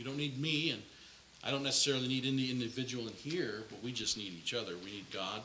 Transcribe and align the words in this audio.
You 0.00 0.06
don't 0.06 0.16
need 0.16 0.40
me, 0.40 0.70
and 0.70 0.80
I 1.44 1.50
don't 1.50 1.62
necessarily 1.62 2.08
need 2.08 2.24
any 2.24 2.50
individual 2.50 3.06
in 3.06 3.12
here, 3.12 3.64
but 3.68 3.84
we 3.84 3.92
just 3.92 4.16
need 4.16 4.32
each 4.32 4.54
other. 4.54 4.72
We 4.82 4.92
need 4.92 5.10
God 5.12 5.42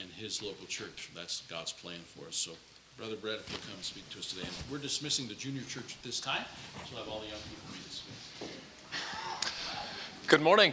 and 0.00 0.08
His 0.10 0.40
local 0.40 0.64
church. 0.66 1.10
That's 1.12 1.40
God's 1.50 1.72
plan 1.72 1.98
for 2.14 2.28
us. 2.28 2.36
So, 2.36 2.52
Brother 2.96 3.16
Brett, 3.16 3.40
if 3.40 3.50
you'll 3.50 3.58
come 3.62 3.74
and 3.74 3.82
speak 3.84 4.08
to 4.10 4.20
us 4.20 4.26
today. 4.26 4.46
And 4.46 4.70
we're 4.70 4.78
dismissing 4.78 5.26
the 5.26 5.34
junior 5.34 5.62
church 5.62 5.96
at 5.98 6.02
this 6.04 6.20
time, 6.20 6.44
so 6.88 6.98
have 6.98 7.08
all 7.08 7.18
the 7.18 7.26
young 7.26 7.40
people 7.50 7.66
be 7.72 7.78
dismissed. 7.78 8.52
Good 10.28 10.40
morning. 10.40 10.72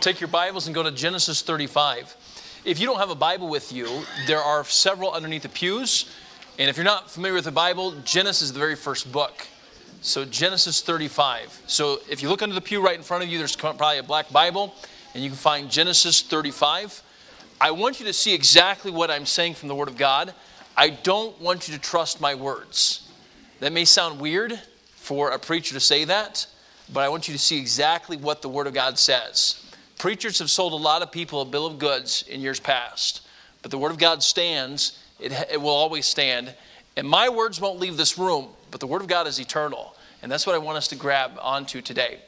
Take 0.00 0.20
your 0.20 0.26
Bibles 0.26 0.66
and 0.66 0.74
go 0.74 0.82
to 0.82 0.90
Genesis 0.90 1.40
35. 1.42 2.16
If 2.64 2.80
you 2.80 2.86
don't 2.88 2.98
have 2.98 3.10
a 3.10 3.14
Bible 3.14 3.46
with 3.46 3.72
you, 3.72 4.02
there 4.26 4.40
are 4.40 4.64
several 4.64 5.12
underneath 5.12 5.42
the 5.42 5.50
pews. 5.50 6.12
And 6.58 6.68
if 6.68 6.76
you're 6.76 6.82
not 6.82 7.12
familiar 7.12 7.36
with 7.36 7.44
the 7.44 7.52
Bible, 7.52 7.92
Genesis 8.04 8.42
is 8.42 8.52
the 8.52 8.58
very 8.58 8.74
first 8.74 9.12
book. 9.12 9.46
So, 10.04 10.24
Genesis 10.24 10.80
35. 10.80 11.62
So, 11.68 12.00
if 12.10 12.24
you 12.24 12.28
look 12.28 12.42
under 12.42 12.56
the 12.56 12.60
pew 12.60 12.84
right 12.84 12.96
in 12.96 13.04
front 13.04 13.22
of 13.22 13.30
you, 13.30 13.38
there's 13.38 13.54
probably 13.54 13.98
a 13.98 14.02
black 14.02 14.32
Bible, 14.32 14.74
and 15.14 15.22
you 15.22 15.30
can 15.30 15.38
find 15.38 15.70
Genesis 15.70 16.22
35. 16.22 17.00
I 17.60 17.70
want 17.70 18.00
you 18.00 18.06
to 18.06 18.12
see 18.12 18.34
exactly 18.34 18.90
what 18.90 19.12
I'm 19.12 19.26
saying 19.26 19.54
from 19.54 19.68
the 19.68 19.76
Word 19.76 19.86
of 19.86 19.96
God. 19.96 20.34
I 20.76 20.90
don't 20.90 21.40
want 21.40 21.68
you 21.68 21.74
to 21.74 21.80
trust 21.80 22.20
my 22.20 22.34
words. 22.34 23.08
That 23.60 23.72
may 23.72 23.84
sound 23.84 24.18
weird 24.18 24.58
for 24.96 25.30
a 25.30 25.38
preacher 25.38 25.72
to 25.74 25.80
say 25.80 26.02
that, 26.06 26.48
but 26.92 27.04
I 27.04 27.08
want 27.08 27.28
you 27.28 27.34
to 27.34 27.40
see 27.40 27.60
exactly 27.60 28.16
what 28.16 28.42
the 28.42 28.48
Word 28.48 28.66
of 28.66 28.74
God 28.74 28.98
says. 28.98 29.64
Preachers 29.98 30.40
have 30.40 30.50
sold 30.50 30.72
a 30.72 30.76
lot 30.76 31.02
of 31.02 31.12
people 31.12 31.42
a 31.42 31.44
bill 31.44 31.64
of 31.64 31.78
goods 31.78 32.24
in 32.28 32.40
years 32.40 32.58
past, 32.58 33.20
but 33.62 33.70
the 33.70 33.78
Word 33.78 33.92
of 33.92 33.98
God 33.98 34.20
stands, 34.20 34.98
it, 35.20 35.30
it 35.48 35.60
will 35.60 35.68
always 35.68 36.06
stand. 36.06 36.52
And 36.96 37.08
my 37.08 37.28
words 37.28 37.60
won't 37.60 37.78
leave 37.78 37.96
this 37.96 38.18
room, 38.18 38.48
but 38.72 38.80
the 38.80 38.86
Word 38.88 39.02
of 39.02 39.06
God 39.06 39.28
is 39.28 39.38
eternal. 39.38 39.94
And 40.22 40.32
that's 40.32 40.46
what 40.46 40.56
I 40.56 40.58
want 40.58 40.78
us 40.78 40.88
to 40.88 40.96
grab 40.96 41.32
onto 41.40 41.80
today. 41.80 42.18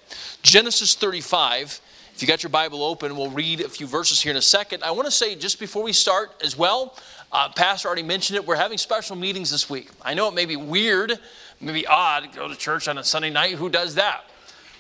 Genesis 0.42 0.94
35. 0.94 1.80
If 2.14 2.22
you 2.22 2.28
got 2.28 2.44
your 2.44 2.50
Bible 2.50 2.84
open, 2.84 3.16
we'll 3.16 3.30
read 3.30 3.60
a 3.60 3.68
few 3.68 3.88
verses 3.88 4.20
here 4.20 4.30
in 4.30 4.36
a 4.36 4.42
second. 4.42 4.84
I 4.84 4.92
want 4.92 5.06
to 5.06 5.10
say 5.10 5.34
just 5.34 5.58
before 5.58 5.82
we 5.82 5.92
start 5.92 6.30
as 6.44 6.56
well, 6.56 6.96
uh, 7.32 7.48
Pastor 7.48 7.88
already 7.88 8.04
mentioned 8.04 8.36
it, 8.36 8.46
we're 8.46 8.54
having 8.54 8.78
special 8.78 9.16
meetings 9.16 9.50
this 9.50 9.68
week. 9.68 9.90
I 10.02 10.14
know 10.14 10.28
it 10.28 10.34
may 10.34 10.44
be 10.44 10.54
weird, 10.54 11.18
maybe 11.60 11.86
odd 11.86 12.30
to 12.30 12.38
go 12.38 12.46
to 12.46 12.54
church 12.54 12.86
on 12.86 12.98
a 12.98 13.04
Sunday 13.04 13.30
night. 13.30 13.54
Who 13.54 13.68
does 13.68 13.96
that? 13.96 14.22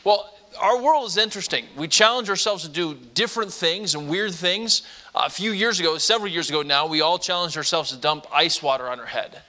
Well, 0.04 0.32
our 0.60 0.80
world 0.80 1.08
is 1.08 1.16
interesting. 1.16 1.64
We 1.76 1.88
challenge 1.88 2.28
ourselves 2.30 2.62
to 2.62 2.68
do 2.68 2.94
different 3.14 3.52
things 3.52 3.96
and 3.96 4.08
weird 4.08 4.34
things. 4.34 4.82
Uh, 5.14 5.24
a 5.26 5.30
few 5.30 5.50
years 5.50 5.80
ago, 5.80 5.98
several 5.98 6.30
years 6.30 6.48
ago 6.48 6.62
now, 6.62 6.86
we 6.86 7.00
all 7.00 7.18
challenged 7.18 7.56
ourselves 7.56 7.90
to 7.90 7.96
dump 7.96 8.26
ice 8.32 8.62
water 8.62 8.88
on 8.88 9.00
our 9.00 9.06
head. 9.06 9.42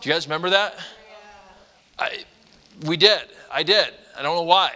Do 0.00 0.08
you 0.08 0.14
guys 0.14 0.26
remember 0.26 0.50
that? 0.50 0.78
I, 1.98 2.24
we 2.84 2.96
did. 2.96 3.22
I 3.52 3.62
did. 3.62 3.92
I 4.16 4.22
don't 4.22 4.36
know 4.36 4.42
why. 4.42 4.72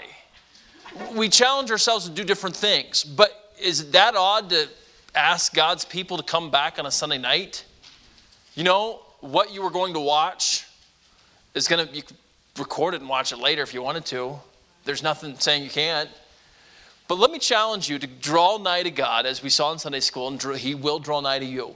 We 1.15 1.29
challenge 1.29 1.71
ourselves 1.71 2.05
to 2.07 2.11
do 2.11 2.25
different 2.25 2.57
things, 2.57 3.05
but 3.05 3.53
is 3.61 3.81
it 3.81 3.93
that 3.93 4.15
odd 4.17 4.51
to 4.51 4.69
ask 5.15 5.55
God's 5.55 5.85
people 5.85 6.17
to 6.17 6.23
come 6.23 6.51
back 6.51 6.79
on 6.79 6.87
a 6.87 6.91
Sunday 6.91 7.19
night? 7.19 7.65
You 8.55 8.65
know, 8.65 9.01
what 9.21 9.53
you 9.53 9.63
were 9.63 9.71
going 9.71 9.95
to 9.95 10.01
watch 10.01 10.67
is 11.55 11.69
going 11.69 11.87
to, 11.87 11.93
be 11.93 12.03
recorded 12.57 13.01
and 13.01 13.09
watch 13.09 13.33
it 13.33 13.39
later 13.39 13.63
if 13.63 13.75
you 13.75 13.83
wanted 13.83 14.05
to. 14.07 14.37
There's 14.85 15.03
nothing 15.03 15.37
saying 15.39 15.63
you 15.63 15.71
can't. 15.71 16.09
But 17.09 17.19
let 17.19 17.31
me 17.31 17.39
challenge 17.39 17.89
you 17.89 17.99
to 17.99 18.07
draw 18.07 18.59
nigh 18.59 18.83
to 18.83 18.91
God, 18.91 19.27
as 19.27 19.43
we 19.43 19.49
saw 19.49 19.73
in 19.73 19.79
Sunday 19.79 20.01
school, 20.01 20.29
and 20.29 20.41
He 20.57 20.75
will 20.75 20.99
draw 20.99 21.21
nigh 21.21 21.39
to 21.39 21.45
you. 21.45 21.75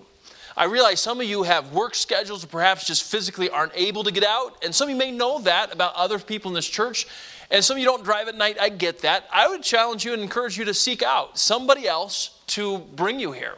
I 0.57 0.65
realize 0.65 1.01
some 1.01 1.21
of 1.21 1.27
you 1.27 1.45
have 1.45 1.73
work 1.73 1.95
schedules 1.95 2.45
or 2.45 2.47
perhaps 2.47 2.87
just 2.87 3.05
physically 3.05 3.49
aren't 3.49 3.73
able 3.75 4.05
to 4.05 4.13
get 4.13 4.25
out. 4.25 4.63
And 4.65 4.75
some 4.75 4.87
of 4.87 4.91
you 4.91 4.97
may 4.97 5.11
know 5.11 5.41
that 5.41 5.73
about 5.73 5.95
other 5.95 6.19
people 6.19 6.51
in 6.51 6.55
this 6.55 6.69
church. 6.69 7.07
And 7.51 7.65
some 7.65 7.77
of 7.77 7.81
you 7.81 7.87
don't 7.87 8.05
drive 8.05 8.29
at 8.29 8.35
night. 8.35 8.59
I 8.61 8.69
get 8.69 9.01
that. 9.01 9.29
I 9.33 9.49
would 9.49 9.63
challenge 9.63 10.05
you 10.05 10.13
and 10.13 10.23
encourage 10.23 10.59
you 10.59 10.65
to 10.67 10.75
seek 10.75 11.03
out 11.03 11.39
somebody 11.39 11.87
else 11.87 12.41
to 12.49 12.79
bring 12.79 13.21
you 13.21 13.33
here. 13.33 13.57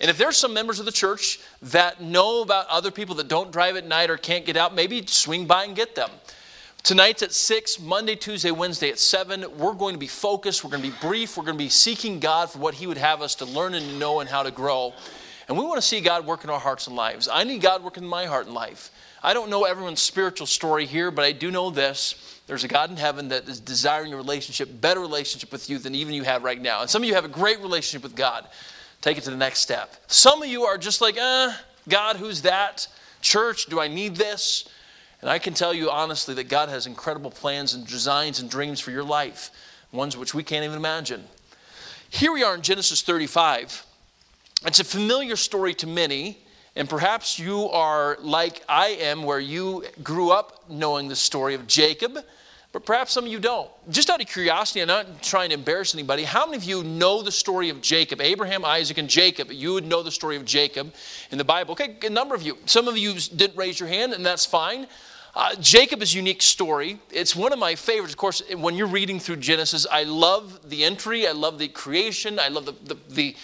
And 0.00 0.10
if 0.10 0.18
there's 0.18 0.36
some 0.36 0.54
members 0.54 0.78
of 0.78 0.86
the 0.86 0.92
church 0.92 1.40
that 1.62 2.00
know 2.00 2.42
about 2.42 2.68
other 2.68 2.90
people 2.90 3.16
that 3.16 3.28
don't 3.28 3.50
drive 3.50 3.76
at 3.76 3.86
night 3.86 4.10
or 4.10 4.16
can't 4.16 4.44
get 4.44 4.56
out, 4.56 4.74
maybe 4.74 5.04
swing 5.06 5.46
by 5.46 5.64
and 5.64 5.74
get 5.74 5.94
them. 5.94 6.10
Tonight's 6.84 7.22
at 7.22 7.32
6, 7.32 7.80
Monday, 7.80 8.14
Tuesday, 8.14 8.52
Wednesday 8.52 8.90
at 8.90 8.98
7. 8.98 9.44
We're 9.58 9.74
going 9.74 9.94
to 9.94 9.98
be 9.98 10.06
focused. 10.06 10.62
We're 10.62 10.70
going 10.70 10.82
to 10.82 10.88
be 10.88 10.96
brief. 11.00 11.36
We're 11.36 11.44
going 11.44 11.58
to 11.58 11.64
be 11.64 11.68
seeking 11.68 12.20
God 12.20 12.50
for 12.50 12.60
what 12.60 12.74
He 12.74 12.86
would 12.86 12.96
have 12.96 13.20
us 13.20 13.34
to 13.36 13.44
learn 13.44 13.74
and 13.74 13.84
to 13.84 13.96
know 13.96 14.20
and 14.20 14.30
how 14.30 14.44
to 14.44 14.52
grow. 14.52 14.94
And 15.48 15.56
we 15.56 15.64
want 15.64 15.78
to 15.78 15.86
see 15.86 16.00
God 16.00 16.26
work 16.26 16.44
in 16.44 16.50
our 16.50 16.60
hearts 16.60 16.86
and 16.86 16.94
lives. 16.94 17.26
I 17.26 17.42
need 17.44 17.62
God 17.62 17.82
working 17.82 18.02
in 18.02 18.08
my 18.08 18.26
heart 18.26 18.46
and 18.46 18.54
life. 18.54 18.90
I 19.22 19.32
don't 19.32 19.50
know 19.50 19.64
everyone's 19.64 20.00
spiritual 20.00 20.46
story 20.46 20.84
here, 20.84 21.10
but 21.10 21.24
I 21.24 21.32
do 21.32 21.50
know 21.50 21.70
this. 21.70 22.40
There's 22.46 22.64
a 22.64 22.68
God 22.68 22.90
in 22.90 22.96
heaven 22.96 23.28
that 23.28 23.48
is 23.48 23.58
desiring 23.58 24.12
a 24.12 24.16
relationship, 24.16 24.80
better 24.80 25.00
relationship 25.00 25.50
with 25.50 25.68
you 25.68 25.78
than 25.78 25.94
even 25.94 26.14
you 26.14 26.22
have 26.22 26.44
right 26.44 26.60
now. 26.60 26.82
And 26.82 26.90
some 26.90 27.02
of 27.02 27.08
you 27.08 27.14
have 27.14 27.24
a 27.24 27.28
great 27.28 27.60
relationship 27.60 28.02
with 28.02 28.14
God. 28.14 28.46
Take 29.00 29.16
it 29.16 29.24
to 29.24 29.30
the 29.30 29.36
next 29.36 29.60
step. 29.60 29.96
Some 30.06 30.42
of 30.42 30.48
you 30.48 30.64
are 30.64 30.78
just 30.78 31.00
like, 31.00 31.16
eh, 31.16 31.52
God, 31.88 32.16
who's 32.16 32.42
that? 32.42 32.86
Church, 33.22 33.66
do 33.66 33.80
I 33.80 33.88
need 33.88 34.16
this? 34.16 34.68
And 35.20 35.30
I 35.30 35.38
can 35.38 35.54
tell 35.54 35.74
you 35.74 35.90
honestly 35.90 36.34
that 36.34 36.48
God 36.48 36.68
has 36.68 36.86
incredible 36.86 37.30
plans 37.30 37.74
and 37.74 37.86
designs 37.86 38.38
and 38.38 38.48
dreams 38.50 38.80
for 38.80 38.90
your 38.90 39.02
life, 39.02 39.50
ones 39.92 40.16
which 40.16 40.34
we 40.34 40.42
can't 40.42 40.64
even 40.64 40.76
imagine. 40.76 41.24
Here 42.10 42.32
we 42.32 42.42
are 42.42 42.54
in 42.54 42.62
Genesis 42.62 43.02
35. 43.02 43.84
It's 44.66 44.80
a 44.80 44.84
familiar 44.84 45.36
story 45.36 45.72
to 45.74 45.86
many, 45.86 46.36
and 46.74 46.88
perhaps 46.88 47.38
you 47.38 47.68
are 47.68 48.18
like 48.20 48.64
I 48.68 48.88
am, 48.88 49.22
where 49.22 49.38
you 49.38 49.84
grew 50.02 50.32
up 50.32 50.68
knowing 50.68 51.06
the 51.06 51.14
story 51.14 51.54
of 51.54 51.68
Jacob, 51.68 52.18
but 52.72 52.84
perhaps 52.84 53.12
some 53.12 53.24
of 53.24 53.30
you 53.30 53.38
don't. 53.38 53.70
Just 53.88 54.10
out 54.10 54.20
of 54.20 54.26
curiosity, 54.26 54.82
I'm 54.82 54.88
not 54.88 55.22
trying 55.22 55.50
to 55.50 55.54
embarrass 55.54 55.94
anybody, 55.94 56.24
how 56.24 56.44
many 56.44 56.56
of 56.56 56.64
you 56.64 56.82
know 56.82 57.22
the 57.22 57.30
story 57.30 57.68
of 57.68 57.80
Jacob? 57.80 58.20
Abraham, 58.20 58.64
Isaac, 58.64 58.98
and 58.98 59.08
Jacob. 59.08 59.52
You 59.52 59.74
would 59.74 59.86
know 59.86 60.02
the 60.02 60.10
story 60.10 60.34
of 60.34 60.44
Jacob 60.44 60.92
in 61.30 61.38
the 61.38 61.44
Bible. 61.44 61.72
Okay, 61.72 61.96
a 62.04 62.10
number 62.10 62.34
of 62.34 62.42
you. 62.42 62.58
Some 62.66 62.88
of 62.88 62.98
you 62.98 63.14
didn't 63.14 63.56
raise 63.56 63.78
your 63.78 63.88
hand, 63.88 64.12
and 64.12 64.26
that's 64.26 64.44
fine. 64.44 64.88
Uh, 65.36 65.54
Jacob 65.60 66.02
is 66.02 66.14
a 66.14 66.16
unique 66.16 66.42
story. 66.42 66.98
It's 67.12 67.36
one 67.36 67.52
of 67.52 67.60
my 67.60 67.76
favorites. 67.76 68.12
Of 68.12 68.18
course, 68.18 68.42
when 68.56 68.74
you're 68.74 68.88
reading 68.88 69.20
through 69.20 69.36
Genesis, 69.36 69.86
I 69.88 70.02
love 70.02 70.68
the 70.68 70.82
entry, 70.82 71.28
I 71.28 71.32
love 71.32 71.60
the 71.60 71.68
creation, 71.68 72.40
I 72.40 72.48
love 72.48 72.66
the, 72.66 72.74
the, 72.82 72.96
the 73.08 73.36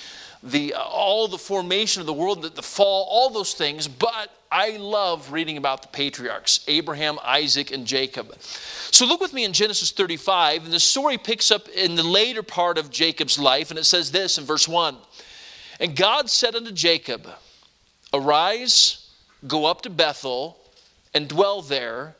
the, 0.44 0.74
all 0.74 1.26
the 1.26 1.38
formation 1.38 2.00
of 2.00 2.06
the 2.06 2.12
world, 2.12 2.42
the, 2.42 2.50
the 2.50 2.62
fall, 2.62 3.06
all 3.10 3.30
those 3.30 3.54
things, 3.54 3.88
but 3.88 4.30
I 4.52 4.76
love 4.76 5.32
reading 5.32 5.56
about 5.56 5.80
the 5.80 5.88
patriarchs 5.88 6.60
Abraham, 6.68 7.18
Isaac, 7.24 7.72
and 7.72 7.86
Jacob. 7.86 8.38
So 8.40 9.06
look 9.06 9.20
with 9.20 9.32
me 9.32 9.44
in 9.44 9.54
Genesis 9.54 9.90
35, 9.90 10.64
and 10.64 10.72
the 10.72 10.78
story 10.78 11.16
picks 11.16 11.50
up 11.50 11.68
in 11.70 11.94
the 11.96 12.02
later 12.02 12.42
part 12.42 12.76
of 12.76 12.90
Jacob's 12.90 13.38
life, 13.38 13.70
and 13.70 13.78
it 13.78 13.84
says 13.84 14.12
this 14.12 14.36
in 14.36 14.44
verse 14.44 14.68
1 14.68 14.96
And 15.80 15.96
God 15.96 16.28
said 16.28 16.54
unto 16.54 16.72
Jacob, 16.72 17.26
Arise, 18.12 19.10
go 19.48 19.64
up 19.64 19.80
to 19.82 19.90
Bethel, 19.90 20.58
and 21.14 21.26
dwell 21.26 21.62
there, 21.62 22.16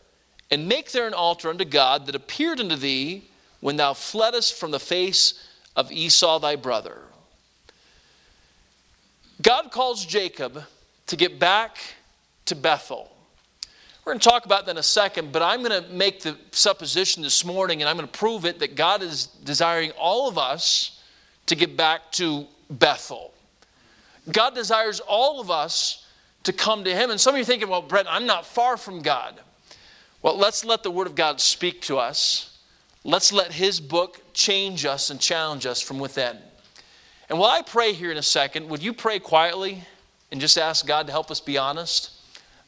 and 0.51 0.67
make 0.67 0.93
there 0.93 1.07
an 1.07 1.15
altar 1.15 1.51
unto 1.51 1.65
God 1.67 2.07
that 2.07 2.15
appeared 2.15 2.59
unto 2.59 2.77
thee 2.77 3.29
when 3.61 3.77
thou 3.77 3.93
fleddest 3.93 4.55
from 4.55 4.71
the 4.71 4.81
face 4.81 5.47
of 5.77 5.93
Esau 5.93 6.39
thy 6.39 6.57
brother. 6.57 7.03
God 9.45 9.71
calls 9.71 10.07
Jacob 10.07 10.63
to 11.07 11.17
get 11.17 11.39
back 11.39 11.77
to 12.47 12.57
Bethel. 12.57 13.15
We're 14.03 14.15
going 14.15 14.21
to 14.21 14.29
talk 14.29 14.47
about 14.47 14.65
that 14.65 14.73
in 14.73 14.79
a 14.79 14.83
second, 14.83 15.33
but 15.33 15.43
I'm 15.43 15.63
going 15.63 15.85
to 15.85 15.89
make 15.91 16.23
the 16.23 16.39
supposition 16.51 17.23
this 17.23 17.45
morning, 17.45 17.83
and 17.83 17.89
I'm 17.89 17.97
going 17.97 18.09
to 18.09 18.19
prove 18.19 18.47
it 18.47 18.59
that 18.61 18.75
God 18.75 19.03
is 19.03 19.27
desiring 19.27 19.91
all 19.99 20.29
of 20.29 20.39
us 20.39 21.03
to 21.45 21.55
get 21.55 21.77
back 21.77 22.11
to 22.13 22.47
Bethel. 22.71 23.35
God 24.33 24.55
desires 24.55 25.01
all 25.01 25.43
of 25.43 25.51
us 25.51 26.07
to 26.45 26.53
come 26.55 26.83
to 26.85 26.95
Him. 26.95 27.11
And 27.11 27.21
some 27.21 27.35
of 27.35 27.39
you 27.39 27.43
are 27.43 27.45
thinking, 27.45 27.69
well, 27.69 27.83
Brett, 27.83 28.07
I'm 28.09 28.25
not 28.25 28.47
far 28.47 28.79
from 28.79 29.03
God. 29.03 29.39
Well, 30.23 30.39
let's 30.39 30.65
let 30.65 30.83
the 30.83 30.91
Word 30.91 31.07
of 31.07 31.15
God 31.15 31.39
speak 31.39 31.83
to 31.83 31.99
us. 31.99 32.59
Let's 33.05 33.31
let 33.31 33.53
His 33.53 33.79
book 33.79 34.23
change 34.33 34.87
us 34.87 35.11
and 35.11 35.21
challenge 35.21 35.67
us 35.67 35.83
from 35.83 35.99
within. 35.99 36.39
And 37.29 37.39
while 37.39 37.51
I 37.51 37.63
pray 37.63 37.93
here 37.93 38.11
in 38.11 38.19
a 38.19 38.23
second, 38.23 38.69
would 38.69 38.83
you 38.83 38.93
pray 38.93 39.19
quietly 39.19 39.83
and 40.31 40.41
just 40.41 40.59
ask 40.59 40.87
God 40.87 41.07
to 41.07 41.13
help 41.13 41.31
us 41.31 41.41
be 41.41 41.57
honest? 41.57 42.11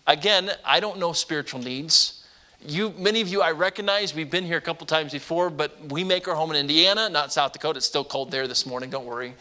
Again, 0.07 0.51
I 0.65 0.81
don't 0.81 0.99
know 0.99 1.13
spiritual 1.13 1.61
needs. 1.61 2.25
You, 2.65 2.95
many 2.97 3.21
of 3.21 3.29
you, 3.29 3.43
I 3.43 3.51
recognize 3.51 4.15
we've 4.15 4.31
been 4.31 4.45
here 4.45 4.57
a 4.57 4.63
couple 4.63 4.87
times 4.87 5.13
before, 5.13 5.51
but 5.51 5.91
we 5.91 6.05
make 6.05 6.27
our 6.27 6.35
home 6.35 6.51
in 6.51 6.57
Indiana, 6.57 7.09
not 7.11 7.33
South 7.33 7.53
Dakota. 7.53 7.79
It's 7.79 7.87
still 7.87 8.05
cold 8.05 8.31
there 8.31 8.49
this 8.49 8.65
morning. 8.65 8.89
Don't 8.89 9.05
worry. 9.05 9.35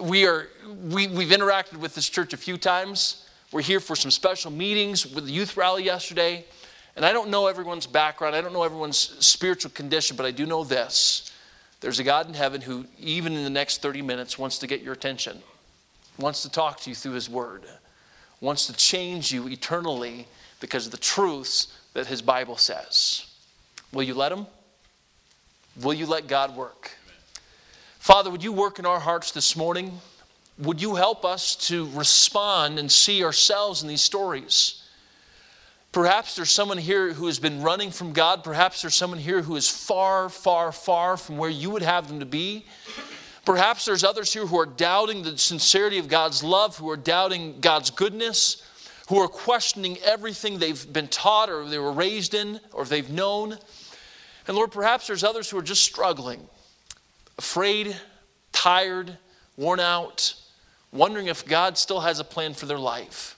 we 0.00 0.26
are, 0.26 0.48
we, 0.84 1.08
we've 1.08 1.30
interacted 1.30 1.78
with 1.78 1.94
this 1.94 2.08
church 2.08 2.32
a 2.32 2.36
few 2.36 2.56
times. 2.56 3.26
We're 3.50 3.62
here 3.62 3.80
for 3.80 3.96
some 3.96 4.10
special 4.10 4.52
meetings 4.52 5.06
with 5.06 5.26
the 5.26 5.32
youth 5.32 5.56
rally 5.56 5.84
yesterday. 5.84 6.44
And 6.94 7.04
I 7.04 7.12
don't 7.12 7.28
know 7.28 7.48
everyone's 7.48 7.86
background. 7.88 8.36
I 8.36 8.40
don't 8.40 8.52
know 8.52 8.62
everyone's 8.62 8.98
spiritual 8.98 9.72
condition, 9.72 10.16
but 10.16 10.26
I 10.26 10.30
do 10.30 10.46
know 10.46 10.62
this 10.62 11.32
there's 11.84 11.98
a 11.98 12.02
God 12.02 12.26
in 12.26 12.32
heaven 12.32 12.62
who, 12.62 12.86
even 12.98 13.34
in 13.34 13.44
the 13.44 13.50
next 13.50 13.82
30 13.82 14.00
minutes, 14.00 14.38
wants 14.38 14.56
to 14.60 14.66
get 14.66 14.80
your 14.80 14.94
attention, 14.94 15.42
wants 16.18 16.40
to 16.40 16.50
talk 16.50 16.80
to 16.80 16.88
you 16.88 16.96
through 16.96 17.12
His 17.12 17.28
Word, 17.28 17.64
wants 18.40 18.66
to 18.68 18.72
change 18.72 19.30
you 19.30 19.46
eternally 19.48 20.26
because 20.60 20.86
of 20.86 20.92
the 20.92 20.96
truths 20.98 21.78
that 21.92 22.06
His 22.06 22.22
Bible 22.22 22.56
says. 22.56 23.26
Will 23.92 24.02
you 24.02 24.14
let 24.14 24.32
Him? 24.32 24.46
Will 25.82 25.92
you 25.92 26.06
let 26.06 26.26
God 26.26 26.56
work? 26.56 26.92
Father, 27.98 28.30
would 28.30 28.42
you 28.42 28.54
work 28.54 28.78
in 28.78 28.86
our 28.86 29.00
hearts 29.00 29.32
this 29.32 29.54
morning? 29.54 30.00
Would 30.56 30.80
you 30.80 30.94
help 30.94 31.22
us 31.22 31.54
to 31.68 31.90
respond 31.90 32.78
and 32.78 32.90
see 32.90 33.22
ourselves 33.22 33.82
in 33.82 33.90
these 33.90 34.00
stories? 34.00 34.83
Perhaps 35.94 36.34
there's 36.34 36.50
someone 36.50 36.76
here 36.76 37.12
who 37.12 37.26
has 37.26 37.38
been 37.38 37.62
running 37.62 37.92
from 37.92 38.12
God. 38.12 38.42
Perhaps 38.42 38.82
there's 38.82 38.96
someone 38.96 39.20
here 39.20 39.42
who 39.42 39.54
is 39.54 39.70
far, 39.70 40.28
far, 40.28 40.72
far 40.72 41.16
from 41.16 41.38
where 41.38 41.48
you 41.48 41.70
would 41.70 41.82
have 41.82 42.08
them 42.08 42.18
to 42.18 42.26
be. 42.26 42.66
Perhaps 43.44 43.84
there's 43.84 44.02
others 44.02 44.32
here 44.32 44.44
who 44.44 44.58
are 44.58 44.66
doubting 44.66 45.22
the 45.22 45.38
sincerity 45.38 45.98
of 45.98 46.08
God's 46.08 46.42
love, 46.42 46.76
who 46.76 46.90
are 46.90 46.96
doubting 46.96 47.60
God's 47.60 47.90
goodness, 47.90 48.60
who 49.08 49.20
are 49.20 49.28
questioning 49.28 49.96
everything 50.04 50.58
they've 50.58 50.92
been 50.92 51.06
taught 51.06 51.48
or 51.48 51.64
they 51.64 51.78
were 51.78 51.92
raised 51.92 52.34
in 52.34 52.58
or 52.72 52.84
they've 52.84 53.10
known. 53.10 53.56
And 54.48 54.56
Lord, 54.56 54.72
perhaps 54.72 55.06
there's 55.06 55.22
others 55.22 55.48
who 55.48 55.58
are 55.58 55.62
just 55.62 55.84
struggling, 55.84 56.40
afraid, 57.38 57.96
tired, 58.50 59.16
worn 59.56 59.78
out, 59.78 60.34
wondering 60.90 61.28
if 61.28 61.46
God 61.46 61.78
still 61.78 62.00
has 62.00 62.18
a 62.18 62.24
plan 62.24 62.52
for 62.52 62.66
their 62.66 62.80
life. 62.80 63.33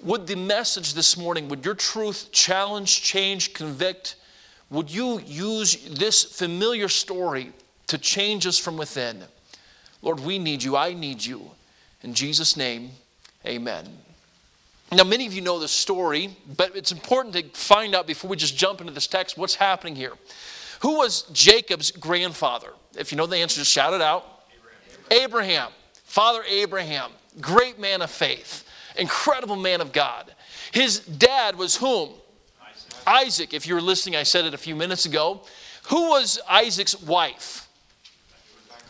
Would 0.00 0.26
the 0.26 0.36
message 0.36 0.94
this 0.94 1.16
morning, 1.16 1.48
would 1.48 1.64
your 1.64 1.74
truth 1.74 2.30
challenge, 2.32 3.02
change, 3.02 3.54
convict? 3.54 4.16
Would 4.70 4.90
you 4.90 5.20
use 5.20 5.76
this 5.88 6.24
familiar 6.24 6.88
story 6.88 7.52
to 7.86 7.98
change 7.98 8.46
us 8.46 8.58
from 8.58 8.76
within? 8.76 9.22
Lord, 10.02 10.20
we 10.20 10.38
need 10.38 10.62
you. 10.62 10.76
I 10.76 10.92
need 10.92 11.24
you. 11.24 11.50
In 12.02 12.12
Jesus' 12.12 12.56
name, 12.56 12.90
amen. 13.46 13.88
Now, 14.92 15.04
many 15.04 15.26
of 15.26 15.32
you 15.32 15.40
know 15.40 15.58
the 15.58 15.68
story, 15.68 16.36
but 16.56 16.76
it's 16.76 16.92
important 16.92 17.34
to 17.34 17.42
find 17.58 17.94
out 17.94 18.06
before 18.06 18.28
we 18.28 18.36
just 18.36 18.56
jump 18.56 18.80
into 18.80 18.92
this 18.92 19.06
text 19.06 19.38
what's 19.38 19.54
happening 19.54 19.96
here. 19.96 20.12
Who 20.80 20.98
was 20.98 21.22
Jacob's 21.32 21.90
grandfather? 21.90 22.68
If 22.96 23.10
you 23.10 23.16
know 23.16 23.26
the 23.26 23.38
answer, 23.38 23.60
just 23.60 23.72
shout 23.72 23.94
it 23.94 24.02
out. 24.02 24.42
Abraham. 25.10 25.24
Abraham. 25.24 25.68
Father 26.04 26.44
Abraham, 26.48 27.10
great 27.40 27.78
man 27.78 28.02
of 28.02 28.10
faith 28.10 28.68
incredible 28.96 29.56
man 29.56 29.80
of 29.80 29.92
God. 29.92 30.32
His 30.72 31.00
dad 31.00 31.56
was 31.56 31.76
whom? 31.76 32.10
Isaac. 32.60 33.06
Isaac. 33.06 33.54
If 33.54 33.66
you 33.66 33.74
were 33.74 33.80
listening, 33.80 34.16
I 34.16 34.22
said 34.22 34.44
it 34.44 34.54
a 34.54 34.58
few 34.58 34.74
minutes 34.74 35.06
ago. 35.06 35.42
Who 35.88 36.10
was 36.10 36.40
Isaac's 36.48 37.00
wife? 37.02 37.68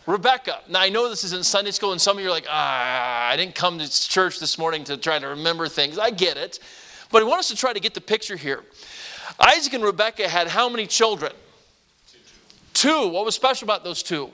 Rebecca. 0.07 0.59
Now, 0.69 0.81
I 0.81 0.89
know 0.89 1.09
this 1.09 1.23
is 1.23 1.33
in 1.33 1.43
Sunday 1.43 1.71
school, 1.71 1.91
and 1.91 1.99
some 1.99 2.17
of 2.17 2.23
you 2.23 2.29
are 2.29 2.31
like, 2.31 2.45
ah, 2.47 3.27
I 3.27 3.35
didn't 3.35 3.55
come 3.55 3.79
to 3.79 3.89
church 4.09 4.39
this 4.39 4.57
morning 4.57 4.83
to 4.85 4.97
try 4.97 5.17
to 5.17 5.27
remember 5.29 5.67
things. 5.67 5.97
I 5.97 6.11
get 6.11 6.37
it. 6.37 6.59
But 7.11 7.21
I 7.21 7.25
want 7.25 7.39
us 7.39 7.47
to 7.49 7.55
try 7.55 7.73
to 7.73 7.79
get 7.79 7.93
the 7.93 8.01
picture 8.01 8.35
here. 8.35 8.63
Isaac 9.39 9.73
and 9.73 9.83
Rebecca 9.83 10.27
had 10.29 10.47
how 10.47 10.69
many 10.69 10.85
children? 10.85 11.31
Two. 12.07 12.19
two. 12.73 13.07
What 13.09 13.25
was 13.25 13.35
special 13.35 13.65
about 13.65 13.83
those 13.83 14.03
two? 14.03 14.29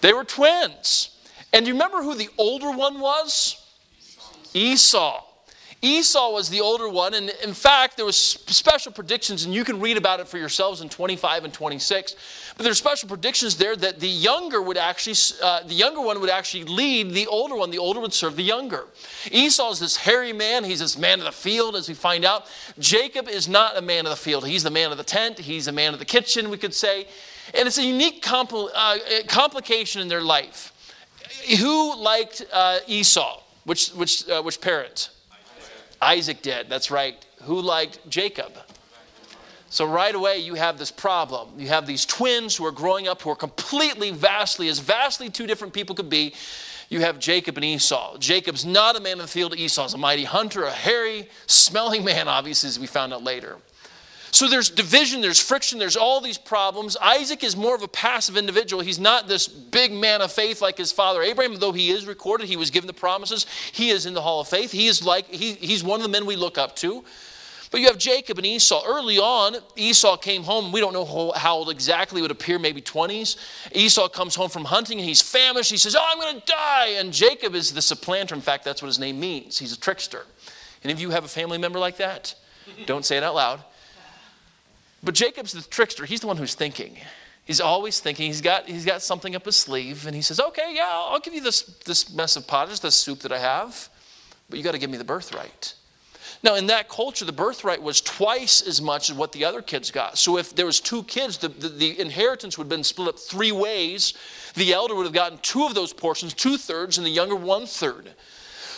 They 0.00 0.12
were 0.12 0.24
twins. 0.24 1.16
And 1.52 1.64
do 1.64 1.68
you 1.68 1.74
remember 1.74 2.02
who 2.02 2.14
the 2.14 2.28
older 2.36 2.70
one 2.70 3.00
was? 3.00 3.57
Esau. 4.54 5.24
Esau 5.80 6.32
was 6.32 6.48
the 6.48 6.60
older 6.60 6.88
one, 6.88 7.14
and 7.14 7.30
in 7.44 7.54
fact, 7.54 7.96
there 7.96 8.04
was 8.04 8.16
special 8.16 8.90
predictions, 8.90 9.44
and 9.44 9.54
you 9.54 9.62
can 9.62 9.78
read 9.78 9.96
about 9.96 10.18
it 10.18 10.26
for 10.26 10.36
yourselves 10.36 10.80
in 10.80 10.88
25 10.88 11.44
and 11.44 11.54
26. 11.54 12.16
But 12.56 12.64
there's 12.64 12.78
special 12.78 13.08
predictions 13.08 13.56
there 13.56 13.76
that 13.76 14.00
the 14.00 14.08
younger 14.08 14.60
would 14.60 14.76
actually, 14.76 15.14
uh, 15.40 15.62
the 15.62 15.74
younger 15.74 16.00
one 16.00 16.20
would 16.20 16.30
actually 16.30 16.64
lead 16.64 17.12
the 17.12 17.28
older 17.28 17.54
one. 17.54 17.70
The 17.70 17.78
older 17.78 18.00
would 18.00 18.12
serve 18.12 18.34
the 18.34 18.42
younger. 18.42 18.86
Esau 19.30 19.70
is 19.70 19.78
this 19.78 19.96
hairy 19.96 20.32
man. 20.32 20.64
He's 20.64 20.80
this 20.80 20.98
man 20.98 21.20
of 21.20 21.26
the 21.26 21.32
field, 21.32 21.76
as 21.76 21.88
we 21.88 21.94
find 21.94 22.24
out. 22.24 22.46
Jacob 22.80 23.28
is 23.28 23.46
not 23.48 23.76
a 23.76 23.82
man 23.82 24.04
of 24.04 24.10
the 24.10 24.16
field. 24.16 24.48
He's 24.48 24.64
the 24.64 24.70
man 24.70 24.90
of 24.90 24.98
the 24.98 25.04
tent. 25.04 25.38
He's 25.38 25.68
a 25.68 25.72
man 25.72 25.92
of 25.92 26.00
the 26.00 26.04
kitchen, 26.04 26.50
we 26.50 26.58
could 26.58 26.74
say. 26.74 27.06
And 27.54 27.68
it's 27.68 27.78
a 27.78 27.84
unique 27.84 28.20
compl- 28.20 28.70
uh, 28.74 28.98
complication 29.28 30.02
in 30.02 30.08
their 30.08 30.22
life. 30.22 30.72
Who 31.60 31.96
liked 31.96 32.44
uh, 32.52 32.78
Esau? 32.88 33.42
Which, 33.68 33.90
which, 33.90 34.26
uh, 34.30 34.40
which 34.40 34.62
parent? 34.62 35.10
Isaac. 36.00 36.40
Did, 36.40 36.70
that's 36.70 36.90
right. 36.90 37.22
Who 37.42 37.60
liked 37.60 38.08
Jacob? 38.08 38.52
So, 39.68 39.84
right 39.84 40.14
away, 40.14 40.38
you 40.38 40.54
have 40.54 40.78
this 40.78 40.90
problem. 40.90 41.50
You 41.58 41.68
have 41.68 41.86
these 41.86 42.06
twins 42.06 42.56
who 42.56 42.64
are 42.64 42.72
growing 42.72 43.08
up 43.08 43.20
who 43.20 43.28
are 43.28 43.36
completely, 43.36 44.10
vastly, 44.10 44.68
as 44.68 44.78
vastly 44.78 45.28
two 45.28 45.46
different 45.46 45.74
people 45.74 45.94
could 45.94 46.08
be. 46.08 46.32
You 46.88 47.00
have 47.00 47.18
Jacob 47.18 47.58
and 47.58 47.64
Esau. 47.64 48.16
Jacob's 48.16 48.64
not 48.64 48.96
a 48.96 49.00
man 49.00 49.20
of 49.20 49.26
the 49.26 49.28
field, 49.28 49.54
Esau's 49.54 49.92
a 49.92 49.98
mighty 49.98 50.24
hunter, 50.24 50.64
a 50.64 50.70
hairy, 50.70 51.28
smelling 51.46 52.06
man, 52.06 52.26
obviously, 52.26 52.68
as 52.68 52.78
we 52.78 52.86
found 52.86 53.12
out 53.12 53.22
later. 53.22 53.58
So 54.30 54.48
there's 54.48 54.70
division, 54.70 55.20
there's 55.20 55.40
friction, 55.40 55.78
there's 55.78 55.96
all 55.96 56.20
these 56.20 56.38
problems. 56.38 56.96
Isaac 56.96 57.42
is 57.42 57.56
more 57.56 57.74
of 57.74 57.82
a 57.82 57.88
passive 57.88 58.36
individual. 58.36 58.82
He's 58.82 58.98
not 58.98 59.26
this 59.26 59.48
big 59.48 59.92
man 59.92 60.20
of 60.20 60.32
faith 60.32 60.60
like 60.60 60.76
his 60.76 60.92
father 60.92 61.22
Abraham, 61.22 61.56
though 61.56 61.72
he 61.72 61.90
is 61.90 62.06
recorded, 62.06 62.48
he 62.48 62.56
was 62.56 62.70
given 62.70 62.86
the 62.86 62.92
promises. 62.92 63.46
He 63.72 63.90
is 63.90 64.06
in 64.06 64.14
the 64.14 64.22
hall 64.22 64.40
of 64.40 64.48
faith. 64.48 64.70
He 64.70 64.86
is 64.86 65.04
like 65.04 65.26
he, 65.26 65.54
he's 65.54 65.82
one 65.82 66.00
of 66.00 66.02
the 66.02 66.10
men 66.10 66.26
we 66.26 66.36
look 66.36 66.58
up 66.58 66.76
to. 66.76 67.04
But 67.70 67.80
you 67.80 67.86
have 67.88 67.98
Jacob 67.98 68.38
and 68.38 68.46
Esau. 68.46 68.82
Early 68.86 69.18
on, 69.18 69.56
Esau 69.76 70.16
came 70.16 70.42
home. 70.42 70.72
We 70.72 70.80
don't 70.80 70.94
know 70.94 71.32
how 71.36 71.56
old 71.56 71.68
exactly, 71.70 72.20
it 72.20 72.22
would 72.22 72.30
appear 72.30 72.58
maybe 72.58 72.80
20s. 72.80 73.36
Esau 73.72 74.08
comes 74.08 74.34
home 74.34 74.48
from 74.48 74.64
hunting 74.64 74.98
and 74.98 75.06
he's 75.06 75.20
famished. 75.20 75.70
He 75.70 75.76
says, 75.76 75.94
Oh, 75.94 76.02
I'm 76.02 76.18
going 76.18 76.40
to 76.40 76.46
die. 76.46 76.88
And 76.98 77.12
Jacob 77.12 77.54
is 77.54 77.72
the 77.72 77.82
supplanter. 77.82 78.34
In 78.34 78.40
fact, 78.40 78.64
that's 78.64 78.80
what 78.80 78.86
his 78.86 78.98
name 78.98 79.20
means. 79.20 79.58
He's 79.58 79.72
a 79.72 79.78
trickster. 79.78 80.24
Any 80.82 80.92
of 80.92 81.00
you 81.00 81.10
have 81.10 81.24
a 81.24 81.28
family 81.28 81.58
member 81.58 81.78
like 81.78 81.98
that? 81.98 82.34
Don't 82.86 83.04
say 83.04 83.16
it 83.16 83.22
out 83.22 83.34
loud. 83.34 83.62
But 85.02 85.14
Jacob's 85.14 85.52
the 85.52 85.62
trickster. 85.62 86.04
He's 86.04 86.20
the 86.20 86.26
one 86.26 86.36
who's 86.36 86.54
thinking. 86.54 86.96
He's 87.44 87.60
always 87.60 88.00
thinking. 88.00 88.26
He's 88.26 88.40
got, 88.40 88.66
he's 88.66 88.84
got 88.84 89.00
something 89.00 89.34
up 89.34 89.46
his 89.46 89.56
sleeve, 89.56 90.06
and 90.06 90.14
he 90.14 90.22
says, 90.22 90.38
Okay, 90.38 90.74
yeah, 90.74 90.90
I'll 90.90 91.20
give 91.20 91.34
you 91.34 91.40
this, 91.40 91.62
this 91.86 92.12
mess 92.12 92.36
of 92.36 92.46
pottage, 92.46 92.80
this 92.80 92.94
soup 92.94 93.20
that 93.20 93.32
I 93.32 93.38
have, 93.38 93.88
but 94.50 94.58
you 94.58 94.64
got 94.64 94.72
to 94.72 94.78
give 94.78 94.90
me 94.90 94.98
the 94.98 95.04
birthright. 95.04 95.74
Now, 96.42 96.54
in 96.54 96.66
that 96.66 96.88
culture, 96.88 97.24
the 97.24 97.32
birthright 97.32 97.82
was 97.82 98.00
twice 98.00 98.60
as 98.60 98.80
much 98.80 99.10
as 99.10 99.16
what 99.16 99.32
the 99.32 99.44
other 99.44 99.60
kids 99.60 99.90
got. 99.90 100.18
So, 100.18 100.36
if 100.36 100.54
there 100.54 100.66
was 100.66 100.78
two 100.78 101.02
kids, 101.04 101.38
the, 101.38 101.48
the, 101.48 101.68
the 101.68 102.00
inheritance 102.00 102.58
would 102.58 102.64
have 102.64 102.68
been 102.68 102.84
split 102.84 103.08
up 103.08 103.18
three 103.18 103.50
ways. 103.50 104.14
The 104.54 104.72
elder 104.72 104.94
would 104.94 105.04
have 105.04 105.14
gotten 105.14 105.38
two 105.38 105.64
of 105.64 105.74
those 105.74 105.92
portions, 105.92 106.34
two 106.34 106.56
thirds, 106.56 106.98
and 106.98 107.06
the 107.06 107.10
younger 107.10 107.34
one 107.34 107.66
third. 107.66 108.10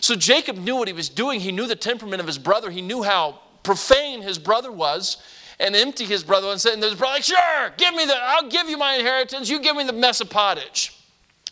So, 0.00 0.14
Jacob 0.14 0.56
knew 0.56 0.76
what 0.76 0.88
he 0.88 0.94
was 0.94 1.08
doing. 1.08 1.40
He 1.40 1.52
knew 1.52 1.66
the 1.66 1.76
temperament 1.76 2.20
of 2.20 2.26
his 2.26 2.38
brother. 2.38 2.70
He 2.70 2.82
knew 2.82 3.02
how 3.02 3.40
profane 3.62 4.22
his 4.22 4.38
brother 4.38 4.72
was 4.72 5.18
and 5.60 5.76
empty 5.76 6.06
his 6.06 6.24
brother 6.24 6.48
and 6.48 6.60
said, 6.60 6.72
and 6.74 6.82
his 6.82 6.94
brother 6.94 7.14
like, 7.14 7.24
sure, 7.24 7.72
give 7.76 7.94
me 7.94 8.06
the, 8.06 8.16
I'll 8.16 8.48
give 8.48 8.68
you 8.68 8.78
my 8.78 8.94
inheritance. 8.94 9.48
You 9.48 9.60
give 9.60 9.76
me 9.76 9.84
the 9.84 9.92
mess 9.92 10.20
of 10.20 10.30
pottage. 10.30 10.96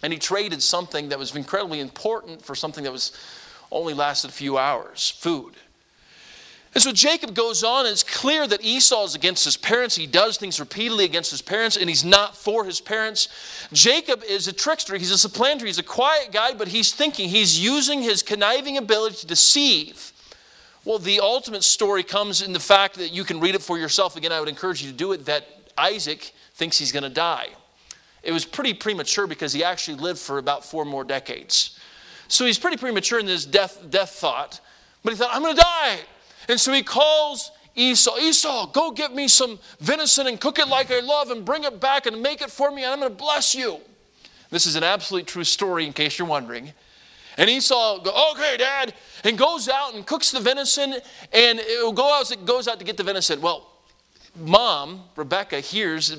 And 0.02 0.12
he 0.12 0.18
traded 0.18 0.62
something 0.62 1.10
that 1.10 1.18
was 1.18 1.34
incredibly 1.36 1.80
important 1.80 2.42
for 2.42 2.54
something 2.54 2.84
that 2.84 2.92
was 2.92 3.12
only 3.70 3.94
lasted 3.94 4.30
a 4.30 4.32
few 4.32 4.56
hours, 4.56 5.10
food. 5.10 5.54
And 6.74 6.82
so 6.82 6.92
Jacob 6.92 7.34
goes 7.34 7.64
on, 7.64 7.86
and 7.86 7.92
it's 7.92 8.02
clear 8.02 8.46
that 8.46 8.64
Esau 8.64 9.04
is 9.04 9.14
against 9.14 9.44
his 9.44 9.56
parents. 9.56 9.96
He 9.96 10.06
does 10.06 10.36
things 10.36 10.60
repeatedly 10.60 11.04
against 11.04 11.30
his 11.30 11.42
parents, 11.42 11.76
and 11.76 11.88
he's 11.88 12.04
not 12.04 12.36
for 12.36 12.64
his 12.64 12.80
parents. 12.80 13.28
Jacob 13.72 14.22
is 14.22 14.48
a 14.48 14.52
trickster. 14.52 14.96
He's 14.96 15.10
a 15.10 15.18
supplanter. 15.18 15.66
He's 15.66 15.78
a 15.78 15.82
quiet 15.82 16.30
guy, 16.30 16.54
but 16.54 16.68
he's 16.68 16.92
thinking. 16.92 17.28
He's 17.28 17.58
using 17.58 18.02
his 18.02 18.22
conniving 18.22 18.76
ability 18.76 19.16
to 19.16 19.26
deceive 19.26 20.12
well, 20.88 20.98
the 20.98 21.20
ultimate 21.20 21.64
story 21.64 22.02
comes 22.02 22.40
in 22.40 22.54
the 22.54 22.58
fact 22.58 22.94
that 22.94 23.12
you 23.12 23.22
can 23.22 23.40
read 23.40 23.54
it 23.54 23.60
for 23.60 23.76
yourself. 23.76 24.16
Again, 24.16 24.32
I 24.32 24.40
would 24.40 24.48
encourage 24.48 24.82
you 24.82 24.90
to 24.90 24.96
do 24.96 25.12
it 25.12 25.26
that 25.26 25.46
Isaac 25.76 26.32
thinks 26.54 26.78
he's 26.78 26.92
going 26.92 27.02
to 27.02 27.10
die. 27.10 27.48
It 28.22 28.32
was 28.32 28.46
pretty 28.46 28.72
premature 28.72 29.26
because 29.26 29.52
he 29.52 29.62
actually 29.62 29.98
lived 29.98 30.18
for 30.18 30.38
about 30.38 30.64
four 30.64 30.86
more 30.86 31.04
decades. 31.04 31.78
So 32.28 32.46
he's 32.46 32.58
pretty 32.58 32.78
premature 32.78 33.18
in 33.18 33.26
this 33.26 33.44
death, 33.44 33.84
death 33.90 34.12
thought, 34.12 34.62
but 35.04 35.12
he 35.12 35.18
thought, 35.18 35.28
I'm 35.30 35.42
going 35.42 35.56
to 35.56 35.60
die. 35.60 35.98
And 36.48 36.58
so 36.58 36.72
he 36.72 36.82
calls 36.82 37.50
Esau, 37.74 38.16
Esau, 38.16 38.72
go 38.72 38.90
get 38.90 39.14
me 39.14 39.28
some 39.28 39.58
venison 39.80 40.26
and 40.26 40.40
cook 40.40 40.58
it 40.58 40.68
like 40.68 40.90
I 40.90 41.00
love 41.00 41.30
and 41.30 41.44
bring 41.44 41.64
it 41.64 41.82
back 41.82 42.06
and 42.06 42.22
make 42.22 42.40
it 42.40 42.50
for 42.50 42.70
me, 42.70 42.84
and 42.84 42.94
I'm 42.94 43.00
going 43.00 43.12
to 43.12 43.14
bless 43.14 43.54
you. 43.54 43.80
This 44.48 44.64
is 44.64 44.74
an 44.74 44.84
absolute 44.84 45.26
true 45.26 45.44
story, 45.44 45.84
in 45.84 45.92
case 45.92 46.18
you're 46.18 46.26
wondering. 46.26 46.72
And 47.38 47.48
Esau 47.48 48.02
goes, 48.02 48.14
okay, 48.32 48.56
Dad, 48.58 48.94
and 49.24 49.38
goes 49.38 49.68
out 49.68 49.94
and 49.94 50.04
cooks 50.04 50.32
the 50.32 50.40
venison, 50.40 50.92
and 51.32 51.60
it 51.60 51.94
go 51.94 52.12
out, 52.12 52.30
it 52.30 52.44
goes 52.44 52.68
out 52.68 52.78
to 52.80 52.84
get 52.84 52.96
the 52.96 53.04
venison. 53.04 53.40
Well, 53.40 53.70
mom, 54.36 55.04
Rebecca, 55.16 55.60
hears 55.60 56.16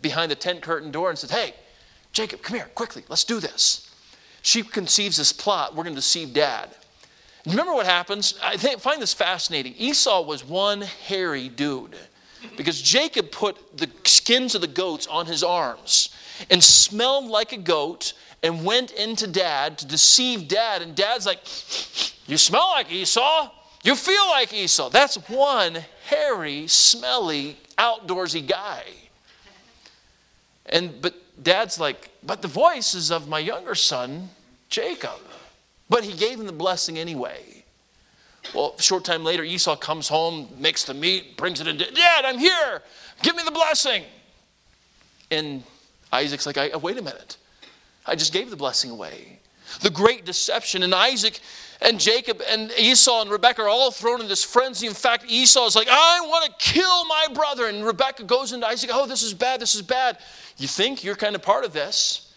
behind 0.00 0.30
the 0.30 0.36
tent 0.36 0.62
curtain 0.62 0.90
door 0.90 1.10
and 1.10 1.18
says, 1.18 1.32
hey, 1.32 1.54
Jacob, 2.12 2.42
come 2.42 2.56
here, 2.56 2.70
quickly, 2.74 3.02
let's 3.08 3.24
do 3.24 3.40
this. 3.40 3.90
She 4.42 4.62
conceives 4.62 5.16
this 5.16 5.32
plot. 5.32 5.74
We're 5.74 5.84
going 5.84 5.94
to 5.94 6.00
deceive 6.00 6.32
dad. 6.32 6.70
Remember 7.46 7.74
what 7.74 7.86
happens? 7.86 8.38
I 8.42 8.56
think, 8.56 8.80
find 8.80 9.02
this 9.02 9.14
fascinating. 9.14 9.74
Esau 9.76 10.22
was 10.22 10.44
one 10.44 10.82
hairy 10.82 11.48
dude 11.48 11.96
because 12.56 12.80
Jacob 12.80 13.32
put 13.32 13.76
the 13.76 13.90
skins 14.04 14.54
of 14.54 14.60
the 14.60 14.68
goats 14.68 15.06
on 15.08 15.26
his 15.26 15.42
arms 15.42 16.10
and 16.50 16.62
smelled 16.62 17.26
like 17.26 17.52
a 17.52 17.56
goat 17.56 18.12
and 18.42 18.64
went 18.64 18.90
into 18.92 19.26
dad 19.26 19.78
to 19.78 19.86
deceive 19.86 20.48
dad. 20.48 20.82
And 20.82 20.94
dad's 20.94 21.26
like, 21.26 21.40
You 22.26 22.36
smell 22.36 22.68
like 22.70 22.90
Esau. 22.90 23.50
You 23.84 23.96
feel 23.96 24.26
like 24.30 24.52
Esau. 24.52 24.90
That's 24.90 25.16
one 25.28 25.78
hairy, 26.06 26.68
smelly, 26.68 27.56
outdoorsy 27.78 28.46
guy. 28.46 28.84
And 30.66 31.00
but 31.02 31.14
dad's 31.42 31.80
like, 31.80 32.10
but 32.22 32.42
the 32.42 32.48
voice 32.48 32.94
is 32.94 33.10
of 33.10 33.28
my 33.28 33.38
younger 33.38 33.74
son, 33.74 34.30
Jacob. 34.68 35.20
But 35.88 36.04
he 36.04 36.12
gave 36.12 36.38
him 36.38 36.46
the 36.46 36.52
blessing 36.52 36.98
anyway. 36.98 37.64
Well, 38.54 38.74
a 38.78 38.82
short 38.82 39.04
time 39.04 39.24
later, 39.24 39.44
Esau 39.44 39.76
comes 39.76 40.08
home, 40.08 40.48
makes 40.58 40.84
the 40.84 40.94
meat, 40.94 41.36
brings 41.36 41.60
it 41.60 41.66
in. 41.66 41.76
Dad, 41.76 42.24
I'm 42.24 42.38
here. 42.38 42.82
Give 43.22 43.36
me 43.36 43.42
the 43.44 43.50
blessing. 43.50 44.04
And 45.30 45.62
Isaac's 46.12 46.46
like, 46.46 46.58
I, 46.58 46.76
wait 46.76 46.98
a 46.98 47.02
minute. 47.02 47.36
I 48.06 48.14
just 48.14 48.32
gave 48.32 48.50
the 48.50 48.56
blessing 48.56 48.90
away. 48.90 49.38
The 49.80 49.90
great 49.90 50.24
deception. 50.24 50.82
And 50.82 50.94
Isaac 50.94 51.40
and 51.80 51.98
Jacob 51.98 52.42
and 52.48 52.70
Esau 52.78 53.22
and 53.22 53.30
Rebekah 53.30 53.62
are 53.62 53.68
all 53.68 53.90
thrown 53.90 54.20
in 54.20 54.28
this 54.28 54.44
frenzy. 54.44 54.86
In 54.86 54.94
fact, 54.94 55.24
Esau 55.28 55.66
is 55.66 55.76
like, 55.76 55.88
I 55.90 56.20
want 56.22 56.44
to 56.46 56.52
kill 56.64 57.04
my 57.06 57.26
brother. 57.32 57.66
And 57.66 57.84
Rebekah 57.84 58.24
goes 58.24 58.52
into 58.52 58.66
Isaac, 58.66 58.90
oh, 58.92 59.06
this 59.06 59.22
is 59.22 59.34
bad, 59.34 59.60
this 59.60 59.74
is 59.74 59.82
bad. 59.82 60.18
You 60.58 60.68
think 60.68 61.04
you're 61.04 61.16
kind 61.16 61.34
of 61.34 61.42
part 61.42 61.64
of 61.64 61.72
this. 61.72 62.32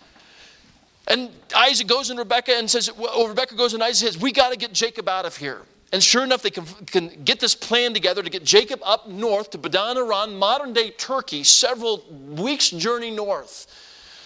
And 1.07 1.29
Isaac 1.55 1.88
goes 1.88 2.10
in 2.10 2.17
Rebekah 2.17 2.57
and 2.57 2.69
says, 2.69 2.91
well, 2.95 3.27
Rebekah 3.27 3.55
goes 3.55 3.74
and 3.74 3.84
Isaac 3.84 4.13
says, 4.13 4.22
we 4.22 4.31
got 4.31 4.51
to 4.51 4.57
get 4.57 4.74
Jacob 4.74 5.07
out 5.07 5.25
of 5.25 5.38
here. 5.38 5.62
And 5.91 6.01
sure 6.01 6.24
enough, 6.24 6.41
they 6.41 6.50
can, 6.50 6.65
can, 6.88 7.24
get 7.24 7.39
this 7.39 7.53
plan 7.53 7.93
together 7.93 8.24
to 8.24 8.29
get 8.29 8.43
Jacob 8.43 8.79
up 8.84 9.07
north 9.07 9.51
to 9.51 9.57
Padan 9.57 9.98
Aram, 9.98 10.38
modern 10.38 10.74
day 10.74 10.89
Turkey, 10.89 11.43
several 11.43 12.03
weeks' 12.10 12.72
journey 12.72 13.12
north, 13.12 13.67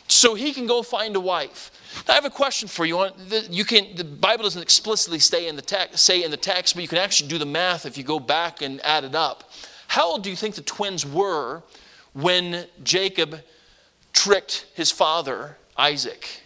so 0.10 0.34
he 0.34 0.54
can 0.54 0.68
go 0.68 0.82
find 0.82 1.16
a 1.16 1.20
wife. 1.20 1.72
Now, 2.08 2.14
I 2.14 2.16
have 2.16 2.26
a 2.26 2.30
question 2.30 2.68
for 2.68 2.86
you. 2.86 3.08
You 3.50 3.64
can, 3.64 3.96
the 3.96 4.04
Bible 4.04 4.44
doesn't 4.44 4.62
explicitly 4.62 5.20
stay 5.20 5.48
in 5.48 5.56
the 5.56 5.62
text, 5.62 6.00
say 6.04 6.24
in 6.24 6.32
the 6.32 6.38
text, 6.38 6.74
but 6.74 6.82
you 6.82 6.88
can 6.88 6.98
actually 6.98 7.30
do 7.30 7.38
the 7.38 7.46
math 7.46 7.86
if 7.86 7.98
you 7.98 8.04
go 8.04 8.20
back 8.20 8.62
and 8.62 8.82
add 8.84 9.04
it 9.04 9.16
up. 9.16 9.52
How 9.88 10.12
old 10.12 10.24
do 10.24 10.30
you 10.30 10.36
think 10.36 10.56
the 10.56 10.62
twins 10.62 11.06
were 11.06 11.64
when 12.14 12.66
Jacob 12.84 13.42
tricked 14.14 14.66
his 14.74 14.92
father, 14.92 15.58
Isaac? 15.78 16.42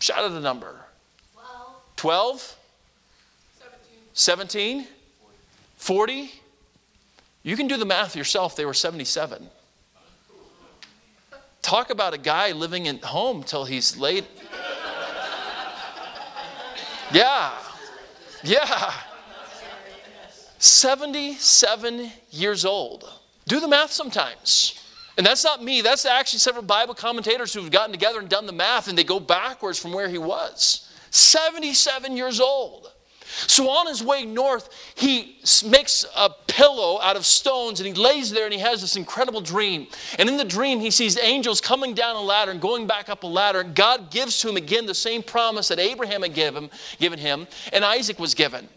Shout 0.00 0.18
out 0.18 0.32
a 0.32 0.40
number. 0.40 0.74
12? 1.96 2.56
12? 3.60 3.88
17? 4.14 4.86
40? 5.76 6.32
You 7.42 7.56
can 7.56 7.68
do 7.68 7.76
the 7.76 7.86
math 7.86 8.16
yourself. 8.16 8.56
They 8.56 8.64
were 8.64 8.74
77. 8.74 9.48
Talk 11.68 11.90
about 11.90 12.14
a 12.14 12.18
guy 12.18 12.52
living 12.52 12.88
at 12.88 13.04
home 13.04 13.42
till 13.42 13.66
he's 13.66 13.94
late. 13.98 14.24
Yeah. 17.12 17.52
Yeah. 18.42 18.90
77 20.56 22.10
years 22.30 22.64
old. 22.64 23.12
Do 23.46 23.60
the 23.60 23.68
math 23.68 23.92
sometimes. 23.92 24.82
And 25.18 25.26
that's 25.26 25.44
not 25.44 25.62
me, 25.62 25.82
that's 25.82 26.06
actually 26.06 26.38
several 26.38 26.64
Bible 26.64 26.94
commentators 26.94 27.52
who've 27.52 27.70
gotten 27.70 27.92
together 27.92 28.20
and 28.20 28.30
done 28.30 28.46
the 28.46 28.52
math, 28.52 28.88
and 28.88 28.96
they 28.96 29.04
go 29.04 29.20
backwards 29.20 29.78
from 29.78 29.92
where 29.92 30.08
he 30.08 30.16
was. 30.16 30.90
77 31.10 32.16
years 32.16 32.40
old. 32.40 32.90
So 33.46 33.68
on 33.68 33.86
his 33.86 34.02
way 34.02 34.24
north, 34.24 34.68
he 34.96 35.38
makes 35.64 36.04
a 36.16 36.30
pillow 36.48 37.00
out 37.00 37.16
of 37.16 37.24
stones 37.24 37.80
and 37.80 37.86
he 37.86 37.94
lays 37.94 38.30
there 38.30 38.44
and 38.44 38.52
he 38.52 38.60
has 38.60 38.80
this 38.80 38.96
incredible 38.96 39.40
dream. 39.40 39.86
And 40.18 40.28
in 40.28 40.36
the 40.36 40.44
dream, 40.44 40.80
he 40.80 40.90
sees 40.90 41.16
angels 41.18 41.60
coming 41.60 41.94
down 41.94 42.16
a 42.16 42.20
ladder 42.20 42.50
and 42.50 42.60
going 42.60 42.86
back 42.86 43.08
up 43.08 43.22
a 43.22 43.26
ladder. 43.26 43.60
And 43.60 43.74
God 43.74 44.10
gives 44.10 44.40
to 44.40 44.48
him 44.48 44.56
again 44.56 44.86
the 44.86 44.94
same 44.94 45.22
promise 45.22 45.68
that 45.68 45.78
Abraham 45.78 46.22
had 46.22 46.34
given, 46.34 46.70
given 46.98 47.18
him 47.18 47.46
and 47.72 47.84
Isaac 47.84 48.18
was 48.18 48.34
given. 48.34 48.68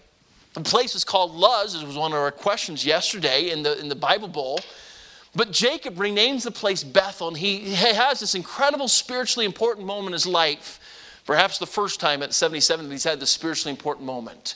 The 0.54 0.62
place 0.62 0.96
is 0.96 1.04
called 1.04 1.34
Luz, 1.34 1.76
as 1.76 1.84
was 1.86 1.96
one 1.96 2.12
of 2.12 2.18
our 2.18 2.32
questions 2.32 2.86
yesterday 2.86 3.52
in 3.52 3.64
the, 3.64 3.80
in 3.80 3.88
the 3.88 3.96
Bible 3.96 4.28
Bowl. 4.28 4.60
But 5.34 5.52
Jacob 5.52 5.96
renames 5.96 6.44
the 6.44 6.52
place 6.52 6.84
Bethel, 6.84 7.30
and 7.30 7.38
he 7.38 7.74
has 7.74 8.20
this 8.20 8.36
incredible 8.36 8.90
spiritually 8.90 9.46
important 9.46 9.88
moment 9.88 10.08
in 10.08 10.14
his 10.14 10.28
life 10.28 10.81
Perhaps 11.26 11.60
the 11.60 11.68
first 11.68 12.00
time 12.00 12.24
at 12.24 12.34
77 12.34 12.88
that 12.88 12.92
he's 12.92 13.04
had 13.04 13.20
this 13.20 13.30
spiritually 13.30 13.72
important 13.72 14.06
moment. 14.06 14.56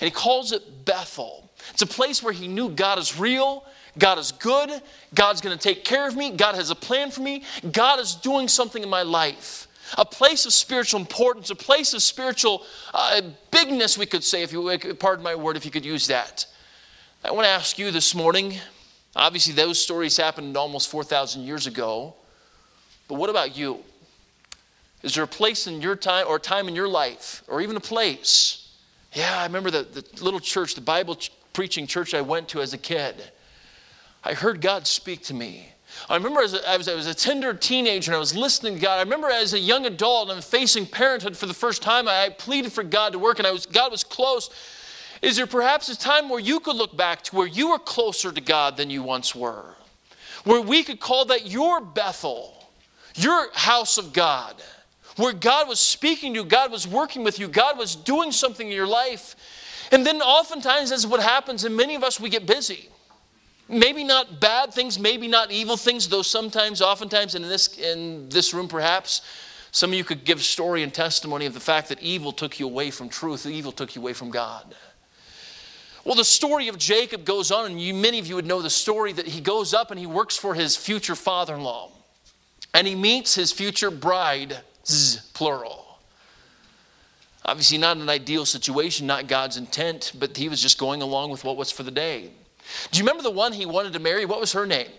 And 0.00 0.06
he 0.06 0.10
calls 0.10 0.52
it 0.52 0.84
Bethel. 0.84 1.50
It's 1.70 1.82
a 1.82 1.86
place 1.86 2.22
where 2.22 2.32
he 2.32 2.48
knew 2.48 2.70
God 2.70 2.98
is 2.98 3.18
real, 3.18 3.64
God 3.98 4.18
is 4.18 4.32
good, 4.32 4.70
God's 5.14 5.40
going 5.40 5.56
to 5.56 5.62
take 5.62 5.84
care 5.84 6.08
of 6.08 6.16
me, 6.16 6.30
God 6.30 6.54
has 6.54 6.70
a 6.70 6.74
plan 6.74 7.10
for 7.10 7.20
me, 7.20 7.44
God 7.70 8.00
is 8.00 8.14
doing 8.14 8.48
something 8.48 8.82
in 8.82 8.88
my 8.88 9.02
life. 9.02 9.66
A 9.98 10.04
place 10.04 10.46
of 10.46 10.52
spiritual 10.52 11.00
importance, 11.00 11.50
a 11.50 11.56
place 11.56 11.92
of 11.94 12.02
spiritual 12.02 12.64
uh, 12.94 13.22
bigness, 13.50 13.98
we 13.98 14.06
could 14.06 14.22
say, 14.22 14.42
if 14.42 14.52
you 14.52 14.78
pardon 14.98 15.24
my 15.24 15.34
word, 15.34 15.56
if 15.56 15.64
you 15.64 15.70
could 15.70 15.84
use 15.84 16.06
that. 16.06 16.46
I 17.24 17.32
want 17.32 17.44
to 17.44 17.50
ask 17.50 17.78
you 17.78 17.90
this 17.90 18.14
morning. 18.14 18.56
Obviously, 19.16 19.52
those 19.52 19.82
stories 19.82 20.16
happened 20.16 20.56
almost 20.56 20.88
4,000 20.90 21.42
years 21.42 21.66
ago. 21.66 22.14
But 23.08 23.14
what 23.14 23.28
about 23.28 23.56
you? 23.56 23.82
Is 25.02 25.14
there 25.14 25.24
a 25.24 25.28
place 25.28 25.66
in 25.66 25.80
your 25.80 25.96
time 25.96 26.26
or 26.28 26.36
a 26.36 26.40
time 26.40 26.68
in 26.68 26.74
your 26.74 26.88
life 26.88 27.42
or 27.48 27.60
even 27.60 27.76
a 27.76 27.80
place? 27.80 28.68
Yeah, 29.14 29.38
I 29.38 29.44
remember 29.44 29.70
the, 29.70 29.82
the 29.82 30.24
little 30.24 30.40
church, 30.40 30.74
the 30.74 30.80
Bible 30.80 31.16
ch- 31.16 31.32
preaching 31.52 31.86
church 31.86 32.14
I 32.14 32.20
went 32.20 32.48
to 32.50 32.60
as 32.60 32.74
a 32.74 32.78
kid. 32.78 33.30
I 34.22 34.34
heard 34.34 34.60
God 34.60 34.86
speak 34.86 35.22
to 35.24 35.34
me. 35.34 35.68
I 36.08 36.14
remember 36.14 36.40
as 36.40 36.54
a, 36.54 36.70
I, 36.70 36.76
was, 36.76 36.88
I 36.88 36.94
was 36.94 37.06
a 37.06 37.14
tender 37.14 37.52
teenager 37.54 38.12
and 38.12 38.16
I 38.16 38.20
was 38.20 38.36
listening 38.36 38.74
to 38.74 38.80
God. 38.80 38.98
I 38.98 39.02
remember 39.02 39.28
as 39.28 39.54
a 39.54 39.58
young 39.58 39.86
adult 39.86 40.30
and 40.30 40.42
facing 40.44 40.86
parenthood 40.86 41.36
for 41.36 41.46
the 41.46 41.54
first 41.54 41.82
time, 41.82 42.06
I, 42.06 42.26
I 42.26 42.28
pleaded 42.28 42.72
for 42.72 42.84
God 42.84 43.12
to 43.12 43.18
work 43.18 43.38
and 43.38 43.46
I 43.46 43.50
was, 43.50 43.66
God 43.66 43.90
was 43.90 44.04
close. 44.04 44.50
Is 45.22 45.36
there 45.36 45.46
perhaps 45.46 45.88
a 45.88 45.98
time 45.98 46.28
where 46.28 46.40
you 46.40 46.60
could 46.60 46.76
look 46.76 46.96
back 46.96 47.22
to 47.24 47.36
where 47.36 47.46
you 47.46 47.70
were 47.70 47.78
closer 47.78 48.30
to 48.32 48.40
God 48.40 48.76
than 48.76 48.90
you 48.90 49.02
once 49.02 49.34
were? 49.34 49.74
Where 50.44 50.60
we 50.60 50.84
could 50.84 51.00
call 51.00 51.26
that 51.26 51.46
your 51.46 51.80
Bethel, 51.80 52.64
your 53.14 53.48
house 53.52 53.98
of 53.98 54.12
God? 54.12 54.62
Where 55.16 55.32
God 55.32 55.68
was 55.68 55.80
speaking 55.80 56.34
to 56.34 56.40
you, 56.40 56.44
God 56.44 56.70
was 56.70 56.86
working 56.86 57.24
with 57.24 57.38
you, 57.38 57.48
God 57.48 57.78
was 57.78 57.96
doing 57.96 58.32
something 58.32 58.66
in 58.66 58.72
your 58.72 58.86
life. 58.86 59.36
And 59.92 60.06
then 60.06 60.22
oftentimes, 60.22 60.90
that's 60.90 61.06
what 61.06 61.20
happens, 61.20 61.64
and 61.64 61.76
many 61.76 61.94
of 61.94 62.04
us, 62.04 62.20
we 62.20 62.30
get 62.30 62.46
busy. 62.46 62.88
Maybe 63.68 64.02
not 64.02 64.40
bad 64.40 64.72
things, 64.72 64.98
maybe 64.98 65.28
not 65.28 65.50
evil 65.50 65.76
things, 65.76 66.08
though 66.08 66.22
sometimes, 66.22 66.82
oftentimes 66.82 67.34
in 67.34 67.42
this, 67.42 67.78
in 67.78 68.28
this 68.28 68.52
room 68.52 68.68
perhaps, 68.68 69.22
some 69.72 69.90
of 69.90 69.94
you 69.94 70.04
could 70.04 70.24
give 70.24 70.42
story 70.42 70.82
and 70.82 70.92
testimony 70.92 71.46
of 71.46 71.54
the 71.54 71.60
fact 71.60 71.88
that 71.88 72.00
evil 72.00 72.32
took 72.32 72.58
you 72.58 72.66
away 72.66 72.90
from 72.90 73.08
truth, 73.08 73.46
evil 73.46 73.70
took 73.70 73.94
you 73.94 74.02
away 74.02 74.12
from 74.12 74.30
God. 74.30 74.74
Well, 76.04 76.14
the 76.14 76.24
story 76.24 76.68
of 76.68 76.78
Jacob 76.78 77.24
goes 77.24 77.52
on, 77.52 77.66
and 77.66 77.80
you, 77.80 77.94
many 77.94 78.18
of 78.18 78.26
you 78.26 78.34
would 78.34 78.46
know 78.46 78.62
the 78.62 78.70
story 78.70 79.12
that 79.12 79.26
he 79.26 79.40
goes 79.40 79.74
up 79.74 79.90
and 79.90 80.00
he 80.00 80.06
works 80.06 80.36
for 80.36 80.54
his 80.54 80.76
future 80.76 81.14
father 81.14 81.54
in 81.54 81.62
law. 81.62 81.92
And 82.72 82.86
he 82.86 82.94
meets 82.94 83.34
his 83.34 83.52
future 83.52 83.90
bride, 83.90 84.60
plural. 85.34 85.98
Obviously, 87.44 87.78
not 87.78 87.96
an 87.96 88.08
ideal 88.08 88.44
situation, 88.44 89.06
not 89.06 89.26
God's 89.26 89.56
intent, 89.56 90.12
but 90.18 90.36
he 90.36 90.48
was 90.48 90.60
just 90.60 90.78
going 90.78 91.02
along 91.02 91.30
with 91.30 91.44
what 91.44 91.56
was 91.56 91.70
for 91.70 91.82
the 91.82 91.90
day. 91.90 92.30
Do 92.90 92.98
you 92.98 93.04
remember 93.04 93.22
the 93.22 93.30
one 93.30 93.52
he 93.52 93.66
wanted 93.66 93.92
to 93.94 93.98
marry? 93.98 94.24
What 94.26 94.40
was 94.40 94.52
her 94.52 94.66
name? 94.66 94.90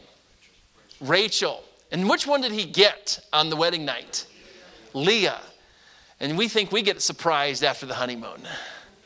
Rachel. 0.99 1.63
And 1.91 2.09
which 2.09 2.25
one 2.25 2.41
did 2.41 2.51
he 2.51 2.65
get 2.65 3.19
on 3.31 3.49
the 3.49 3.55
wedding 3.55 3.85
night? 3.85 4.25
Leah. 4.93 5.39
And 6.19 6.37
we 6.37 6.47
think 6.47 6.71
we 6.71 6.81
get 6.81 7.01
surprised 7.01 7.63
after 7.63 7.85
the 7.85 7.95
honeymoon. 7.95 8.41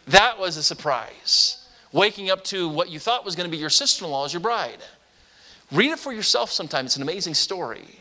That 0.08 0.40
was 0.40 0.58
a 0.58 0.64
surprise. 0.64 1.68
Waking 1.92 2.30
up 2.30 2.44
to 2.46 2.68
what 2.70 2.90
you 2.90 3.00
thought 3.00 3.26
was 3.26 3.36
going 3.36 3.50
to 3.50 3.52
be 3.52 3.58
your 3.58 3.70
sister 3.70 4.06
in 4.06 4.12
law 4.12 4.26
as 4.26 4.34
your 4.34 4.42
bride. 4.42 4.80
Read 5.72 5.92
it 5.92 6.00
for 6.00 6.14
yourself 6.14 6.52
sometime. 6.52 6.86
It's 6.86 6.96
an 6.96 7.02
amazing 7.02 7.34
story. 7.34 8.00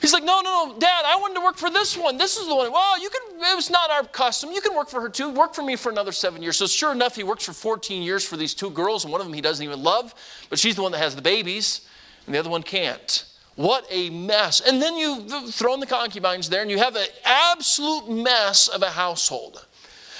He's 0.00 0.12
like, 0.12 0.24
no, 0.24 0.40
no, 0.40 0.66
no, 0.66 0.78
Dad, 0.78 1.04
I 1.06 1.16
wanted 1.16 1.34
to 1.34 1.40
work 1.40 1.56
for 1.56 1.70
this 1.70 1.96
one. 1.96 2.16
This 2.16 2.36
is 2.36 2.46
the 2.46 2.54
one. 2.54 2.72
Well, 2.72 3.00
you 3.00 3.10
can, 3.10 3.36
it 3.36 3.56
was 3.56 3.70
not 3.70 3.90
our 3.90 4.04
custom. 4.04 4.50
You 4.50 4.60
can 4.60 4.74
work 4.74 4.88
for 4.88 5.00
her 5.00 5.08
too. 5.08 5.30
Work 5.30 5.54
for 5.54 5.62
me 5.62 5.76
for 5.76 5.90
another 5.90 6.12
seven 6.12 6.42
years. 6.42 6.56
So 6.56 6.66
sure 6.66 6.92
enough, 6.92 7.16
he 7.16 7.24
works 7.24 7.44
for 7.44 7.52
14 7.52 8.02
years 8.02 8.24
for 8.24 8.36
these 8.36 8.54
two 8.54 8.70
girls, 8.70 9.04
and 9.04 9.12
one 9.12 9.20
of 9.20 9.26
them 9.26 9.34
he 9.34 9.40
doesn't 9.40 9.64
even 9.64 9.82
love, 9.82 10.14
but 10.50 10.58
she's 10.58 10.76
the 10.76 10.82
one 10.82 10.92
that 10.92 10.98
has 10.98 11.16
the 11.16 11.22
babies, 11.22 11.88
and 12.26 12.34
the 12.34 12.38
other 12.38 12.50
one 12.50 12.62
can't. 12.62 13.24
What 13.56 13.86
a 13.90 14.10
mess. 14.10 14.60
And 14.60 14.80
then 14.80 14.96
you 14.96 15.28
throw 15.50 15.74
in 15.74 15.80
the 15.80 15.86
concubines 15.86 16.48
there, 16.48 16.62
and 16.62 16.70
you 16.70 16.78
have 16.78 16.96
an 16.96 17.06
absolute 17.24 18.08
mess 18.08 18.68
of 18.68 18.82
a 18.82 18.90
household. 18.90 19.66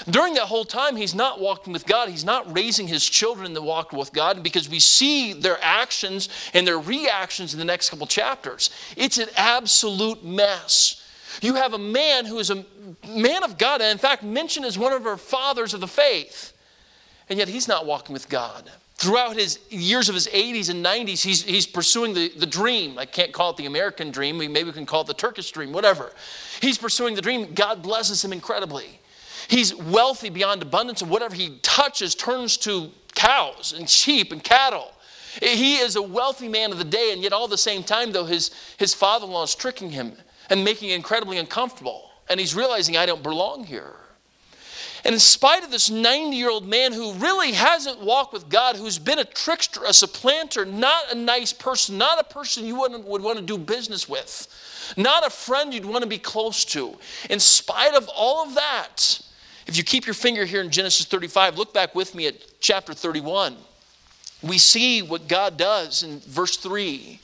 During 0.09 0.33
that 0.33 0.43
whole 0.43 0.65
time, 0.65 0.95
he's 0.95 1.15
not 1.15 1.39
walking 1.39 1.71
with 1.71 1.85
God. 1.85 2.09
He's 2.09 2.25
not 2.25 2.53
raising 2.53 2.87
his 2.87 3.05
children 3.05 3.53
to 3.53 3.61
walk 3.61 3.93
with 3.93 4.11
God 4.11 4.43
because 4.43 4.67
we 4.67 4.79
see 4.79 5.33
their 5.33 5.57
actions 5.61 6.29
and 6.53 6.67
their 6.67 6.79
reactions 6.79 7.53
in 7.53 7.59
the 7.59 7.65
next 7.65 7.89
couple 7.89 8.07
chapters. 8.07 8.69
It's 8.97 9.17
an 9.17 9.29
absolute 9.37 10.23
mess. 10.23 10.99
You 11.41 11.55
have 11.55 11.73
a 11.73 11.79
man 11.79 12.25
who 12.25 12.39
is 12.39 12.49
a 12.49 12.65
man 13.07 13.43
of 13.43 13.57
God, 13.57 13.81
and 13.81 13.91
in 13.91 13.97
fact, 13.97 14.23
mentioned 14.23 14.65
as 14.65 14.77
one 14.77 14.93
of 14.93 15.05
our 15.05 15.17
fathers 15.17 15.73
of 15.73 15.79
the 15.79 15.87
faith, 15.87 16.53
and 17.29 17.39
yet 17.39 17.47
he's 17.47 17.67
not 17.67 17.85
walking 17.85 18.13
with 18.13 18.29
God. 18.29 18.69
Throughout 18.95 19.35
his 19.35 19.59
years 19.69 20.07
of 20.07 20.15
his 20.15 20.27
80s 20.27 20.69
and 20.69 20.85
90s, 20.85 21.23
he's, 21.23 21.43
he's 21.43 21.65
pursuing 21.65 22.13
the, 22.13 22.29
the 22.37 22.45
dream. 22.45 22.97
I 22.99 23.05
can't 23.05 23.31
call 23.31 23.49
it 23.49 23.57
the 23.57 23.65
American 23.65 24.11
dream. 24.11 24.37
Maybe 24.37 24.63
we 24.63 24.71
can 24.71 24.85
call 24.85 25.01
it 25.01 25.07
the 25.07 25.13
Turkish 25.13 25.51
dream, 25.51 25.73
whatever. 25.73 26.11
He's 26.61 26.77
pursuing 26.77 27.15
the 27.15 27.21
dream. 27.21 27.53
God 27.53 27.81
blesses 27.81 28.23
him 28.23 28.31
incredibly. 28.31 28.99
He's 29.47 29.73
wealthy 29.75 30.29
beyond 30.29 30.61
abundance, 30.61 31.01
and 31.01 31.11
whatever 31.11 31.35
he 31.35 31.59
touches 31.61 32.15
turns 32.15 32.57
to 32.57 32.91
cows 33.15 33.73
and 33.77 33.89
sheep 33.89 34.31
and 34.31 34.43
cattle. 34.43 34.91
He 35.41 35.77
is 35.77 35.95
a 35.95 36.01
wealthy 36.01 36.47
man 36.47 36.71
of 36.71 36.77
the 36.77 36.83
day, 36.83 37.11
and 37.11 37.21
yet 37.21 37.33
all 37.33 37.47
the 37.47 37.57
same 37.57 37.83
time, 37.83 38.11
though, 38.11 38.25
his, 38.25 38.51
his 38.77 38.93
father 38.93 39.25
in 39.25 39.31
law 39.31 39.43
is 39.43 39.55
tricking 39.55 39.89
him 39.89 40.13
and 40.49 40.63
making 40.63 40.89
it 40.89 40.95
incredibly 40.95 41.37
uncomfortable. 41.37 42.11
And 42.29 42.39
he's 42.39 42.55
realizing, 42.55 42.97
I 42.97 43.05
don't 43.05 43.23
belong 43.23 43.63
here. 43.63 43.95
And 45.05 45.13
in 45.13 45.19
spite 45.19 45.63
of 45.63 45.71
this 45.71 45.89
90 45.89 46.35
year 46.35 46.49
old 46.49 46.65
man 46.65 46.93
who 46.93 47.13
really 47.13 47.51
hasn't 47.51 47.99
walked 47.99 48.31
with 48.31 48.47
God, 48.47 48.77
who's 48.77 48.97
been 48.97 49.19
a 49.19 49.25
trickster, 49.25 49.81
a 49.85 49.93
supplanter, 49.93 50.65
not 50.65 51.11
a 51.11 51.15
nice 51.15 51.51
person, 51.51 51.97
not 51.97 52.19
a 52.19 52.23
person 52.23 52.65
you 52.65 52.79
would 52.79 53.03
would 53.03 53.21
want 53.21 53.37
to 53.37 53.43
do 53.43 53.57
business 53.57 54.07
with, 54.07 54.47
not 54.95 55.25
a 55.25 55.29
friend 55.29 55.73
you'd 55.73 55.85
want 55.85 56.03
to 56.03 56.09
be 56.09 56.17
close 56.17 56.63
to, 56.65 56.97
in 57.29 57.39
spite 57.39 57.95
of 57.95 58.09
all 58.15 58.47
of 58.47 58.55
that, 58.55 59.19
if 59.67 59.77
you 59.77 59.83
keep 59.83 60.05
your 60.05 60.13
finger 60.13 60.45
here 60.45 60.61
in 60.61 60.69
Genesis 60.69 61.05
35, 61.05 61.57
look 61.57 61.73
back 61.73 61.95
with 61.95 62.15
me 62.15 62.27
at 62.27 62.35
chapter 62.59 62.93
31. 62.93 63.55
We 64.41 64.57
see 64.57 65.01
what 65.01 65.27
God 65.27 65.57
does 65.57 66.03
in 66.03 66.19
verse 66.19 66.57
3. 66.57 67.19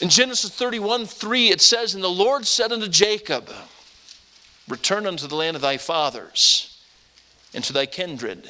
In 0.00 0.08
Genesis 0.08 0.50
31 0.50 1.06
3, 1.06 1.48
it 1.48 1.60
says, 1.60 1.94
And 1.94 2.02
the 2.02 2.08
Lord 2.08 2.46
said 2.46 2.72
unto 2.72 2.88
Jacob, 2.88 3.50
Return 4.68 5.06
unto 5.06 5.26
the 5.28 5.36
land 5.36 5.54
of 5.54 5.62
thy 5.62 5.76
fathers 5.76 6.76
and 7.54 7.62
to 7.64 7.72
thy 7.72 7.86
kindred, 7.86 8.48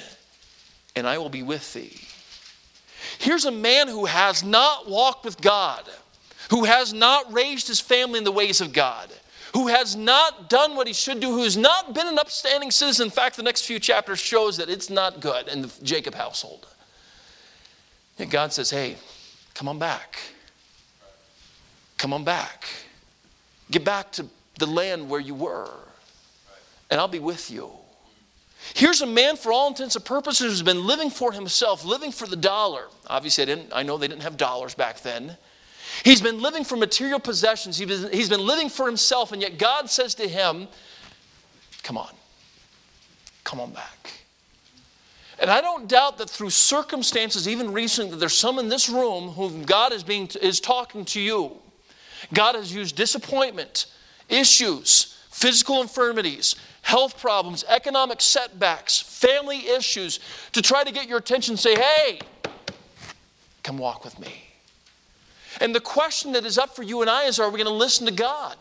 and 0.97 1.06
I 1.06 1.18
will 1.18 1.28
be 1.28 1.42
with 1.42 1.75
thee. 1.75 2.00
Here's 3.18 3.45
a 3.45 3.52
man 3.52 3.88
who 3.88 4.06
has 4.06 4.42
not 4.42 4.88
walked 4.88 5.25
with 5.25 5.40
God, 5.40 5.85
who 6.50 6.64
has 6.64 6.92
not 6.92 7.33
raised 7.33 7.68
his 7.68 7.80
family 7.80 8.18
in 8.18 8.25
the 8.25 8.33
ways 8.33 8.61
of 8.61 8.73
God, 8.73 9.11
who 9.56 9.68
has 9.68 9.96
not 9.96 10.50
done 10.50 10.76
what 10.76 10.86
he 10.86 10.92
should 10.92 11.18
do, 11.18 11.32
who 11.32 11.42
has 11.42 11.56
not 11.56 11.94
been 11.94 12.06
an 12.06 12.18
upstanding 12.18 12.70
citizen. 12.70 13.06
In 13.06 13.10
fact, 13.10 13.36
the 13.36 13.42
next 13.42 13.62
few 13.62 13.78
chapters 13.78 14.18
shows 14.18 14.58
that 14.58 14.68
it's 14.68 14.90
not 14.90 15.20
good 15.20 15.48
in 15.48 15.62
the 15.62 15.72
Jacob 15.82 16.14
household. 16.14 16.66
And 18.18 18.30
God 18.30 18.52
says, 18.52 18.70
"Hey, 18.70 18.96
come 19.54 19.66
on 19.68 19.78
back. 19.78 20.18
Come 21.96 22.12
on 22.12 22.22
back. 22.22 22.66
Get 23.70 23.82
back 23.82 24.12
to 24.12 24.26
the 24.58 24.66
land 24.66 25.08
where 25.08 25.20
you 25.20 25.34
were." 25.34 25.70
and 26.90 27.00
I'll 27.00 27.08
be 27.08 27.18
with 27.18 27.50
you. 27.50 27.70
Here's 28.75 29.00
a 29.00 29.06
man, 29.06 29.36
for 29.36 29.52
all 29.52 29.68
intents 29.68 29.96
and 29.96 30.04
purposes, 30.04 30.50
who's 30.50 30.62
been 30.62 30.86
living 30.86 31.10
for 31.10 31.32
himself, 31.32 31.84
living 31.84 32.12
for 32.12 32.26
the 32.26 32.36
dollar. 32.36 32.84
Obviously, 33.06 33.42
I, 33.42 33.46
didn't, 33.46 33.72
I 33.72 33.82
know 33.82 33.96
they 33.96 34.08
didn't 34.08 34.22
have 34.22 34.36
dollars 34.36 34.75
back 34.75 35.00
then. 35.00 35.36
He's 36.04 36.20
been 36.20 36.40
living 36.40 36.64
for 36.64 36.76
material 36.76 37.18
possessions. 37.18 37.78
He's 37.78 38.28
been, 38.28 38.46
living 38.46 38.68
for 38.68 38.86
himself, 38.86 39.32
and 39.32 39.42
yet 39.42 39.58
God 39.58 39.90
says 39.90 40.14
to 40.16 40.28
him, 40.28 40.68
Come 41.82 41.96
on, 41.96 42.10
come 43.44 43.60
on 43.60 43.72
back. 43.72 44.12
And 45.38 45.50
I 45.50 45.60
don't 45.60 45.86
doubt 45.86 46.18
that 46.18 46.30
through 46.30 46.50
circumstances, 46.50 47.46
even 47.46 47.72
recently, 47.72 48.10
that 48.12 48.16
there's 48.16 48.36
some 48.36 48.58
in 48.58 48.68
this 48.68 48.88
room 48.88 49.30
whom 49.30 49.64
God 49.64 49.92
is, 49.92 50.02
being, 50.02 50.28
is 50.40 50.60
talking 50.60 51.04
to 51.06 51.20
you. 51.20 51.52
God 52.32 52.54
has 52.54 52.74
used 52.74 52.96
disappointment, 52.96 53.86
issues, 54.28 55.18
physical 55.30 55.82
infirmities, 55.82 56.56
health 56.82 57.20
problems, 57.20 57.64
economic 57.68 58.20
setbacks, 58.20 58.98
family 58.98 59.68
issues 59.68 60.20
to 60.52 60.62
try 60.62 60.82
to 60.82 60.90
get 60.90 61.08
your 61.08 61.18
attention, 61.18 61.56
say, 61.56 61.74
hey, 61.74 62.18
come 63.62 63.76
walk 63.76 64.04
with 64.04 64.18
me. 64.18 64.45
And 65.60 65.75
the 65.75 65.80
question 65.80 66.32
that 66.32 66.44
is 66.44 66.58
up 66.58 66.75
for 66.75 66.82
you 66.82 67.00
and 67.00 67.10
I 67.10 67.25
is 67.25 67.38
are 67.38 67.50
we 67.50 67.58
going 67.58 67.66
to 67.66 67.72
listen 67.72 68.06
to 68.06 68.12
God? 68.12 68.56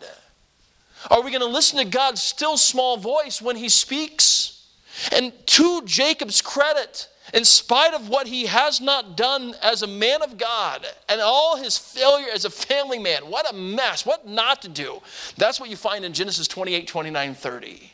Are 1.12 1.22
we 1.22 1.30
going 1.30 1.42
to 1.42 1.48
listen 1.48 1.78
to 1.80 1.86
God's 1.86 2.22
still 2.22 2.58
small 2.58 2.98
voice 2.98 3.42
when 3.42 3.56
He 3.56 3.70
speaks? 3.70 4.68
And 5.12 5.34
to 5.48 5.82
Jacob's 5.86 6.42
credit, 6.42 7.10
in 7.34 7.44
spite 7.44 7.94
of 7.94 8.08
what 8.08 8.28
he 8.28 8.46
has 8.46 8.80
not 8.80 9.18
done 9.18 9.56
as 9.62 9.82
a 9.82 9.88
man 9.88 10.22
of 10.22 10.38
God 10.38 10.86
and 11.10 11.20
all 11.20 11.58
his 11.58 11.78
failure 11.78 12.28
as 12.34 12.46
a 12.46 12.50
family 12.50 13.00
man, 13.00 13.24
what 13.24 13.52
a 13.52 13.56
mess, 13.56 14.06
what 14.06 14.28
not 14.28 14.62
to 14.62 14.70
do. 14.70 15.02
That's 15.38 15.60
what 15.60 15.70
you 15.70 15.76
find 15.76 16.06
in 16.06 16.14
Genesis 16.14 16.48
28 16.48 16.88
29 16.88 17.34
30. 17.34 17.92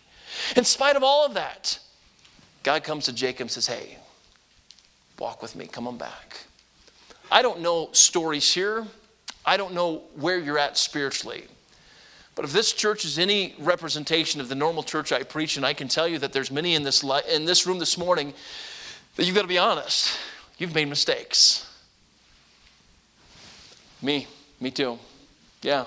In 0.56 0.64
spite 0.64 0.96
of 0.96 1.04
all 1.04 1.26
of 1.26 1.34
that, 1.34 1.80
God 2.64 2.84
comes 2.84 3.06
to 3.06 3.14
Jacob 3.14 3.42
and 3.42 3.52
says, 3.52 3.68
Hey, 3.68 3.98
walk 5.18 5.42
with 5.42 5.56
me, 5.56 5.66
come 5.66 5.88
on 5.88 5.98
back. 5.98 6.46
I 7.32 7.42
don't 7.42 7.62
know 7.62 7.90
stories 7.94 8.54
here. 8.54 8.86
I 9.46 9.58
don't 9.58 9.74
know 9.74 10.04
where 10.16 10.38
you're 10.38 10.60
at 10.60 10.78
spiritually. 10.78 11.46
But 12.36 12.46
if 12.46 12.54
this 12.54 12.74
church 12.74 13.06
is 13.06 13.18
any 13.18 13.56
representation 13.60 14.42
of 14.42 14.50
the 14.50 14.56
normal 14.56 14.84
church 14.84 15.12
I 15.12 15.24
preach, 15.24 15.58
and 15.58 15.66
I 15.66 15.74
can 15.74 15.88
tell 15.88 16.08
you 16.08 16.20
that 16.20 16.34
there's 16.34 16.52
many 16.52 16.76
in 16.76 16.84
this, 16.84 17.04
li- 17.04 17.22
in 17.30 17.46
this 17.46 17.66
room 17.66 17.80
this 17.80 17.98
morning, 17.98 18.34
that 19.16 19.26
you've 19.26 19.36
got 19.36 19.42
to 19.42 19.48
be 19.48 19.58
honest. 19.58 20.18
You've 20.58 20.76
made 20.76 20.88
mistakes. 20.88 21.68
Me, 24.02 24.28
me 24.60 24.72
too. 24.72 25.00
Yeah, 25.62 25.86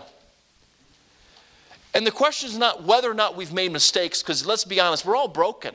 and 1.95 2.05
the 2.05 2.11
question 2.11 2.49
is 2.49 2.59
not 2.59 2.83
whether 2.83 3.09
or 3.09 3.15
not 3.15 3.37
we've 3.37 3.53
made 3.53 3.71
mistakes, 3.73 4.21
because 4.21 4.45
let's 4.45 4.65
be 4.65 4.81
honest, 4.81 5.07
we're 5.07 5.17
all 5.17 5.29
broken. 5.29 5.75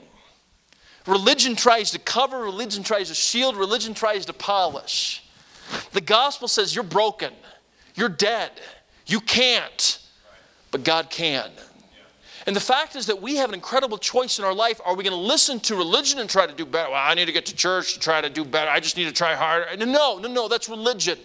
Religion 1.08 1.55
tries 1.55 1.91
to 1.91 1.99
cover, 1.99 2.39
religion 2.41 2.84
tries 2.84 3.08
to 3.08 3.15
shield, 3.15 3.55
religion 3.55 3.93
tries 3.93 4.25
to 4.25 4.34
polish. 4.34 5.23
The 5.91 6.01
gospel 6.01 6.47
says 6.47 6.73
you're 6.73 6.84
broken, 6.84 7.34
you're 7.95 8.10
dead, 8.10 8.51
you 9.05 9.19
can't, 9.19 9.99
but 10.71 10.84
God 10.84 11.10
can. 11.10 11.49
And 12.47 12.55
the 12.55 12.62
fact 12.62 12.95
is 12.95 13.05
that 13.08 13.21
we 13.21 13.36
have 13.36 13.49
an 13.49 13.55
incredible 13.55 13.97
choice 13.97 14.39
in 14.39 14.45
our 14.45 14.53
life. 14.53 14.79
Are 14.84 14.95
we 14.95 15.03
going 15.03 15.15
to 15.15 15.21
listen 15.21 15.60
to 15.62 15.75
religion 15.75 16.19
and 16.19 16.29
try 16.29 16.47
to 16.47 16.53
do 16.53 16.65
better? 16.65 16.89
Well, 16.89 16.99
I 17.03 17.13
need 17.13 17.25
to 17.25 17.32
get 17.32 17.45
to 17.47 17.55
church 17.55 17.93
to 17.93 17.99
try 17.99 18.21
to 18.21 18.29
do 18.29 18.43
better. 18.43 18.71
I 18.71 18.79
just 18.79 18.97
need 18.97 19.05
to 19.05 19.12
try 19.12 19.36
harder. 19.36 19.86
No, 19.86 20.17
no, 20.17 20.27
no, 20.27 20.47
that's 20.47 20.69
religion. 20.69 21.19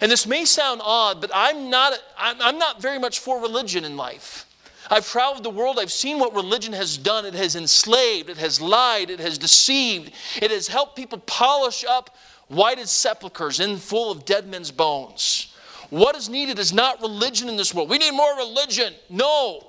And 0.00 0.10
this 0.10 0.26
may 0.26 0.44
sound 0.44 0.80
odd, 0.84 1.20
but 1.20 1.30
I'm 1.34 1.68
not, 1.68 1.94
I'm 2.16 2.58
not 2.58 2.80
very 2.80 2.98
much 2.98 3.18
for 3.18 3.40
religion 3.40 3.84
in 3.84 3.96
life. 3.96 4.46
I've 4.90 5.06
traveled 5.06 5.44
the 5.44 5.50
world, 5.50 5.78
I've 5.80 5.92
seen 5.92 6.18
what 6.18 6.34
religion 6.34 6.72
has 6.74 6.98
done. 6.98 7.24
It 7.24 7.34
has 7.34 7.56
enslaved, 7.56 8.28
it 8.28 8.36
has 8.36 8.60
lied, 8.60 9.10
it 9.10 9.20
has 9.20 9.38
deceived, 9.38 10.12
it 10.40 10.50
has 10.50 10.68
helped 10.68 10.96
people 10.96 11.18
polish 11.18 11.84
up 11.88 12.16
whited 12.52 12.88
sepulchres 12.88 13.60
in 13.60 13.76
full 13.76 14.10
of 14.10 14.24
dead 14.24 14.46
men's 14.46 14.70
bones. 14.70 15.54
What 15.90 16.16
is 16.16 16.28
needed 16.28 16.58
is 16.58 16.72
not 16.72 17.02
religion 17.02 17.48
in 17.48 17.56
this 17.56 17.74
world. 17.74 17.90
We 17.90 17.98
need 17.98 18.12
more 18.12 18.36
religion. 18.36 18.94
No. 19.10 19.66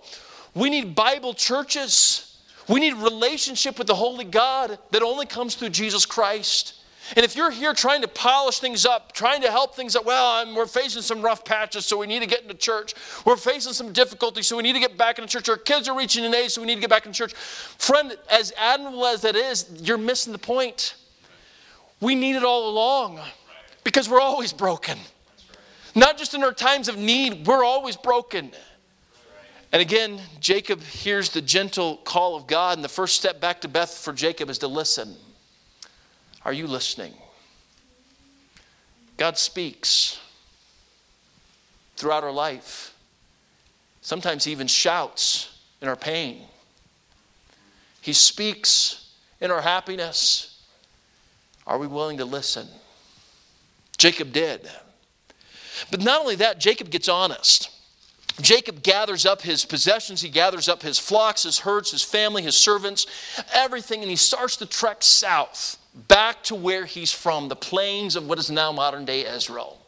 We 0.55 0.69
need 0.69 0.95
Bible 0.95 1.33
churches. 1.33 2.39
We 2.69 2.79
need 2.79 2.93
relationship 2.93 3.77
with 3.77 3.87
the 3.87 3.95
Holy 3.95 4.23
God 4.23 4.79
that 4.91 5.01
only 5.01 5.25
comes 5.25 5.55
through 5.55 5.69
Jesus 5.69 6.05
Christ. 6.05 6.75
And 7.17 7.25
if 7.25 7.35
you're 7.35 7.51
here 7.51 7.73
trying 7.73 8.01
to 8.01 8.07
polish 8.07 8.59
things 8.59 8.85
up, 8.85 9.11
trying 9.11 9.41
to 9.41 9.51
help 9.51 9.75
things 9.75 9.95
up, 9.95 10.05
well, 10.05 10.25
I'm, 10.25 10.55
we're 10.55 10.65
facing 10.65 11.01
some 11.01 11.21
rough 11.21 11.43
patches, 11.43 11.85
so 11.85 11.97
we 11.97 12.07
need 12.07 12.21
to 12.21 12.25
get 12.25 12.43
into 12.43 12.53
church. 12.53 12.93
We're 13.25 13.35
facing 13.35 13.73
some 13.73 13.91
difficulties, 13.91 14.47
so 14.47 14.55
we 14.55 14.63
need 14.63 14.73
to 14.73 14.79
get 14.79 14.97
back 14.97 15.19
into 15.19 15.29
church. 15.29 15.49
Our 15.49 15.57
kids 15.57 15.89
are 15.89 15.97
reaching 15.97 16.23
an 16.23 16.33
age, 16.33 16.51
so 16.51 16.61
we 16.61 16.67
need 16.67 16.75
to 16.75 16.81
get 16.81 16.89
back 16.89 17.05
in 17.05 17.11
church. 17.11 17.33
Friend, 17.33 18.15
as 18.31 18.53
admirable 18.57 19.05
as 19.05 19.21
that 19.21 19.35
is, 19.35 19.69
you're 19.81 19.97
missing 19.97 20.31
the 20.31 20.39
point. 20.39 20.95
We 22.03 22.15
need 22.15 22.35
it 22.35 22.43
all 22.43 22.69
along 22.69 23.21
because 23.85 24.09
we're 24.09 24.19
always 24.19 24.51
broken. 24.51 24.97
Not 25.95 26.17
just 26.17 26.33
in 26.33 26.43
our 26.43 26.51
times 26.51 26.89
of 26.89 26.97
need, 26.97 27.47
we're 27.47 27.63
always 27.63 27.95
broken. 27.95 28.51
And 29.71 29.81
again, 29.81 30.19
Jacob 30.41 30.83
hears 30.83 31.29
the 31.29 31.41
gentle 31.41 31.97
call 31.97 32.35
of 32.35 32.45
God, 32.45 32.77
and 32.77 32.83
the 32.83 32.89
first 32.89 33.15
step 33.15 33.39
back 33.39 33.61
to 33.61 33.69
Beth 33.69 33.97
for 33.97 34.11
Jacob 34.11 34.49
is 34.49 34.57
to 34.59 34.67
listen. 34.67 35.15
Are 36.43 36.51
you 36.51 36.67
listening? 36.67 37.13
God 39.15 39.37
speaks 39.37 40.19
throughout 41.95 42.25
our 42.25 42.33
life. 42.33 42.93
Sometimes 44.01 44.43
He 44.43 44.51
even 44.51 44.67
shouts 44.67 45.57
in 45.81 45.87
our 45.87 45.95
pain. 45.95 46.41
He 48.01 48.11
speaks 48.11 49.09
in 49.39 49.51
our 49.51 49.61
happiness. 49.61 50.52
Are 51.65 51.77
we 51.77 51.87
willing 51.87 52.17
to 52.17 52.25
listen? 52.25 52.67
Jacob 53.97 54.31
did. 54.31 54.69
But 55.91 56.01
not 56.01 56.21
only 56.21 56.35
that, 56.35 56.59
Jacob 56.59 56.89
gets 56.89 57.07
honest. 57.07 57.69
Jacob 58.41 58.81
gathers 58.81 59.25
up 59.25 59.43
his 59.43 59.63
possessions, 59.63 60.21
he 60.21 60.29
gathers 60.29 60.67
up 60.67 60.81
his 60.81 60.97
flocks, 60.97 61.43
his 61.43 61.59
herds, 61.59 61.91
his 61.91 62.01
family, 62.01 62.41
his 62.41 62.55
servants, 62.55 63.05
everything, 63.53 64.01
and 64.01 64.09
he 64.09 64.15
starts 64.15 64.57
to 64.57 64.65
trek 64.65 64.97
south 65.01 65.77
back 66.07 66.41
to 66.43 66.55
where 66.55 66.85
he's 66.85 67.11
from, 67.11 67.47
the 67.47 67.55
plains 67.55 68.15
of 68.15 68.27
what 68.27 68.39
is 68.39 68.49
now 68.49 68.71
modern 68.71 69.05
day 69.05 69.25
Israel. 69.25 69.82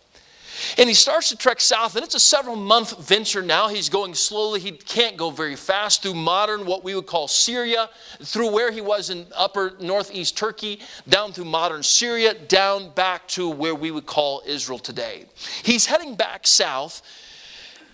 And 0.77 0.87
he 0.87 0.95
starts 0.95 1.29
to 1.29 1.37
trek 1.37 1.59
south, 1.59 1.95
and 1.95 2.03
it's 2.03 2.15
a 2.15 2.19
several 2.19 2.55
month 2.55 2.97
venture 3.05 3.41
now. 3.41 3.67
He's 3.67 3.89
going 3.89 4.13
slowly. 4.13 4.59
He 4.59 4.71
can't 4.71 5.17
go 5.17 5.29
very 5.29 5.55
fast 5.55 6.01
through 6.01 6.13
modern, 6.13 6.65
what 6.65 6.83
we 6.83 6.95
would 6.95 7.07
call 7.07 7.27
Syria, 7.27 7.89
through 8.21 8.51
where 8.51 8.71
he 8.71 8.81
was 8.81 9.09
in 9.09 9.25
upper 9.35 9.73
northeast 9.79 10.37
Turkey, 10.37 10.79
down 11.07 11.33
through 11.33 11.45
modern 11.45 11.83
Syria, 11.83 12.33
down 12.33 12.91
back 12.91 13.27
to 13.29 13.49
where 13.49 13.75
we 13.75 13.91
would 13.91 14.05
call 14.05 14.41
Israel 14.45 14.79
today. 14.79 15.25
He's 15.63 15.85
heading 15.85 16.15
back 16.15 16.47
south, 16.47 17.01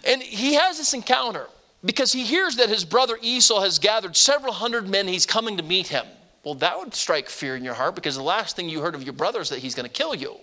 and 0.03 0.21
he 0.21 0.55
has 0.55 0.77
this 0.77 0.93
encounter 0.93 1.47
because 1.83 2.11
he 2.11 2.23
hears 2.23 2.57
that 2.57 2.69
his 2.69 2.85
brother 2.85 3.17
Esau 3.21 3.61
has 3.61 3.79
gathered 3.79 4.15
several 4.15 4.53
hundred 4.53 4.87
men. 4.87 5.07
He's 5.07 5.25
coming 5.25 5.57
to 5.57 5.63
meet 5.63 5.87
him. 5.87 6.05
Well, 6.43 6.55
that 6.55 6.77
would 6.77 6.93
strike 6.93 7.29
fear 7.29 7.55
in 7.55 7.63
your 7.63 7.75
heart 7.75 7.95
because 7.95 8.15
the 8.15 8.23
last 8.23 8.55
thing 8.55 8.67
you 8.67 8.81
heard 8.81 8.95
of 8.95 9.03
your 9.03 9.13
brother 9.13 9.41
is 9.41 9.49
that 9.49 9.59
he's 9.59 9.75
going 9.75 9.87
to 9.87 9.93
kill 9.93 10.15
you. 10.15 10.37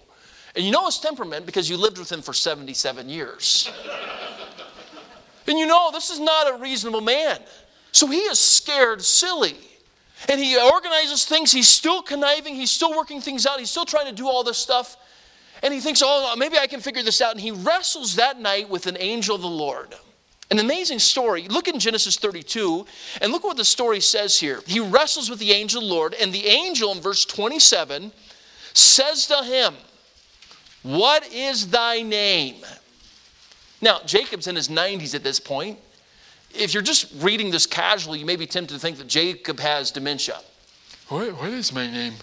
And 0.58 0.66
you 0.66 0.72
know 0.72 0.86
his 0.86 0.98
temperament 0.98 1.46
because 1.46 1.70
you 1.70 1.76
lived 1.76 1.98
with 1.98 2.10
him 2.10 2.20
for 2.20 2.32
77 2.32 3.08
years. 3.08 3.70
and 5.46 5.56
you 5.56 5.68
know 5.68 5.90
this 5.92 6.10
is 6.10 6.18
not 6.18 6.52
a 6.52 6.58
reasonable 6.60 7.00
man. 7.00 7.38
So 7.92 8.08
he 8.08 8.18
is 8.18 8.40
scared 8.40 9.00
silly. 9.00 9.54
And 10.28 10.40
he 10.40 10.60
organizes 10.60 11.24
things. 11.24 11.52
He's 11.52 11.68
still 11.68 12.02
conniving. 12.02 12.56
He's 12.56 12.72
still 12.72 12.90
working 12.90 13.20
things 13.20 13.46
out. 13.46 13.60
He's 13.60 13.70
still 13.70 13.84
trying 13.84 14.06
to 14.06 14.12
do 14.12 14.26
all 14.26 14.42
this 14.42 14.58
stuff. 14.58 14.96
And 15.62 15.72
he 15.72 15.78
thinks, 15.78 16.02
oh, 16.04 16.34
maybe 16.36 16.58
I 16.58 16.66
can 16.66 16.80
figure 16.80 17.04
this 17.04 17.20
out. 17.20 17.30
And 17.30 17.40
he 17.40 17.52
wrestles 17.52 18.16
that 18.16 18.40
night 18.40 18.68
with 18.68 18.88
an 18.88 18.96
angel 18.98 19.36
of 19.36 19.42
the 19.42 19.46
Lord. 19.46 19.94
An 20.50 20.58
amazing 20.58 20.98
story. 20.98 21.46
Look 21.46 21.68
in 21.68 21.78
Genesis 21.78 22.16
32 22.16 22.84
and 23.20 23.30
look 23.30 23.44
what 23.44 23.56
the 23.56 23.64
story 23.64 24.00
says 24.00 24.40
here. 24.40 24.60
He 24.66 24.80
wrestles 24.80 25.30
with 25.30 25.38
the 25.38 25.52
angel 25.52 25.82
of 25.82 25.88
the 25.88 25.94
Lord, 25.94 26.14
and 26.14 26.32
the 26.32 26.48
angel 26.48 26.90
in 26.90 27.00
verse 27.00 27.24
27 27.24 28.10
says 28.74 29.28
to 29.28 29.44
him, 29.44 29.74
What 30.82 31.32
is 31.32 31.68
thy 31.68 32.02
name? 32.02 32.56
Now, 33.80 34.00
Jacob's 34.06 34.46
in 34.46 34.56
his 34.56 34.68
90s 34.68 35.14
at 35.14 35.22
this 35.22 35.38
point. 35.38 35.78
If 36.54 36.74
you're 36.74 36.82
just 36.82 37.12
reading 37.22 37.50
this 37.50 37.66
casually, 37.66 38.18
you 38.18 38.26
may 38.26 38.36
be 38.36 38.46
tempted 38.46 38.74
to 38.74 38.80
think 38.80 38.98
that 38.98 39.06
Jacob 39.06 39.60
has 39.60 39.90
dementia. 39.90 40.40
What, 41.08 41.30
what 41.38 41.50
is 41.50 41.72
my 41.72 41.90
name? 41.90 42.14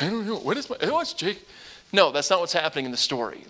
I 0.00 0.08
don't 0.08 0.26
know. 0.26 0.36
What 0.36 0.56
is 0.56 0.68
my, 0.68 0.76
what's 0.88 1.12
Jake? 1.12 1.46
No, 1.92 2.10
that's 2.10 2.30
not 2.30 2.40
what's 2.40 2.52
happening 2.52 2.84
in 2.84 2.90
the 2.90 2.96
story. 2.96 3.44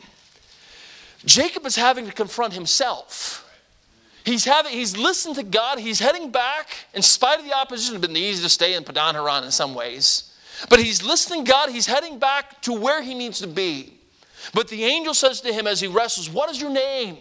Jacob 1.24 1.64
is 1.66 1.76
having 1.76 2.06
to 2.06 2.12
confront 2.12 2.52
himself. 2.52 3.42
He's, 4.24 4.44
having, 4.44 4.72
he's 4.72 4.96
listened 4.96 5.36
to 5.36 5.42
God. 5.42 5.78
He's 5.78 6.00
heading 6.00 6.30
back, 6.30 6.68
in 6.94 7.02
spite 7.02 7.38
of 7.38 7.44
the 7.44 7.56
opposition. 7.56 7.96
It's 7.96 8.06
been 8.06 8.16
easy 8.16 8.42
to 8.42 8.48
stay 8.48 8.74
in 8.74 8.84
Padan 8.84 9.14
Haran 9.14 9.44
in 9.44 9.50
some 9.50 9.74
ways. 9.74 10.32
But 10.68 10.80
he's 10.80 11.02
listening 11.02 11.44
to 11.44 11.50
God. 11.50 11.70
He's 11.70 11.86
heading 11.86 12.18
back 12.18 12.60
to 12.62 12.72
where 12.72 13.02
he 13.02 13.14
needs 13.14 13.38
to 13.40 13.46
be. 13.46 13.95
But 14.54 14.68
the 14.68 14.84
angel 14.84 15.14
says 15.14 15.40
to 15.42 15.52
him 15.52 15.66
as 15.66 15.80
he 15.80 15.88
wrestles, 15.88 16.30
What 16.30 16.50
is 16.50 16.60
your 16.60 16.70
name? 16.70 17.18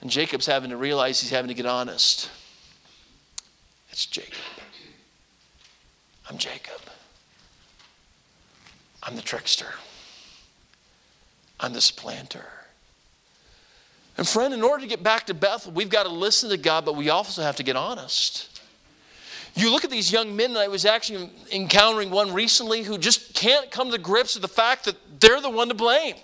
And 0.00 0.10
Jacob's 0.10 0.46
having 0.46 0.70
to 0.70 0.76
realize 0.76 1.20
he's 1.20 1.30
having 1.30 1.48
to 1.48 1.54
get 1.54 1.66
honest. 1.66 2.30
It's 3.90 4.06
Jacob. 4.06 4.34
I'm 6.28 6.38
Jacob. 6.38 6.80
I'm 9.02 9.16
the 9.16 9.22
trickster. 9.22 9.74
I'm 11.60 11.72
the 11.72 11.80
supplanter. 11.80 12.46
And 14.18 14.26
friend, 14.26 14.52
in 14.52 14.62
order 14.62 14.82
to 14.82 14.88
get 14.88 15.02
back 15.02 15.26
to 15.26 15.34
Bethel, 15.34 15.72
we've 15.72 15.88
got 15.88 16.04
to 16.04 16.08
listen 16.08 16.50
to 16.50 16.56
God, 16.56 16.84
but 16.84 16.96
we 16.96 17.10
also 17.10 17.42
have 17.42 17.56
to 17.56 17.62
get 17.62 17.76
honest. 17.76 18.55
You 19.56 19.70
look 19.70 19.84
at 19.84 19.90
these 19.90 20.12
young 20.12 20.36
men, 20.36 20.50
and 20.50 20.58
I 20.58 20.68
was 20.68 20.84
actually 20.84 21.30
encountering 21.50 22.10
one 22.10 22.34
recently 22.34 22.82
who 22.82 22.98
just 22.98 23.32
can't 23.32 23.70
come 23.70 23.90
to 23.90 23.98
grips 23.98 24.34
with 24.34 24.42
the 24.42 24.48
fact 24.48 24.84
that 24.84 24.96
they're 25.18 25.40
the 25.40 25.48
one 25.48 25.68
to 25.68 25.74
blame. 25.74 26.14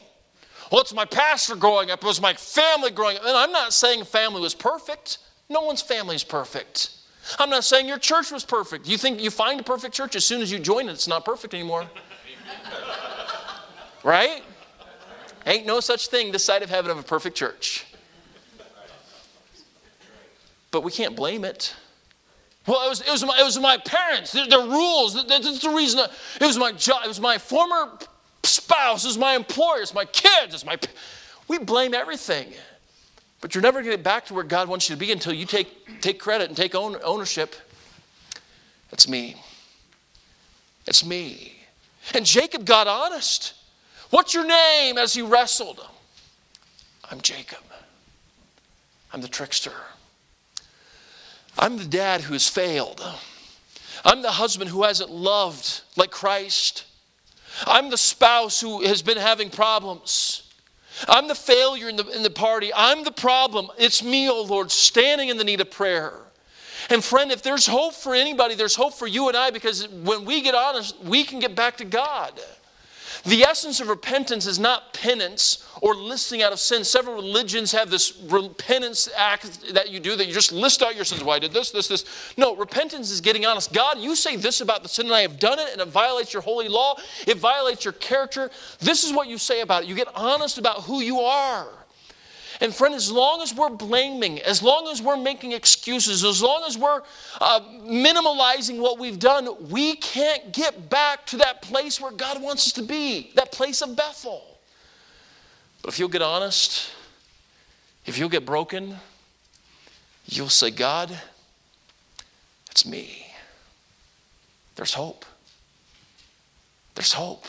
Well, 0.70 0.82
it's 0.82 0.92
my 0.92 1.06
pastor 1.06 1.56
growing 1.56 1.90
up, 1.90 2.02
it 2.02 2.06
was 2.06 2.20
my 2.20 2.34
family 2.34 2.90
growing 2.90 3.16
up. 3.16 3.24
And 3.24 3.34
I'm 3.34 3.50
not 3.50 3.72
saying 3.72 4.04
family 4.04 4.42
was 4.42 4.54
perfect. 4.54 5.18
No 5.48 5.62
one's 5.62 5.80
family 5.80 6.14
is 6.14 6.24
perfect. 6.24 6.90
I'm 7.38 7.48
not 7.48 7.64
saying 7.64 7.88
your 7.88 7.98
church 7.98 8.30
was 8.30 8.44
perfect. 8.44 8.86
You 8.86 8.98
think 8.98 9.20
you 9.20 9.30
find 9.30 9.58
a 9.60 9.62
perfect 9.62 9.94
church 9.94 10.14
as 10.14 10.24
soon 10.26 10.42
as 10.42 10.52
you 10.52 10.58
join 10.58 10.90
it, 10.90 10.92
it's 10.92 11.08
not 11.08 11.24
perfect 11.24 11.54
anymore. 11.54 11.86
right? 14.04 14.42
Ain't 15.46 15.66
no 15.66 15.80
such 15.80 16.08
thing 16.08 16.32
this 16.32 16.44
side 16.44 16.62
of 16.62 16.68
heaven 16.68 16.90
of 16.90 16.98
a 16.98 17.02
perfect 17.02 17.36
church. 17.36 17.86
But 20.70 20.82
we 20.82 20.90
can't 20.90 21.16
blame 21.16 21.44
it. 21.44 21.74
Well, 22.66 22.86
it 22.86 22.88
was, 22.90 23.00
it 23.00 23.10
was, 23.10 23.24
my, 23.24 23.36
it 23.40 23.42
was 23.42 23.58
my 23.58 23.76
parents, 23.78 24.32
their, 24.32 24.60
rules. 24.60 25.26
That's 25.26 25.60
the 25.60 25.70
reason. 25.70 26.00
it 26.40 26.46
was 26.46 26.58
my 26.58 26.72
job. 26.72 27.02
It 27.04 27.08
was 27.08 27.20
my 27.20 27.38
former 27.38 27.98
spouse. 28.44 29.04
It 29.04 29.08
was 29.08 29.18
my 29.18 29.34
employer. 29.34 29.84
My 29.94 30.04
kids. 30.04 30.54
It's 30.54 30.64
my. 30.64 30.78
We 31.48 31.58
blame 31.58 31.92
everything. 31.92 32.52
But 33.40 33.54
you're 33.54 33.62
never 33.62 33.80
going 33.80 33.90
to 33.90 33.96
get 33.96 34.04
back 34.04 34.26
to 34.26 34.34
where 34.34 34.44
God 34.44 34.68
wants 34.68 34.88
you 34.88 34.94
to 34.94 35.00
be 35.00 35.10
until 35.10 35.32
you 35.32 35.44
take, 35.44 36.00
take 36.00 36.20
credit 36.20 36.46
and 36.48 36.56
take 36.56 36.76
own, 36.76 36.96
ownership. 37.02 37.56
It's 38.92 39.08
me. 39.08 39.34
It's 40.86 41.04
me. 41.04 41.56
And 42.14 42.24
Jacob 42.24 42.64
got 42.64 42.86
honest. 42.86 43.54
What's 44.10 44.32
your 44.32 44.46
name? 44.46 44.96
As 44.96 45.14
he 45.14 45.22
wrestled, 45.22 45.84
I'm 47.10 47.20
Jacob. 47.20 47.64
I'm 49.12 49.20
the 49.20 49.28
trickster. 49.28 49.72
I'm 51.58 51.76
the 51.78 51.84
dad 51.84 52.22
who 52.22 52.32
has 52.32 52.48
failed. 52.48 53.02
I'm 54.04 54.22
the 54.22 54.32
husband 54.32 54.70
who 54.70 54.82
hasn't 54.82 55.10
loved 55.10 55.82
like 55.96 56.10
Christ. 56.10 56.84
I'm 57.66 57.90
the 57.90 57.98
spouse 57.98 58.60
who 58.60 58.82
has 58.82 59.02
been 59.02 59.18
having 59.18 59.50
problems. 59.50 60.42
I'm 61.08 61.28
the 61.28 61.34
failure 61.34 61.88
in 61.88 61.96
the, 61.96 62.06
in 62.08 62.22
the 62.22 62.30
party. 62.30 62.70
I'm 62.74 63.04
the 63.04 63.12
problem. 63.12 63.68
It's 63.78 64.02
me, 64.02 64.28
oh 64.28 64.42
Lord, 64.42 64.70
standing 64.70 65.28
in 65.28 65.36
the 65.36 65.44
need 65.44 65.60
of 65.60 65.70
prayer. 65.70 66.12
And 66.90 67.02
friend, 67.02 67.30
if 67.30 67.42
there's 67.42 67.66
hope 67.66 67.94
for 67.94 68.14
anybody, 68.14 68.54
there's 68.54 68.74
hope 68.74 68.94
for 68.94 69.06
you 69.06 69.28
and 69.28 69.36
I 69.36 69.50
because 69.50 69.88
when 69.88 70.24
we 70.24 70.42
get 70.42 70.54
honest, 70.54 70.98
we 71.04 71.24
can 71.24 71.38
get 71.38 71.54
back 71.54 71.76
to 71.78 71.84
God. 71.84 72.40
The 73.24 73.44
essence 73.44 73.80
of 73.80 73.88
repentance 73.88 74.46
is 74.46 74.58
not 74.58 74.92
penance 74.94 75.68
or 75.80 75.94
listing 75.94 76.42
out 76.42 76.52
of 76.52 76.58
sin. 76.58 76.84
Several 76.84 77.14
religions 77.14 77.72
have 77.72 77.90
this 77.90 78.16
repentance 78.28 79.08
act 79.16 79.74
that 79.74 79.90
you 79.90 80.00
do 80.00 80.16
that 80.16 80.26
you 80.26 80.32
just 80.32 80.52
list 80.52 80.82
out 80.82 80.96
your 80.96 81.04
sins. 81.04 81.22
Why 81.22 81.34
well, 81.34 81.40
did 81.40 81.52
this, 81.52 81.70
this, 81.70 81.88
this? 81.88 82.04
No, 82.36 82.56
repentance 82.56 83.10
is 83.10 83.20
getting 83.20 83.46
honest. 83.46 83.72
God, 83.72 83.98
you 83.98 84.16
say 84.16 84.36
this 84.36 84.60
about 84.60 84.82
the 84.82 84.88
sin, 84.88 85.06
and 85.06 85.14
I 85.14 85.20
have 85.20 85.38
done 85.38 85.58
it, 85.58 85.68
and 85.72 85.80
it 85.80 85.88
violates 85.88 86.32
your 86.32 86.42
holy 86.42 86.68
law. 86.68 86.96
It 87.26 87.38
violates 87.38 87.84
your 87.84 87.92
character. 87.94 88.50
This 88.80 89.04
is 89.04 89.12
what 89.12 89.28
you 89.28 89.38
say 89.38 89.60
about 89.60 89.84
it. 89.84 89.88
You 89.88 89.94
get 89.94 90.08
honest 90.14 90.58
about 90.58 90.82
who 90.82 91.00
you 91.00 91.20
are. 91.20 91.68
And 92.62 92.72
friend, 92.72 92.94
as 92.94 93.10
long 93.10 93.42
as 93.42 93.52
we're 93.52 93.70
blaming, 93.70 94.38
as 94.38 94.62
long 94.62 94.86
as 94.86 95.02
we're 95.02 95.16
making 95.16 95.50
excuses, 95.50 96.22
as 96.22 96.40
long 96.40 96.62
as 96.64 96.78
we're 96.78 97.02
uh, 97.40 97.58
minimalizing 97.82 98.78
what 98.80 99.00
we've 99.00 99.18
done, 99.18 99.48
we 99.68 99.96
can't 99.96 100.52
get 100.52 100.88
back 100.88 101.26
to 101.26 101.38
that 101.38 101.60
place 101.62 102.00
where 102.00 102.12
God 102.12 102.40
wants 102.40 102.68
us 102.68 102.72
to 102.74 102.82
be, 102.82 103.32
that 103.34 103.50
place 103.50 103.82
of 103.82 103.96
Bethel. 103.96 104.44
But 105.82 105.88
if 105.88 105.98
you'll 105.98 106.08
get 106.08 106.22
honest, 106.22 106.88
if 108.06 108.16
you'll 108.16 108.28
get 108.28 108.46
broken, 108.46 108.94
you'll 110.26 110.48
say, 110.48 110.70
God, 110.70 111.10
it's 112.70 112.86
me. 112.86 113.26
There's 114.76 114.94
hope. 114.94 115.24
There's 116.94 117.12
hope. 117.12 117.48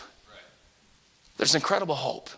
There's 1.37 1.53
incredible 1.53 1.93
hope. 1.93 2.31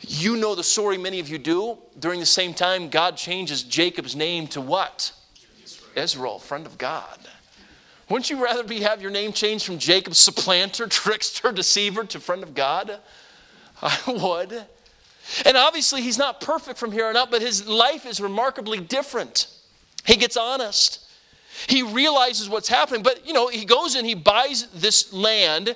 You 0.00 0.36
know 0.36 0.54
the 0.54 0.64
story, 0.64 0.98
many 0.98 1.20
of 1.20 1.28
you 1.28 1.38
do. 1.38 1.78
During 1.98 2.20
the 2.20 2.26
same 2.26 2.54
time, 2.54 2.88
God 2.88 3.16
changes 3.16 3.62
Jacob's 3.62 4.14
name 4.14 4.46
to 4.48 4.60
what? 4.60 5.12
Israel, 5.94 6.38
friend 6.38 6.66
of 6.66 6.76
God. 6.78 7.18
Wouldn't 8.08 8.30
you 8.30 8.42
rather 8.42 8.62
be, 8.62 8.80
have 8.80 9.02
your 9.02 9.10
name 9.10 9.32
changed 9.32 9.64
from 9.64 9.78
Jacob, 9.78 10.14
supplanter, 10.14 10.86
trickster, 10.88 11.50
deceiver, 11.50 12.04
to 12.04 12.20
friend 12.20 12.42
of 12.42 12.54
God? 12.54 13.00
I 13.82 13.98
would. 14.06 14.64
And 15.44 15.56
obviously, 15.56 16.02
he's 16.02 16.18
not 16.18 16.40
perfect 16.40 16.78
from 16.78 16.92
here 16.92 17.06
on 17.06 17.16
out, 17.16 17.30
but 17.30 17.42
his 17.42 17.66
life 17.66 18.06
is 18.06 18.20
remarkably 18.20 18.78
different. 18.78 19.48
He 20.04 20.16
gets 20.16 20.36
honest. 20.36 21.00
He 21.68 21.82
realizes 21.82 22.48
what's 22.48 22.68
happening, 22.68 23.02
but 23.02 23.26
you 23.26 23.32
know, 23.32 23.48
he 23.48 23.64
goes 23.64 23.94
and 23.94 24.06
he 24.06 24.14
buys 24.14 24.66
this 24.74 25.12
land 25.12 25.74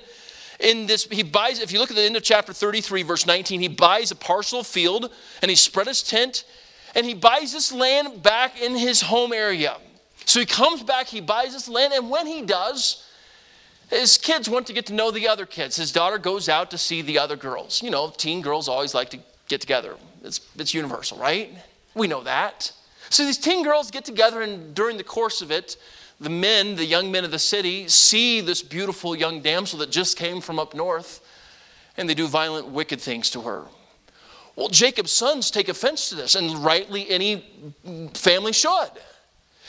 in 0.61 0.85
this, 0.85 1.05
he 1.05 1.23
buys, 1.23 1.59
if 1.59 1.71
you 1.71 1.79
look 1.79 1.89
at 1.89 1.95
the 1.95 2.03
end 2.03 2.15
of 2.15 2.23
chapter 2.23 2.53
33, 2.53 3.03
verse 3.03 3.25
19, 3.25 3.59
he 3.61 3.67
buys 3.67 4.11
a 4.11 4.15
parcel 4.15 4.63
field 4.63 5.11
and 5.41 5.49
he 5.49 5.55
spread 5.55 5.87
his 5.87 6.03
tent 6.03 6.43
and 6.95 7.05
he 7.05 7.13
buys 7.13 7.53
this 7.53 7.71
land 7.71 8.21
back 8.21 8.61
in 8.61 8.75
his 8.75 9.01
home 9.01 9.33
area. 9.33 9.77
So 10.25 10.39
he 10.39 10.45
comes 10.45 10.83
back, 10.83 11.07
he 11.07 11.21
buys 11.21 11.53
this 11.53 11.67
land, 11.67 11.93
and 11.93 12.09
when 12.09 12.27
he 12.27 12.41
does, 12.41 13.07
his 13.89 14.17
kids 14.17 14.49
want 14.49 14.67
to 14.67 14.73
get 14.73 14.85
to 14.87 14.93
know 14.93 15.11
the 15.11 15.27
other 15.27 15.45
kids. 15.45 15.75
His 15.75 15.91
daughter 15.91 16.17
goes 16.17 16.47
out 16.47 16.71
to 16.71 16.77
see 16.77 17.01
the 17.01 17.17
other 17.17 17.35
girls. 17.35 17.81
You 17.81 17.89
know, 17.89 18.13
teen 18.15 18.41
girls 18.41 18.69
always 18.69 18.93
like 18.93 19.09
to 19.09 19.19
get 19.47 19.61
together. 19.61 19.95
It's, 20.23 20.39
it's 20.57 20.73
universal, 20.73 21.17
right? 21.17 21.57
We 21.95 22.07
know 22.07 22.23
that. 22.23 22.71
So 23.09 23.25
these 23.25 23.37
teen 23.37 23.63
girls 23.63 23.91
get 23.91 24.05
together, 24.05 24.41
and 24.41 24.73
during 24.73 24.97
the 24.97 25.03
course 25.03 25.41
of 25.41 25.51
it, 25.51 25.75
the 26.21 26.29
men, 26.29 26.75
the 26.75 26.85
young 26.85 27.11
men 27.11 27.25
of 27.25 27.31
the 27.31 27.39
city, 27.39 27.87
see 27.87 28.41
this 28.41 28.61
beautiful 28.61 29.15
young 29.15 29.41
damsel 29.41 29.79
that 29.79 29.89
just 29.89 30.17
came 30.17 30.39
from 30.39 30.59
up 30.59 30.75
north, 30.75 31.19
and 31.97 32.07
they 32.07 32.13
do 32.13 32.27
violent, 32.27 32.67
wicked 32.67 33.01
things 33.01 33.31
to 33.31 33.41
her. 33.41 33.65
Well, 34.55 34.69
Jacob's 34.69 35.11
sons 35.11 35.49
take 35.49 35.67
offense 35.67 36.09
to 36.09 36.15
this, 36.15 36.35
and 36.35 36.63
rightly 36.63 37.09
any 37.09 37.43
family 38.13 38.53
should. 38.53 38.91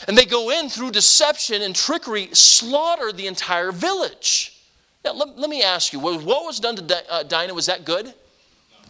And 0.07 0.19
they 0.19 0.27
go 0.27 0.51
in 0.51 0.69
through 0.69 0.91
deception 0.91 1.63
and 1.63 1.75
trickery, 1.75 2.29
slaughter 2.35 3.13
the 3.13 3.29
entire 3.29 3.73
village. 3.73 4.61
Now, 5.05 5.15
let, 5.15 5.39
let 5.39 5.49
me 5.49 5.63
ask 5.63 5.93
you, 5.95 6.01
what 6.01 6.23
was 6.27 6.61
done 6.61 6.77
to 6.77 7.13
uh, 7.13 7.23
Dinah, 7.23 7.55
was 7.55 7.67
that 7.67 7.87
good? 7.87 8.13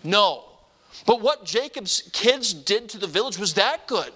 No. 0.03 0.45
But 1.07 1.21
what 1.21 1.45
Jacob's 1.45 2.11
kids 2.13 2.53
did 2.53 2.89
to 2.91 2.99
the 2.99 3.07
village, 3.07 3.39
was 3.39 3.55
that 3.55 3.87
good? 3.87 4.13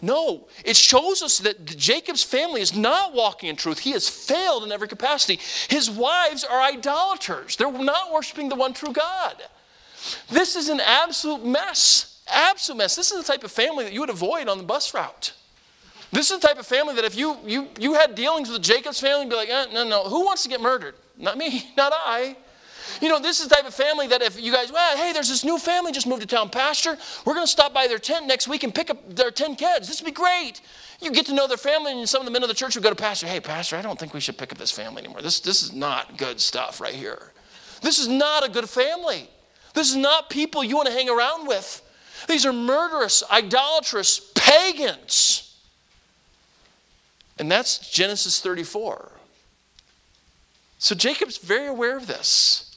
No, 0.00 0.46
it 0.64 0.76
shows 0.76 1.22
us 1.22 1.38
that 1.38 1.64
Jacob's 1.64 2.22
family 2.22 2.60
is 2.60 2.74
not 2.74 3.14
walking 3.14 3.48
in 3.48 3.56
truth. 3.56 3.80
He 3.80 3.92
has 3.92 4.08
failed 4.08 4.62
in 4.62 4.70
every 4.70 4.86
capacity. 4.86 5.40
His 5.68 5.90
wives 5.90 6.44
are 6.44 6.60
idolaters, 6.60 7.56
they're 7.56 7.72
not 7.72 8.12
worshiping 8.12 8.48
the 8.48 8.54
one 8.54 8.72
true 8.72 8.92
God. 8.92 9.42
This 10.30 10.54
is 10.54 10.68
an 10.68 10.80
absolute 10.80 11.44
mess. 11.44 12.20
Absolute 12.28 12.78
mess. 12.78 12.94
This 12.94 13.10
is 13.10 13.18
the 13.18 13.32
type 13.32 13.42
of 13.42 13.50
family 13.50 13.84
that 13.84 13.92
you 13.92 14.00
would 14.00 14.10
avoid 14.10 14.48
on 14.48 14.58
the 14.58 14.64
bus 14.64 14.94
route. 14.94 15.32
This 16.12 16.30
is 16.30 16.40
the 16.40 16.46
type 16.46 16.58
of 16.58 16.66
family 16.66 16.94
that 16.94 17.04
if 17.04 17.16
you, 17.16 17.36
you, 17.44 17.68
you 17.78 17.94
had 17.94 18.14
dealings 18.14 18.50
with 18.50 18.62
Jacob's 18.62 19.00
family, 19.00 19.24
you'd 19.24 19.30
be 19.30 19.36
like, 19.36 19.50
eh, 19.50 19.66
no, 19.72 19.86
no, 19.86 20.04
who 20.04 20.24
wants 20.24 20.42
to 20.44 20.48
get 20.48 20.60
murdered? 20.60 20.94
Not 21.18 21.36
me, 21.36 21.70
not 21.76 21.92
I. 21.94 22.36
You 23.00 23.08
know, 23.08 23.20
this 23.20 23.40
is 23.40 23.48
the 23.48 23.54
type 23.54 23.66
of 23.66 23.74
family 23.74 24.06
that 24.08 24.22
if 24.22 24.40
you 24.40 24.52
guys, 24.52 24.72
well, 24.72 24.96
hey, 24.96 25.12
there's 25.12 25.28
this 25.28 25.44
new 25.44 25.58
family 25.58 25.92
just 25.92 26.06
moved 26.06 26.22
to 26.22 26.26
town, 26.26 26.50
Pastor. 26.50 26.96
We're 27.24 27.34
going 27.34 27.46
to 27.46 27.50
stop 27.50 27.72
by 27.72 27.86
their 27.86 27.98
tent 27.98 28.26
next 28.26 28.48
week 28.48 28.64
and 28.64 28.74
pick 28.74 28.90
up 28.90 29.14
their 29.14 29.30
10 29.30 29.56
kids. 29.56 29.88
This 29.88 30.00
would 30.00 30.06
be 30.06 30.12
great. 30.12 30.60
You 31.00 31.12
get 31.12 31.26
to 31.26 31.34
know 31.34 31.46
their 31.46 31.56
family, 31.56 31.92
and 31.92 32.08
some 32.08 32.20
of 32.20 32.26
the 32.26 32.32
men 32.32 32.42
of 32.42 32.48
the 32.48 32.54
church 32.54 32.74
would 32.74 32.82
go 32.82 32.90
to 32.90 32.96
Pastor, 32.96 33.26
hey, 33.26 33.40
Pastor, 33.40 33.76
I 33.76 33.82
don't 33.82 33.98
think 33.98 34.14
we 34.14 34.20
should 34.20 34.36
pick 34.36 34.52
up 34.52 34.58
this 34.58 34.72
family 34.72 35.02
anymore. 35.02 35.22
This, 35.22 35.40
this 35.40 35.62
is 35.62 35.72
not 35.72 36.18
good 36.18 36.40
stuff 36.40 36.80
right 36.80 36.94
here. 36.94 37.32
This 37.82 37.98
is 37.98 38.08
not 38.08 38.44
a 38.44 38.50
good 38.50 38.68
family. 38.68 39.28
This 39.74 39.90
is 39.90 39.96
not 39.96 40.28
people 40.28 40.64
you 40.64 40.76
want 40.76 40.88
to 40.88 40.94
hang 40.94 41.08
around 41.08 41.46
with. 41.46 41.82
These 42.26 42.44
are 42.44 42.52
murderous, 42.52 43.22
idolatrous 43.30 44.32
pagans. 44.34 45.56
And 47.38 47.50
that's 47.50 47.78
Genesis 47.90 48.40
34. 48.40 49.12
So 50.78 50.94
Jacob's 50.94 51.38
very 51.38 51.68
aware 51.68 51.96
of 51.96 52.06
this. 52.06 52.67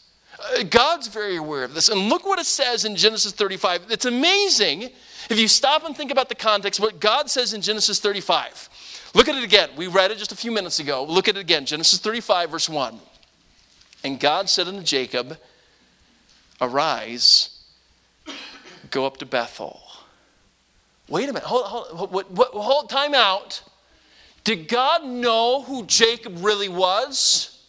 God's 0.69 1.07
very 1.07 1.37
aware 1.37 1.63
of 1.63 1.73
this. 1.73 1.89
And 1.89 2.09
look 2.09 2.25
what 2.25 2.39
it 2.39 2.45
says 2.45 2.85
in 2.85 2.95
Genesis 2.95 3.31
35. 3.31 3.87
It's 3.89 4.05
amazing 4.05 4.89
if 5.29 5.39
you 5.39 5.47
stop 5.47 5.85
and 5.85 5.95
think 5.95 6.11
about 6.11 6.29
the 6.29 6.35
context, 6.35 6.79
what 6.79 6.99
God 6.99 7.29
says 7.29 7.53
in 7.53 7.61
Genesis 7.61 7.99
35. 7.99 8.69
Look 9.13 9.27
at 9.27 9.35
it 9.35 9.43
again. 9.43 9.69
We 9.75 9.87
read 9.87 10.11
it 10.11 10.17
just 10.17 10.31
a 10.31 10.35
few 10.35 10.51
minutes 10.51 10.79
ago. 10.79 11.03
Look 11.03 11.27
at 11.27 11.37
it 11.37 11.39
again. 11.39 11.65
Genesis 11.65 11.99
35, 11.99 12.51
verse 12.51 12.69
1. 12.69 12.99
And 14.03 14.19
God 14.19 14.49
said 14.49 14.67
unto 14.67 14.83
Jacob, 14.83 15.37
Arise, 16.59 17.63
go 18.89 19.05
up 19.05 19.17
to 19.17 19.25
Bethel. 19.25 19.81
Wait 21.07 21.25
a 21.25 21.33
minute. 21.33 21.43
Hold, 21.43 21.65
hold, 21.65 22.11
hold, 22.11 22.47
hold 22.53 22.89
time 22.89 23.13
out. 23.13 23.61
Did 24.43 24.67
God 24.67 25.05
know 25.05 25.61
who 25.61 25.85
Jacob 25.85 26.37
really 26.39 26.69
was? 26.69 27.59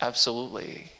Absolutely. 0.00 0.90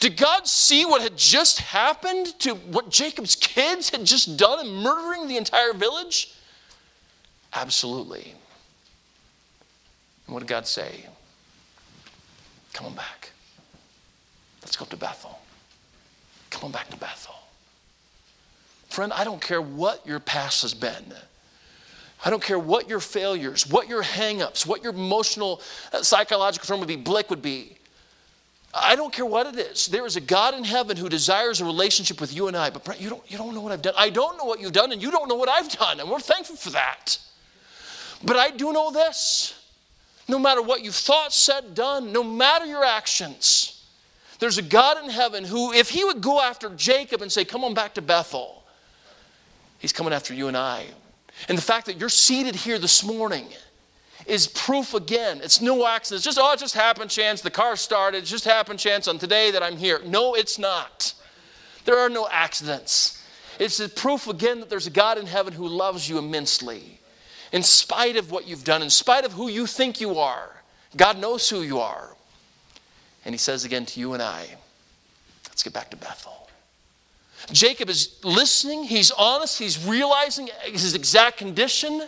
Did 0.00 0.16
God 0.16 0.46
see 0.46 0.84
what 0.84 1.02
had 1.02 1.16
just 1.16 1.60
happened 1.60 2.38
to 2.40 2.54
what 2.54 2.90
Jacob's 2.90 3.34
kids 3.34 3.90
had 3.90 4.04
just 4.04 4.36
done 4.36 4.66
in 4.66 4.72
murdering 4.74 5.28
the 5.28 5.36
entire 5.36 5.72
village? 5.72 6.34
Absolutely. 7.54 8.34
And 10.26 10.34
what 10.34 10.40
did 10.40 10.48
God 10.48 10.66
say? 10.66 11.06
Come 12.74 12.86
on 12.86 12.94
back. 12.94 13.30
Let's 14.62 14.76
go 14.76 14.84
up 14.84 14.90
to 14.90 14.96
Bethel. 14.96 15.38
Come 16.50 16.64
on 16.64 16.70
back 16.72 16.90
to 16.90 16.96
Bethel. 16.96 17.34
Friend, 18.90 19.12
I 19.12 19.24
don't 19.24 19.40
care 19.40 19.62
what 19.62 20.06
your 20.06 20.20
past 20.20 20.62
has 20.62 20.74
been. 20.74 21.14
I 22.24 22.30
don't 22.30 22.42
care 22.42 22.58
what 22.58 22.88
your 22.88 23.00
failures, 23.00 23.66
what 23.66 23.88
your 23.88 24.02
hangups, 24.02 24.66
what 24.66 24.82
your 24.82 24.92
emotional, 24.92 25.62
uh, 25.92 26.02
psychological 26.02 26.66
term 26.66 26.80
would 26.80 26.88
be, 26.88 26.96
blick 26.96 27.30
would 27.30 27.42
be. 27.42 27.77
I 28.72 28.96
don't 28.96 29.12
care 29.12 29.24
what 29.24 29.46
it 29.46 29.58
is. 29.58 29.86
There 29.86 30.04
is 30.04 30.16
a 30.16 30.20
God 30.20 30.54
in 30.54 30.62
heaven 30.62 30.96
who 30.96 31.08
desires 31.08 31.60
a 31.60 31.64
relationship 31.64 32.20
with 32.20 32.34
you 32.34 32.48
and 32.48 32.56
I. 32.56 32.70
But 32.70 32.84
Brett, 32.84 33.00
you 33.00 33.08
don't, 33.08 33.22
you 33.30 33.38
don't 33.38 33.54
know 33.54 33.62
what 33.62 33.72
I've 33.72 33.82
done. 33.82 33.94
I 33.96 34.10
don't 34.10 34.36
know 34.36 34.44
what 34.44 34.60
you've 34.60 34.72
done, 34.72 34.92
and 34.92 35.02
you 35.02 35.10
don't 35.10 35.28
know 35.28 35.36
what 35.36 35.48
I've 35.48 35.70
done. 35.70 36.00
And 36.00 36.10
we're 36.10 36.20
thankful 36.20 36.56
for 36.56 36.70
that. 36.70 37.18
But 38.22 38.36
I 38.36 38.50
do 38.50 38.72
know 38.72 38.90
this 38.90 39.54
no 40.28 40.38
matter 40.38 40.60
what 40.60 40.84
you've 40.84 40.94
thought, 40.94 41.32
said, 41.32 41.74
done, 41.74 42.12
no 42.12 42.22
matter 42.22 42.66
your 42.66 42.84
actions, 42.84 43.82
there's 44.38 44.58
a 44.58 44.62
God 44.62 45.02
in 45.02 45.10
heaven 45.10 45.42
who, 45.42 45.72
if 45.72 45.88
he 45.88 46.04
would 46.04 46.20
go 46.20 46.40
after 46.40 46.68
Jacob 46.70 47.22
and 47.22 47.32
say, 47.32 47.44
Come 47.44 47.64
on 47.64 47.74
back 47.74 47.94
to 47.94 48.02
Bethel, 48.02 48.62
he's 49.78 49.92
coming 49.92 50.12
after 50.12 50.34
you 50.34 50.48
and 50.48 50.56
I. 50.56 50.84
And 51.48 51.56
the 51.56 51.62
fact 51.62 51.86
that 51.86 51.98
you're 51.98 52.08
seated 52.08 52.54
here 52.54 52.78
this 52.78 53.02
morning 53.02 53.46
is 54.28 54.46
proof 54.46 54.94
again. 54.94 55.40
It's 55.42 55.60
no 55.60 55.86
accident. 55.86 56.18
It's 56.18 56.24
just, 56.24 56.38
oh, 56.40 56.52
it 56.52 56.60
just 56.60 56.74
happened 56.74 57.10
chance. 57.10 57.40
The 57.40 57.50
car 57.50 57.76
started. 57.76 58.24
It 58.24 58.26
just 58.26 58.44
happened 58.44 58.78
chance 58.78 59.08
on 59.08 59.18
today 59.18 59.50
that 59.50 59.62
I'm 59.62 59.76
here. 59.78 60.00
No, 60.04 60.34
it's 60.34 60.58
not. 60.58 61.14
There 61.86 61.98
are 61.98 62.10
no 62.10 62.28
accidents. 62.30 63.24
It's 63.58 63.80
a 63.80 63.88
proof 63.88 64.28
again 64.28 64.60
that 64.60 64.68
there's 64.68 64.86
a 64.86 64.90
God 64.90 65.18
in 65.18 65.26
heaven 65.26 65.54
who 65.54 65.66
loves 65.66 66.08
you 66.08 66.18
immensely. 66.18 67.00
In 67.52 67.62
spite 67.62 68.16
of 68.16 68.30
what 68.30 68.46
you've 68.46 68.64
done, 68.64 68.82
in 68.82 68.90
spite 68.90 69.24
of 69.24 69.32
who 69.32 69.48
you 69.48 69.66
think 69.66 70.00
you 70.00 70.18
are, 70.18 70.62
God 70.96 71.18
knows 71.18 71.48
who 71.48 71.62
you 71.62 71.80
are. 71.80 72.14
And 73.24 73.34
he 73.34 73.38
says 73.38 73.64
again 73.64 73.86
to 73.86 74.00
you 74.00 74.12
and 74.12 74.22
I, 74.22 74.46
let's 75.48 75.62
get 75.62 75.72
back 75.72 75.90
to 75.90 75.96
Bethel. 75.96 76.50
Jacob 77.50 77.88
is 77.88 78.16
listening, 78.22 78.84
he's 78.84 79.10
honest, 79.12 79.58
he's 79.58 79.86
realizing 79.86 80.50
his 80.64 80.94
exact 80.94 81.38
condition. 81.38 82.02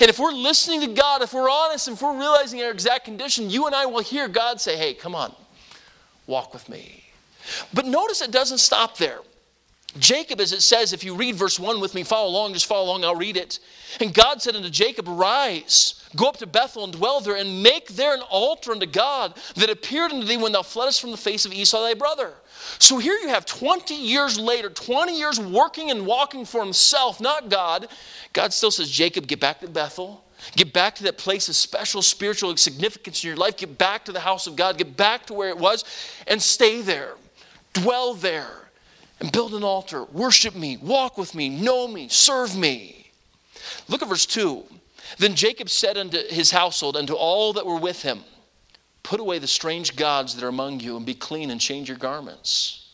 And 0.00 0.10
if 0.10 0.18
we're 0.18 0.32
listening 0.32 0.80
to 0.80 0.88
God, 0.88 1.22
if 1.22 1.32
we're 1.32 1.50
honest, 1.50 1.88
and 1.88 1.96
if 1.96 2.02
we're 2.02 2.18
realizing 2.18 2.62
our 2.62 2.70
exact 2.70 3.04
condition, 3.04 3.50
you 3.50 3.66
and 3.66 3.74
I 3.74 3.86
will 3.86 4.02
hear 4.02 4.28
God 4.28 4.60
say, 4.60 4.76
Hey, 4.76 4.94
come 4.94 5.14
on, 5.14 5.34
walk 6.26 6.52
with 6.52 6.68
me. 6.68 7.04
But 7.72 7.86
notice 7.86 8.20
it 8.20 8.30
doesn't 8.30 8.58
stop 8.58 8.96
there. 8.96 9.20
Jacob, 9.98 10.40
as 10.40 10.52
it 10.52 10.62
says, 10.62 10.92
if 10.92 11.04
you 11.04 11.14
read 11.14 11.36
verse 11.36 11.60
1 11.60 11.80
with 11.80 11.94
me, 11.94 12.02
follow 12.02 12.28
along, 12.28 12.52
just 12.52 12.66
follow 12.66 12.86
along, 12.86 13.04
I'll 13.04 13.14
read 13.14 13.36
it. 13.36 13.60
And 14.00 14.12
God 14.12 14.42
said 14.42 14.56
unto 14.56 14.70
Jacob, 14.70 15.08
Arise, 15.08 16.02
go 16.16 16.26
up 16.26 16.36
to 16.38 16.48
Bethel 16.48 16.82
and 16.82 16.92
dwell 16.92 17.20
there, 17.20 17.36
and 17.36 17.62
make 17.62 17.88
there 17.88 18.14
an 18.14 18.22
altar 18.22 18.72
unto 18.72 18.86
God 18.86 19.34
that 19.54 19.70
appeared 19.70 20.10
unto 20.10 20.26
thee 20.26 20.36
when 20.36 20.50
thou 20.50 20.62
fleddest 20.62 21.00
from 21.00 21.12
the 21.12 21.16
face 21.16 21.46
of 21.46 21.52
Esau 21.52 21.80
thy 21.80 21.94
brother. 21.94 22.32
So 22.78 22.98
here 22.98 23.16
you 23.18 23.28
have 23.28 23.46
20 23.46 23.94
years 23.94 24.38
later, 24.38 24.70
20 24.70 25.16
years 25.16 25.38
working 25.38 25.90
and 25.90 26.06
walking 26.06 26.44
for 26.44 26.62
himself, 26.62 27.20
not 27.20 27.48
God. 27.48 27.88
God 28.32 28.52
still 28.52 28.70
says, 28.70 28.90
Jacob, 28.90 29.26
get 29.26 29.40
back 29.40 29.60
to 29.60 29.68
Bethel. 29.68 30.24
Get 30.56 30.72
back 30.72 30.94
to 30.96 31.04
that 31.04 31.16
place 31.16 31.48
of 31.48 31.56
special 31.56 32.02
spiritual 32.02 32.56
significance 32.56 33.24
in 33.24 33.28
your 33.28 33.36
life. 33.36 33.56
Get 33.56 33.78
back 33.78 34.04
to 34.06 34.12
the 34.12 34.20
house 34.20 34.46
of 34.46 34.56
God. 34.56 34.76
Get 34.76 34.96
back 34.96 35.26
to 35.26 35.34
where 35.34 35.48
it 35.48 35.58
was 35.58 35.84
and 36.26 36.40
stay 36.40 36.82
there. 36.82 37.14
Dwell 37.72 38.14
there 38.14 38.68
and 39.20 39.32
build 39.32 39.54
an 39.54 39.64
altar. 39.64 40.04
Worship 40.04 40.54
me. 40.54 40.76
Walk 40.76 41.16
with 41.16 41.34
me. 41.34 41.48
Know 41.48 41.88
me. 41.88 42.08
Serve 42.08 42.56
me. 42.56 43.10
Look 43.88 44.02
at 44.02 44.08
verse 44.08 44.26
2. 44.26 44.64
Then 45.18 45.34
Jacob 45.34 45.70
said 45.70 45.96
unto 45.96 46.18
his 46.28 46.50
household, 46.50 46.96
and 46.96 47.06
to 47.08 47.14
all 47.14 47.52
that 47.54 47.66
were 47.66 47.78
with 47.78 48.02
him, 48.02 48.24
Put 49.04 49.20
away 49.20 49.38
the 49.38 49.46
strange 49.46 49.94
gods 49.94 50.34
that 50.34 50.42
are 50.42 50.48
among 50.48 50.80
you, 50.80 50.96
and 50.96 51.06
be 51.06 51.14
clean 51.14 51.50
and 51.50 51.60
change 51.60 51.88
your 51.88 51.98
garments. 51.98 52.88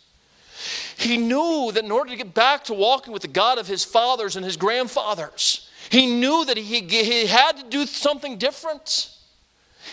He 0.99 1.17
knew 1.17 1.71
that 1.73 1.85
in 1.85 1.91
order 1.91 2.11
to 2.11 2.17
get 2.17 2.35
back 2.35 2.65
to 2.65 2.75
walking 2.75 3.15
with 3.15 3.23
the 3.23 3.29
God 3.29 3.57
of 3.57 3.67
his 3.67 3.85
fathers 3.85 4.37
and 4.37 4.45
his 4.45 4.59
grandfathers, 4.59 5.71
he 5.89 6.07
knew 6.07 6.45
that 6.45 6.59
he, 6.59 6.81
he 6.83 7.27
had 7.27 7.53
to 7.53 7.65
do 7.65 7.87
something 7.87 8.37
different. 8.37 9.11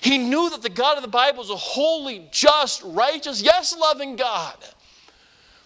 He 0.02 0.18
knew 0.18 0.50
that 0.50 0.62
the 0.62 0.70
God 0.70 0.98
of 0.98 1.04
the 1.04 1.10
Bible 1.10 1.42
is 1.44 1.50
a 1.50 1.56
holy, 1.56 2.28
just, 2.32 2.82
righteous, 2.84 3.42
yes, 3.42 3.78
loving 3.78 4.16
God. 4.16 4.58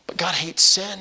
But 0.05 0.17
God 0.17 0.35
hates 0.35 0.61
sin. 0.61 0.99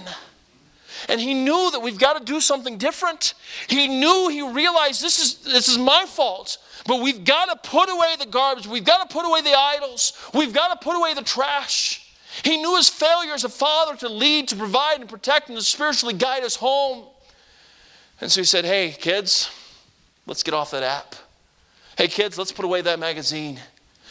And 1.08 1.20
he 1.20 1.34
knew 1.34 1.70
that 1.72 1.80
we've 1.80 1.98
got 1.98 2.18
to 2.18 2.24
do 2.24 2.40
something 2.40 2.78
different. 2.78 3.34
He 3.68 3.88
knew, 3.88 4.28
he 4.28 4.42
realized 4.42 5.02
this 5.02 5.20
is, 5.20 5.34
this 5.38 5.68
is 5.68 5.78
my 5.78 6.04
fault. 6.06 6.58
But 6.86 7.02
we've 7.02 7.24
got 7.24 7.46
to 7.46 7.68
put 7.68 7.88
away 7.88 8.16
the 8.18 8.26
garbage. 8.26 8.66
We've 8.66 8.84
got 8.84 9.08
to 9.08 9.12
put 9.12 9.26
away 9.26 9.42
the 9.42 9.54
idols. 9.54 10.12
We've 10.34 10.52
got 10.52 10.68
to 10.68 10.84
put 10.84 10.96
away 10.96 11.14
the 11.14 11.22
trash. 11.22 12.06
He 12.44 12.56
knew 12.56 12.76
his 12.76 12.88
failure 12.88 13.32
as 13.32 13.44
a 13.44 13.48
father 13.48 13.96
to 13.96 14.08
lead, 14.08 14.48
to 14.48 14.56
provide, 14.56 15.00
and 15.00 15.08
protect, 15.08 15.48
and 15.48 15.58
to 15.58 15.64
spiritually 15.64 16.14
guide 16.14 16.44
us 16.44 16.56
home. 16.56 17.06
And 18.20 18.30
so 18.30 18.40
he 18.40 18.44
said, 18.44 18.64
Hey, 18.64 18.94
kids, 18.98 19.50
let's 20.26 20.42
get 20.42 20.54
off 20.54 20.70
that 20.70 20.82
app. 20.82 21.14
Hey, 21.98 22.08
kids, 22.08 22.38
let's 22.38 22.52
put 22.52 22.64
away 22.64 22.82
that 22.82 22.98
magazine. 22.98 23.58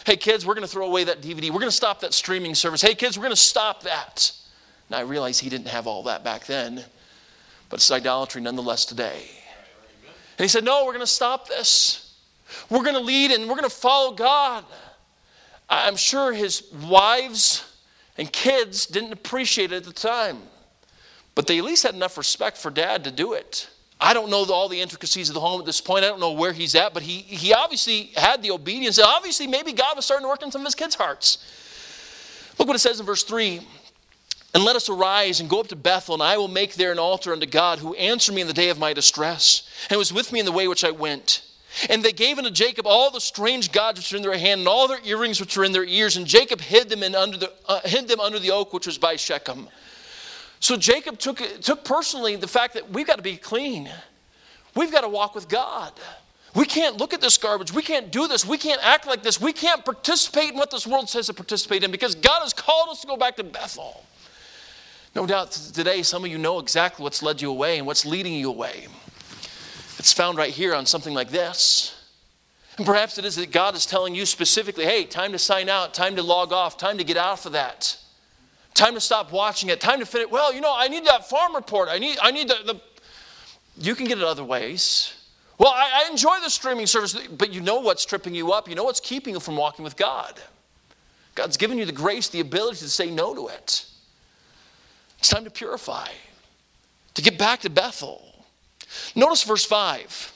Hey, 0.06 0.16
kids, 0.16 0.46
we're 0.46 0.54
going 0.54 0.66
to 0.66 0.72
throw 0.72 0.86
away 0.86 1.06
that 1.06 1.22
DVD. 1.22 1.50
We're 1.50 1.60
going 1.60 1.66
to 1.66 1.72
stop 1.72 2.02
that 2.02 2.14
streaming 2.14 2.56
service. 2.56 2.82
Hey, 2.82 2.96
kids, 2.96 3.18
we're 3.18 3.24
going 3.24 3.32
to 3.32 3.42
stop 3.42 3.84
that. 3.84 4.32
Now, 4.90 4.98
I 4.98 5.02
realize 5.02 5.40
he 5.40 5.50
didn't 5.50 5.68
have 5.68 5.88
all 5.88 6.04
that 6.04 6.24
back 6.24 6.46
then, 6.46 6.84
but 7.70 7.78
it's 7.78 7.92
idolatry 7.92 8.42
nonetheless 8.42 8.86
today. 8.86 9.22
And 10.38 10.44
he 10.44 10.48
said, 10.48 10.64
No, 10.64 10.86
we're 10.86 10.94
going 10.94 11.02
to 11.02 11.08
stop 11.08 11.48
this. 11.48 12.16
We're 12.70 12.84
going 12.84 12.96
to 12.96 13.02
lead 13.02 13.32
and 13.32 13.44
we're 13.44 13.56
going 13.56 13.70
to 13.70 13.70
follow 13.70 14.16
God. 14.16 14.66
I'm 15.70 15.96
sure 15.96 16.34
his 16.34 16.64
wives 16.88 17.64
and 18.18 18.32
kids 18.32 18.88
didn't 18.88 19.14
appreciate 19.14 19.72
it 19.72 19.76
at 19.76 19.84
the 19.84 19.94
time, 19.94 20.40
but 21.36 21.46
they 21.46 21.60
at 21.60 21.64
least 21.64 21.84
had 21.84 21.94
enough 21.94 22.18
respect 22.18 22.58
for 22.58 22.72
dad 22.72 23.04
to 23.04 23.12
do 23.12 23.34
it. 23.34 23.70
I 24.02 24.14
don't 24.14 24.30
know 24.32 24.46
all 24.46 24.70
the 24.70 24.80
intricacies 24.80 25.30
of 25.30 25.36
the 25.36 25.42
home 25.42 25.60
at 25.60 25.66
this 25.66 25.82
point. 25.82 26.06
I 26.06 26.08
don't 26.08 26.22
know 26.22 26.32
where 26.32 26.54
he's 26.54 26.74
at, 26.74 26.94
but 26.94 27.04
he, 27.04 27.18
he 27.18 27.54
obviously 27.54 28.12
had 28.16 28.42
the 28.42 28.52
obedience. 28.52 28.98
And 28.98 29.06
Obviously, 29.06 29.46
maybe 29.46 29.74
God 29.74 29.96
was 29.96 30.06
starting 30.06 30.24
to 30.24 30.30
work 30.30 30.42
in 30.42 30.52
some 30.52 30.62
of 30.62 30.66
his 30.66 30.76
kids' 30.76 30.96
hearts. 30.96 31.38
Look 32.58 32.68
what 32.68 32.76
it 32.76 32.80
says 32.80 33.00
in 33.00 33.06
verse 33.06 33.24
3 33.24 33.62
And 34.54 34.64
let 34.64 34.76
us 34.76 34.90
arise 34.90 35.40
and 35.40 35.50
go 35.50 35.60
up 35.60 35.68
to 35.68 35.76
Bethel, 35.76 36.16
and 36.16 36.24
I 36.24 36.38
will 36.38 36.48
make 36.48 36.74
there 36.74 36.92
an 36.92 37.00
altar 37.00 37.34
unto 37.34 37.46
God, 37.46 37.80
who 37.80 37.94
answered 37.96 38.34
me 38.34 38.42
in 38.42 38.48
the 38.48 38.54
day 38.54 38.70
of 38.70 38.80
my 38.80 38.94
distress, 38.94 39.70
and 39.90 39.98
was 39.98 40.12
with 40.12 40.32
me 40.32 40.40
in 40.40 40.46
the 40.46 40.52
way 40.52 40.68
which 40.68 40.84
I 40.84 40.92
went. 40.92 41.44
And 41.88 42.04
they 42.04 42.12
gave 42.12 42.40
unto 42.40 42.50
Jacob 42.50 42.88
all 42.88 43.12
the 43.12 43.22
strange 43.22 43.72
gods 43.72 44.00
which 44.00 44.12
were 44.12 44.18
in 44.18 44.24
their 44.24 44.38
hand, 44.38 44.60
and 44.60 44.68
all 44.68 44.88
their 44.88 45.00
earrings 45.06 45.40
which 45.40 45.56
were 45.56 45.64
in 45.64 45.72
their 45.72 45.86
ears. 45.86 46.18
And 46.18 46.26
Jacob 46.26 46.62
hid 46.62 46.90
them, 46.90 47.04
in 47.04 47.14
under 47.14 47.38
the, 47.38 47.54
uh, 47.68 47.82
hid 47.86 48.08
them 48.08 48.20
under 48.20 48.40
the 48.40 48.50
oak 48.50 48.74
which 48.74 48.88
was 48.88 48.98
by 48.98 49.16
Shechem. 49.18 49.70
So 50.60 50.76
Jacob 50.76 51.20
took, 51.20 51.38
took 51.62 51.84
personally 51.84 52.36
the 52.36 52.48
fact 52.48 52.74
that 52.74 52.90
we've 52.90 53.08
got 53.08 53.18
to 53.18 53.22
be 53.22 53.38
clean. 53.38 53.90
We've 54.76 54.92
got 54.92 55.02
to 55.02 55.10
walk 55.10 55.36
with 55.36 55.48
God. 55.48 55.94
We 56.56 56.66
can't 56.66 56.98
look 56.98 57.14
at 57.14 57.22
this 57.22 57.38
garbage. 57.38 57.72
We 57.72 57.84
can't 57.84 58.12
do 58.12 58.28
this. 58.28 58.46
We 58.46 58.58
can't 58.58 58.82
act 58.84 59.06
like 59.06 59.22
this. 59.22 59.40
We 59.40 59.54
can't 59.54 59.86
participate 59.86 60.52
in 60.52 60.58
what 60.58 60.72
this 60.72 60.88
world 60.88 61.08
says 61.08 61.28
to 61.28 61.34
participate 61.34 61.84
in 61.84 61.92
because 61.92 62.16
God 62.16 62.42
has 62.42 62.54
called 62.54 62.90
us 62.90 63.02
to 63.02 63.08
go 63.08 63.16
back 63.16 63.36
to 63.38 63.44
Bethel. 63.44 64.04
No 65.16 65.26
doubt 65.26 65.52
today, 65.52 66.04
some 66.04 66.24
of 66.24 66.32
you 66.32 66.38
know 66.38 66.60
exactly 66.60 67.04
what's 67.04 67.24
led 67.24 67.42
you 67.42 67.50
away 67.50 67.78
and 67.78 67.88
what's 67.88 68.06
leading 68.06 68.34
you 68.34 68.50
away. 68.50 68.88
It's 69.98 70.14
found 70.14 70.38
right 70.38 70.52
here 70.52 70.74
on 70.74 70.86
something 70.86 71.14
like 71.14 71.30
this. 71.30 71.96
And 72.78 72.86
perhaps 72.86 73.18
it 73.18 73.26
is 73.26 73.36
that 73.36 73.52
God 73.52 73.76
is 73.76 73.86
telling 73.86 74.16
you 74.16 74.26
specifically, 74.26 74.86
hey, 74.86 75.04
time 75.04 75.34
to 75.34 75.40
sign 75.40 75.68
out, 75.68 75.94
time 75.94 76.16
to 76.16 76.24
log 76.24 76.54
off, 76.54 76.78
time 76.78 76.98
to 76.98 77.04
get 77.04 77.18
off 77.18 77.46
of 77.46 77.52
that. 77.52 77.98
Time 78.74 78.94
to 78.94 79.02
stop 79.02 79.34
watching 79.34 79.70
it, 79.70 79.82
time 79.82 80.00
to 80.00 80.06
finish. 80.06 80.30
Well, 80.30 80.54
you 80.54 80.62
know, 80.62 80.74
I 80.74 80.88
need 80.88 81.06
that 81.06 81.28
farm 81.28 81.54
report. 81.54 81.90
I 81.90 82.00
need, 82.00 82.18
I 82.22 82.32
need 82.32 82.48
the, 82.48 82.56
the 82.66 82.82
you 83.78 83.96
can 83.96 84.06
get 84.06 84.18
it 84.18 84.24
other 84.24 84.46
ways. 84.46 85.14
Well, 85.58 85.74
I, 85.76 86.06
I 86.06 86.10
enjoy 86.10 86.40
the 86.42 86.50
streaming 86.50 86.86
service, 86.86 87.28
but 87.28 87.52
you 87.52 87.60
know 87.60 87.82
what's 87.82 88.06
tripping 88.06 88.34
you 88.34 88.54
up. 88.54 88.70
You 88.70 88.76
know 88.76 88.86
what's 88.86 89.02
keeping 89.02 89.34
you 89.34 89.42
from 89.42 89.58
walking 89.58 89.84
with 89.84 89.98
God. 89.98 90.40
God's 91.36 91.58
given 91.58 91.78
you 91.78 91.86
the 91.86 91.92
grace, 91.92 92.30
the 92.30 92.40
ability 92.40 92.78
to 92.78 92.90
say 92.90 93.12
no 93.12 93.36
to 93.36 93.48
it. 93.50 93.86
It's 95.20 95.30
time 95.30 95.44
to 95.44 95.52
purify, 95.52 96.08
to 97.14 97.22
get 97.22 97.38
back 97.38 97.62
to 97.62 97.70
Bethel. 97.70 98.24
Notice 99.16 99.44
verse 99.44 99.66
5. 99.66 100.34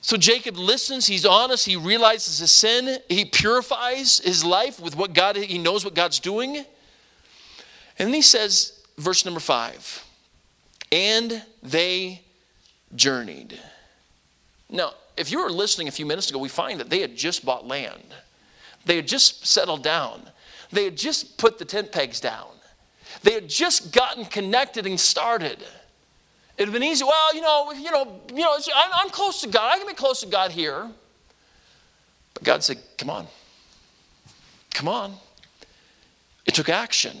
So 0.00 0.16
Jacob 0.16 0.56
listens, 0.56 1.06
he's 1.06 1.26
honest, 1.26 1.66
he 1.66 1.76
realizes 1.76 2.38
his 2.38 2.50
sin, 2.50 2.98
he 3.08 3.26
purifies 3.26 4.18
his 4.18 4.44
life 4.44 4.80
with 4.80 4.96
what 4.96 5.12
God, 5.12 5.36
he 5.36 5.58
knows 5.58 5.84
what 5.84 5.94
God's 5.94 6.18
doing. 6.20 6.56
And 6.56 8.08
then 8.08 8.14
he 8.14 8.22
says, 8.22 8.80
verse 8.96 9.26
number 9.26 9.40
5, 9.40 10.06
and 10.90 11.42
they 11.62 12.22
journeyed. 12.94 13.58
Now, 14.70 14.92
if 15.16 15.30
you 15.30 15.42
were 15.42 15.50
listening 15.50 15.88
a 15.88 15.90
few 15.90 16.06
minutes 16.06 16.30
ago, 16.30 16.38
we 16.38 16.48
find 16.48 16.80
that 16.80 16.88
they 16.88 17.00
had 17.00 17.14
just 17.14 17.44
bought 17.44 17.66
land. 17.66 18.14
They 18.86 18.96
had 18.96 19.06
just 19.06 19.46
settled 19.46 19.82
down. 19.82 20.30
They 20.72 20.84
had 20.84 20.96
just 20.96 21.36
put 21.36 21.58
the 21.58 21.66
tent 21.66 21.92
pegs 21.92 22.20
down. 22.20 22.46
They 23.22 23.32
had 23.32 23.48
just 23.48 23.92
gotten 23.92 24.24
connected 24.24 24.86
and 24.86 24.98
started. 24.98 25.58
It 26.56 26.64
had 26.64 26.72
been 26.72 26.82
easy. 26.82 27.04
Well, 27.04 27.34
you 27.34 27.40
know, 27.40 27.72
you 27.72 27.90
know, 27.90 28.20
you 28.34 28.42
know, 28.42 28.54
I'm, 28.74 28.90
I'm 28.94 29.10
close 29.10 29.40
to 29.42 29.48
God. 29.48 29.72
I 29.74 29.78
can 29.78 29.86
be 29.86 29.94
close 29.94 30.20
to 30.20 30.26
God 30.26 30.50
here. 30.50 30.88
But 32.34 32.42
God 32.42 32.62
said, 32.62 32.78
"Come 32.98 33.10
on, 33.10 33.26
come 34.74 34.88
on." 34.88 35.14
It 36.46 36.54
took 36.54 36.68
action. 36.68 37.16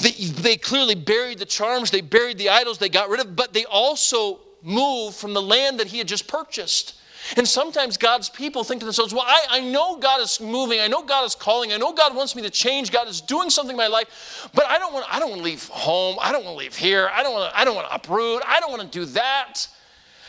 They, 0.00 0.10
they 0.10 0.56
clearly 0.56 0.94
buried 0.94 1.38
the 1.38 1.44
charms. 1.44 1.90
They 1.90 2.00
buried 2.00 2.38
the 2.38 2.48
idols. 2.48 2.78
They 2.78 2.88
got 2.88 3.08
rid 3.08 3.20
of. 3.20 3.36
But 3.36 3.52
they 3.52 3.64
also 3.66 4.40
moved 4.62 5.16
from 5.16 5.32
the 5.32 5.42
land 5.42 5.78
that 5.78 5.86
He 5.88 5.98
had 5.98 6.08
just 6.08 6.26
purchased. 6.26 6.94
And 7.36 7.48
sometimes 7.48 7.96
God's 7.96 8.28
people 8.28 8.62
think 8.62 8.80
to 8.80 8.84
themselves, 8.84 9.12
well, 9.12 9.24
I, 9.26 9.46
I 9.50 9.60
know 9.60 9.96
God 9.96 10.20
is 10.20 10.40
moving. 10.40 10.80
I 10.80 10.86
know 10.86 11.02
God 11.02 11.24
is 11.24 11.34
calling. 11.34 11.72
I 11.72 11.76
know 11.76 11.92
God 11.92 12.14
wants 12.14 12.36
me 12.36 12.42
to 12.42 12.50
change. 12.50 12.92
God 12.92 13.08
is 13.08 13.20
doing 13.20 13.50
something 13.50 13.72
in 13.72 13.76
my 13.76 13.88
life. 13.88 14.48
But 14.54 14.66
I 14.66 14.78
don't 14.78 14.92
want, 14.92 15.06
I 15.12 15.18
don't 15.18 15.30
want 15.30 15.40
to 15.40 15.44
leave 15.44 15.66
home. 15.68 16.16
I 16.20 16.30
don't 16.30 16.44
want 16.44 16.54
to 16.54 16.58
leave 16.58 16.76
here. 16.76 17.10
I 17.12 17.22
don't 17.22 17.32
want 17.32 17.50
to, 17.50 17.58
I 17.58 17.64
don't 17.64 17.74
want 17.74 17.88
to 17.88 17.94
uproot. 17.94 18.42
I 18.46 18.60
don't 18.60 18.70
want 18.70 18.82
to 18.82 18.98
do 18.98 19.04
that. 19.06 19.66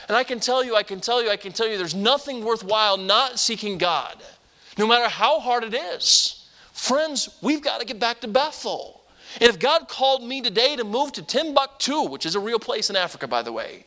And 0.07 0.15
I 0.15 0.23
can 0.23 0.39
tell 0.39 0.63
you, 0.63 0.75
I 0.75 0.83
can 0.83 0.99
tell 0.99 1.21
you, 1.21 1.29
I 1.29 1.37
can 1.37 1.51
tell 1.51 1.67
you, 1.67 1.77
there's 1.77 1.95
nothing 1.95 2.43
worthwhile 2.43 2.97
not 2.97 3.39
seeking 3.39 3.77
God, 3.77 4.15
no 4.77 4.87
matter 4.87 5.09
how 5.09 5.39
hard 5.39 5.63
it 5.63 5.73
is. 5.73 6.47
Friends, 6.71 7.29
we've 7.41 7.61
got 7.61 7.79
to 7.79 7.85
get 7.85 7.99
back 7.99 8.21
to 8.21 8.27
Bethel. 8.27 9.01
And 9.41 9.49
if 9.49 9.59
God 9.59 9.87
called 9.89 10.23
me 10.23 10.41
today 10.41 10.75
to 10.77 10.83
move 10.83 11.11
to 11.13 11.21
Timbuktu, 11.21 12.03
which 12.03 12.25
is 12.25 12.35
a 12.35 12.39
real 12.39 12.59
place 12.59 12.89
in 12.89 12.95
Africa, 12.95 13.27
by 13.27 13.41
the 13.41 13.51
way, 13.51 13.85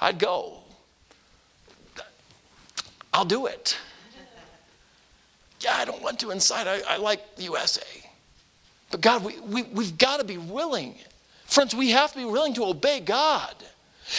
I'd 0.00 0.18
go. 0.18 0.55
I'll 3.16 3.24
do 3.24 3.46
it. 3.46 3.78
Yeah, 5.60 5.74
I 5.74 5.86
don't 5.86 6.02
want 6.02 6.20
to 6.20 6.32
inside. 6.32 6.66
I, 6.66 6.82
I 6.86 6.96
like 6.98 7.36
the 7.36 7.44
USA. 7.44 7.80
But 8.90 9.00
God, 9.00 9.24
we, 9.24 9.40
we, 9.40 9.62
we've 9.62 9.96
got 9.96 10.18
to 10.18 10.24
be 10.24 10.36
willing. 10.36 10.96
Friends, 11.46 11.74
we 11.74 11.92
have 11.92 12.12
to 12.12 12.18
be 12.18 12.26
willing 12.26 12.52
to 12.54 12.64
obey 12.64 13.00
God. 13.00 13.54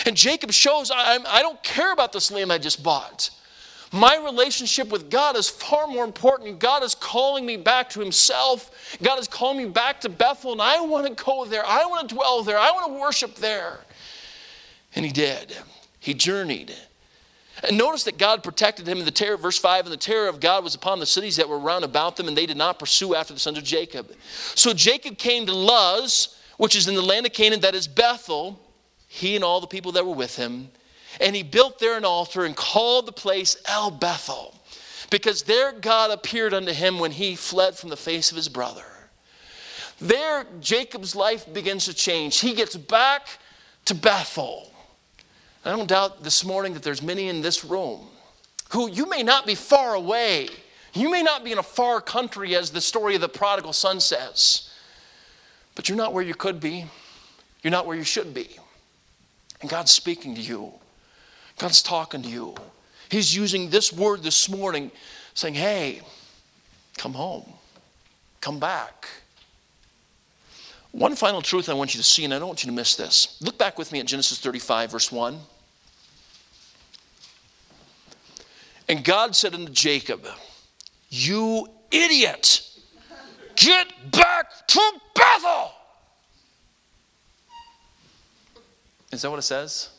And 0.08 0.18
Jacob 0.18 0.52
shows 0.52 0.90
I, 0.90 1.20
I 1.28 1.44
don't 1.44 1.62
care 1.62 1.94
about 1.94 2.12
this 2.12 2.32
land 2.32 2.52
I 2.52 2.58
just 2.58 2.82
bought. 2.82 3.30
My 3.92 4.18
relationship 4.18 4.90
with 4.90 5.12
God 5.12 5.38
is 5.38 5.48
far 5.48 5.86
more 5.86 6.04
important. 6.04 6.58
God 6.58 6.82
is 6.82 6.96
calling 6.96 7.46
me 7.46 7.56
back 7.56 7.92
to 7.92 8.00
Himself. 8.00 8.98
God 9.04 9.20
is 9.20 9.28
calling 9.28 9.60
me 9.60 9.66
back 9.66 10.02
to 10.02 10.10
Bethel, 10.10 10.54
and 10.54 10.62
I 10.62 10.82
want 10.82 11.06
to 11.06 11.24
go 11.24 11.46
there. 11.46 11.64
I 11.64 11.86
want 11.86 12.10
to 12.10 12.16
dwell 12.16 12.42
there. 12.42 12.58
I 12.58 12.72
want 12.72 12.92
to 12.92 13.00
worship 13.00 13.36
there. 13.36 13.80
And 14.96 15.06
He 15.06 15.12
did. 15.12 15.56
He 16.00 16.16
journeyed. 16.16 16.74
And 17.64 17.78
notice 17.78 18.04
that 18.04 18.18
God 18.18 18.44
protected 18.44 18.88
him 18.88 19.00
in 19.00 19.06
the 19.06 19.12
terror, 19.12 19.38
verse 19.38 19.58
5, 19.58 19.86
and 19.86 19.94
the 19.94 19.98
terror 19.98 20.28
of 20.28 20.40
God 20.40 20.64
was 20.64 20.76
upon 20.76 21.00
the 21.00 21.06
cities 21.06 21.38
that 21.38 21.50
were 21.50 21.58
round 21.58 21.84
about 21.84 22.16
them, 22.16 22.28
and 22.28 22.38
they 22.38 22.46
did 22.46 22.58
not 22.58 22.78
pursue 22.78 23.16
after 23.16 23.34
the 23.34 23.40
sons 23.40 23.58
of 23.58 23.64
Jacob. 23.64 24.12
So 24.56 24.74
Jacob 24.74 25.18
came 25.18 25.46
to 25.48 25.54
Luz, 25.54 26.38
which 26.58 26.76
is 26.76 26.88
in 26.88 26.96
the 26.96 27.02
land 27.02 27.26
of 27.26 27.34
Canaan, 27.34 27.62
that 27.62 27.74
is 27.76 27.88
Bethel, 27.88 28.60
he 29.08 29.36
and 29.36 29.44
all 29.44 29.60
the 29.60 29.68
people 29.68 29.92
that 29.94 30.06
were 30.06 30.14
with 30.14 30.36
him. 30.36 30.70
And 31.20 31.36
he 31.36 31.42
built 31.42 31.80
there 31.80 31.98
an 31.98 32.06
altar 32.06 32.46
and 32.46 32.56
called 32.56 33.08
the 33.08 33.12
place 33.12 33.58
El 33.66 33.90
Bethel, 33.90 34.54
because 35.10 35.44
there 35.44 35.72
God 35.72 36.12
appeared 36.12 36.54
unto 36.54 36.74
him 36.74 37.00
when 37.00 37.12
he 37.12 37.36
fled 37.36 37.76
from 37.76 37.90
the 37.90 37.98
face 37.98 38.30
of 38.30 38.38
his 38.38 38.50
brother. 38.50 38.86
There, 40.00 40.46
Jacob's 40.60 41.16
life 41.16 41.52
begins 41.52 41.86
to 41.86 41.94
change. 41.94 42.40
He 42.40 42.54
gets 42.54 42.76
back 42.76 43.28
to 43.86 43.96
Bethel. 43.96 44.72
I 45.68 45.72
don't 45.72 45.90
doubt 45.90 46.24
this 46.24 46.46
morning 46.46 46.74
that 46.76 46.82
there's 46.82 47.02
many 47.02 47.28
in 47.28 47.42
this 47.42 47.66
room 47.66 48.08
who 48.70 48.90
you 48.90 49.06
may 49.06 49.22
not 49.22 49.46
be 49.46 49.54
far 49.54 49.96
away. 49.96 50.48
You 50.94 51.12
may 51.12 51.22
not 51.22 51.44
be 51.44 51.52
in 51.52 51.58
a 51.58 51.64
far 51.64 52.00
country, 52.00 52.56
as 52.56 52.72
the 52.72 52.80
story 52.80 53.16
of 53.16 53.22
the 53.22 53.28
prodigal 53.28 53.74
son 53.74 54.00
says, 54.00 54.70
but 55.76 55.90
you're 55.90 55.98
not 55.98 56.14
where 56.14 56.24
you 56.24 56.34
could 56.34 56.62
be. 56.62 56.86
You're 57.64 57.72
not 57.72 57.86
where 57.86 57.98
you 57.98 58.06
should 58.06 58.34
be. 58.34 58.48
And 59.60 59.70
God's 59.70 59.92
speaking 59.92 60.36
to 60.36 60.42
you, 60.42 60.72
God's 61.58 61.82
talking 61.82 62.22
to 62.22 62.30
you. 62.30 62.56
He's 63.10 63.36
using 63.36 63.70
this 63.70 63.92
word 63.92 64.24
this 64.24 64.48
morning, 64.48 64.90
saying, 65.34 65.56
Hey, 65.56 66.00
come 66.98 67.14
home, 67.14 67.52
come 68.40 68.58
back. 68.58 69.06
One 70.94 71.18
final 71.18 71.42
truth 71.42 71.68
I 71.68 71.74
want 71.74 71.94
you 71.94 71.98
to 71.98 72.08
see, 72.08 72.24
and 72.24 72.34
I 72.34 72.40
don't 72.40 72.48
want 72.48 72.64
you 72.64 72.70
to 72.70 72.76
miss 72.76 72.96
this. 72.96 73.38
Look 73.42 73.58
back 73.58 73.78
with 73.78 73.92
me 73.92 74.00
at 74.00 74.06
Genesis 74.06 74.40
35, 74.40 74.92
verse 74.92 75.12
1. 75.12 75.38
And 78.90 79.04
God 79.04 79.36
said 79.36 79.54
unto 79.54 79.72
Jacob, 79.72 80.26
You 81.10 81.68
idiot, 81.92 82.62
get 83.56 83.88
back 84.12 84.68
to 84.68 84.92
Bethel. 85.14 85.72
Is 89.12 89.22
that 89.22 89.30
what 89.30 89.40
it 89.40 89.44
says? 89.44 89.90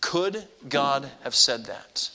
Could 0.00 0.46
God 0.68 1.10
have 1.24 1.34
said 1.34 1.66
that? 1.66 2.10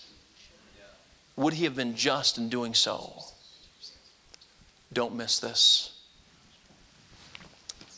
Would 1.35 1.53
he 1.53 1.65
have 1.65 1.75
been 1.75 1.95
just 1.95 2.37
in 2.37 2.49
doing 2.49 2.73
so? 2.73 3.23
Don't 4.93 5.15
miss 5.15 5.39
this. 5.39 5.91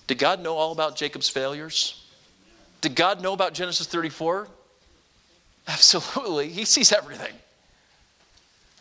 Did 0.08 0.18
God 0.18 0.42
know 0.42 0.56
all 0.56 0.72
about 0.72 0.96
Jacob's 0.96 1.30
failures? 1.30 2.06
Did 2.82 2.96
God 2.96 3.22
know 3.22 3.34
about 3.34 3.54
Genesis 3.54 3.88
34? 3.88 4.48
Absolutely. 5.68 6.50
He 6.50 6.66
sees 6.66 6.92
everything. 6.92 7.34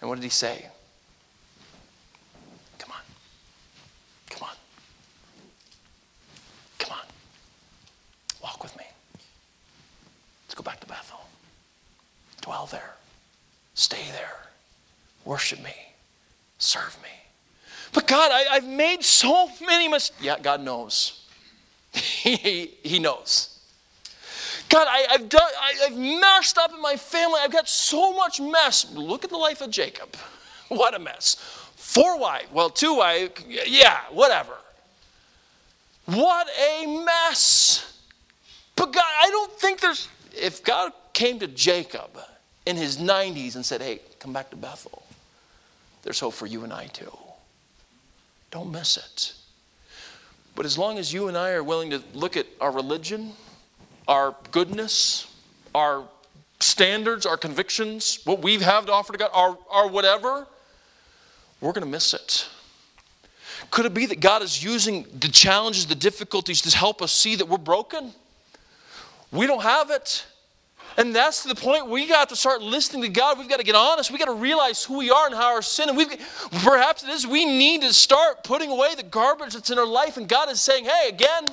And 0.01 0.09
what 0.09 0.17
did 0.17 0.25
he 0.25 0.31
say? 0.31 0.67
Come 2.79 2.91
on. 2.91 3.01
Come 4.31 4.49
on. 4.49 4.57
Come 6.79 6.93
on. 6.93 7.07
Walk 8.43 8.63
with 8.63 8.77
me. 8.77 8.85
Let's 10.47 10.55
go 10.55 10.63
back 10.63 10.81
to 10.81 10.87
Bethel. 10.87 11.21
Dwell 12.41 12.67
there. 12.67 12.95
Stay 13.75 14.05
there. 14.13 14.37
Worship 15.25 15.63
me. 15.63 15.75
Serve 16.59 16.99
me. 17.03 17.09
But 17.93 18.07
God, 18.07 18.33
I, 18.33 18.55
have 18.55 18.67
made 18.67 19.05
so 19.05 19.49
many 19.65 19.87
mistakes. 19.87 20.23
Yeah, 20.23 20.39
God 20.41 20.63
knows. 20.63 21.27
he, 21.93 22.73
he 22.83 22.99
knows. 22.99 23.52
God, 24.73 24.89
I, 24.89 25.07
have 25.11 25.29
done, 25.29 25.51
I, 25.61 25.87
I've 25.87 25.99
messed 25.99 26.57
up 26.57 26.73
in 26.73 26.81
my 26.81 26.97
family. 26.97 27.39
I've 27.43 27.53
got 27.53 27.69
so 27.69 28.15
much 28.15 28.41
mess. 28.41 28.91
Look 28.95 29.23
at 29.23 29.29
the 29.29 29.37
life 29.37 29.61
of 29.61 29.71
Jacob. 29.71 30.17
What 30.69 30.95
a 30.95 30.99
mess. 30.99 31.37
Four 31.77 32.19
wives, 32.19 32.47
well, 32.51 32.71
two 32.71 32.97
wives, 32.97 33.45
yeah, 33.47 34.01
whatever. 34.11 34.55
What 36.07 36.49
a 36.59 37.05
mess. 37.05 38.01
But 38.75 38.91
God, 38.95 39.05
I 39.21 39.29
don't 39.29 39.53
think 39.53 39.81
there's, 39.81 40.09
if 40.35 40.65
God 40.65 40.93
came 41.13 41.39
to 41.41 41.47
Jacob 41.47 42.19
in 42.65 42.77
his 42.77 42.97
90s 42.97 43.55
and 43.55 43.67
said, 43.67 43.83
hey, 43.83 44.01
come 44.19 44.33
back 44.33 44.49
to 44.49 44.57
Bethel, 44.57 45.03
there's 46.05 46.21
hope 46.21 46.33
for 46.33 46.47
you 46.47 46.65
and 46.65 46.73
I 46.73 46.87
too. 46.87 47.13
Don't 48.51 48.73
miss 48.73 48.97
it. 48.97 49.35
But 50.55 50.65
as 50.65 50.79
long 50.79 50.97
as 50.97 51.13
you 51.13 51.29
and 51.29 51.37
I 51.37 51.51
are 51.51 51.63
willing 51.63 51.91
to 51.91 52.03
look 52.15 52.39
at 52.39 52.47
our 52.63 52.71
religion, 52.71 53.35
our 54.09 54.35
goodness, 54.51 55.33
our 55.75 56.05
standards, 56.61 57.27
our 57.27 57.37
convictions, 57.37 58.21
what 58.25 58.43
we 58.43 58.59
have 58.59 58.87
to 58.87 58.93
offer 58.93 59.13
to 59.13 59.19
God, 59.19 59.31
our, 59.33 59.57
our 59.71 59.89
whatever, 59.89 60.47
we're 61.61 61.73
going 61.73 61.85
to 61.85 61.91
miss 61.91 62.15
it. 62.15 62.49
Could 63.71 63.87
it 63.87 63.95
be 63.95 64.07
that 64.07 64.21
God 64.21 64.43
is 64.43 64.63
using 64.63 65.07
the 65.19 65.29
challenges, 65.29 65.87
the 65.87 65.95
difficulties 65.95 66.61
to 66.63 66.77
help 66.77 67.01
us 67.01 67.13
see 67.13 67.37
that 67.37 67.49
we're 67.49 67.59
broken? 67.59 68.13
We 69.31 69.47
don't 69.47 69.63
have 69.63 69.91
it. 69.91 70.27
And 70.99 71.15
that's 71.15 71.43
the 71.43 71.55
point 71.55 71.87
we 71.87 72.07
got 72.07 72.29
to 72.29 72.37
start 72.37 72.61
listening 72.61 73.03
to 73.03 73.09
God. 73.09 73.39
We've 73.39 73.49
got 73.49 73.61
to 73.61 73.65
get 73.65 73.75
honest. 73.75 74.11
We've 74.11 74.19
got 74.19 74.27
to 74.27 74.35
realize 74.35 74.85
who 74.85 74.99
we 74.99 75.11
are 75.11 75.27
and 75.27 75.35
how 75.35 75.55
our 75.55 75.63
sin. 75.63 75.89
And 75.89 75.97
we've 75.97 76.11
perhaps 76.63 77.03
it 77.03 77.09
is 77.09 77.27
we 77.27 77.47
need 77.47 77.81
to 77.81 77.95
start 77.95 78.45
putting 78.45 78.71
away 78.71 78.95
the 78.95 79.03
garbage 79.03 79.55
that's 79.55 79.71
in 79.71 79.79
our 79.79 79.87
life. 79.87 80.19
And 80.19 80.29
God 80.29 80.51
is 80.51 80.61
saying, 80.61 80.85
hey, 80.85 81.09
again, 81.09 81.47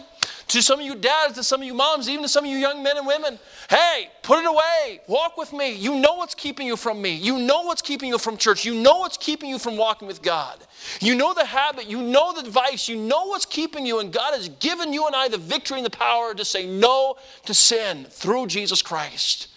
to 0.49 0.63
some 0.63 0.79
of 0.79 0.85
you 0.85 0.95
dads, 0.95 1.35
to 1.35 1.43
some 1.43 1.61
of 1.61 1.67
you 1.67 1.75
moms, 1.75 2.09
even 2.09 2.23
to 2.23 2.29
some 2.29 2.43
of 2.43 2.49
you 2.49 2.57
young 2.57 2.81
men 2.81 2.97
and 2.97 3.05
women, 3.05 3.39
hey, 3.69 4.09
put 4.23 4.39
it 4.39 4.47
away. 4.47 4.99
Walk 5.07 5.37
with 5.37 5.53
me. 5.53 5.73
You 5.73 5.95
know 5.95 6.15
what's 6.15 6.33
keeping 6.33 6.65
you 6.65 6.75
from 6.75 7.01
me. 7.01 7.13
You 7.13 7.37
know 7.37 7.61
what's 7.61 7.83
keeping 7.83 8.09
you 8.09 8.17
from 8.17 8.35
church. 8.35 8.65
You 8.65 8.73
know 8.73 8.97
what's 8.97 9.17
keeping 9.17 9.49
you 9.49 9.59
from 9.59 9.77
walking 9.77 10.07
with 10.07 10.23
God. 10.23 10.57
You 11.01 11.13
know 11.13 11.35
the 11.35 11.45
habit. 11.45 11.87
You 11.87 12.01
know 12.01 12.33
the 12.33 12.49
vice. 12.49 12.89
You 12.89 12.95
know 12.95 13.27
what's 13.27 13.45
keeping 13.45 13.85
you. 13.85 13.99
And 13.99 14.11
God 14.11 14.33
has 14.33 14.49
given 14.49 14.91
you 14.91 15.05
and 15.05 15.15
I 15.15 15.27
the 15.27 15.37
victory 15.37 15.77
and 15.77 15.85
the 15.85 15.95
power 15.95 16.33
to 16.33 16.43
say 16.43 16.65
no 16.65 17.17
to 17.45 17.53
sin 17.53 18.05
through 18.09 18.47
Jesus 18.47 18.81
Christ. 18.81 19.49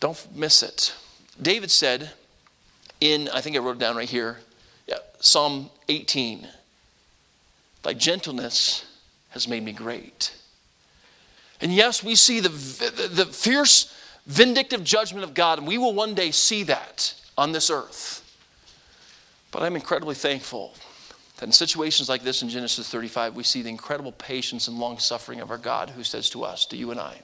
Don't 0.00 0.34
miss 0.34 0.62
it. 0.62 0.94
David 1.40 1.70
said 1.70 2.10
in, 3.02 3.28
I 3.28 3.42
think 3.42 3.56
I 3.56 3.58
wrote 3.58 3.76
it 3.76 3.78
down 3.78 3.94
right 3.94 4.08
here, 4.08 4.38
yeah, 4.86 4.98
Psalm 5.20 5.68
18. 5.90 6.48
Thy 7.82 7.92
gentleness 7.92 8.85
has 9.36 9.48
made 9.48 9.62
me 9.62 9.72
great. 9.72 10.34
And 11.60 11.72
yes, 11.72 12.02
we 12.02 12.14
see 12.14 12.40
the, 12.40 12.48
the 12.48 13.26
fierce, 13.26 13.94
vindictive 14.26 14.82
judgment 14.82 15.24
of 15.24 15.34
God, 15.34 15.58
and 15.58 15.66
we 15.66 15.78
will 15.78 15.94
one 15.94 16.14
day 16.14 16.30
see 16.30 16.62
that 16.64 17.14
on 17.38 17.52
this 17.52 17.70
earth. 17.70 18.22
But 19.52 19.62
I'm 19.62 19.76
incredibly 19.76 20.14
thankful 20.14 20.74
that 21.36 21.46
in 21.46 21.52
situations 21.52 22.08
like 22.08 22.22
this 22.22 22.42
in 22.42 22.48
Genesis 22.48 22.88
35, 22.88 23.34
we 23.34 23.42
see 23.42 23.62
the 23.62 23.68
incredible 23.68 24.12
patience 24.12 24.68
and 24.68 24.78
long 24.78 24.98
suffering 24.98 25.40
of 25.40 25.50
our 25.50 25.58
God 25.58 25.90
who 25.90 26.02
says 26.02 26.28
to 26.30 26.44
us, 26.44 26.66
to 26.66 26.76
you 26.76 26.90
and 26.90 27.00
I, 27.00 27.20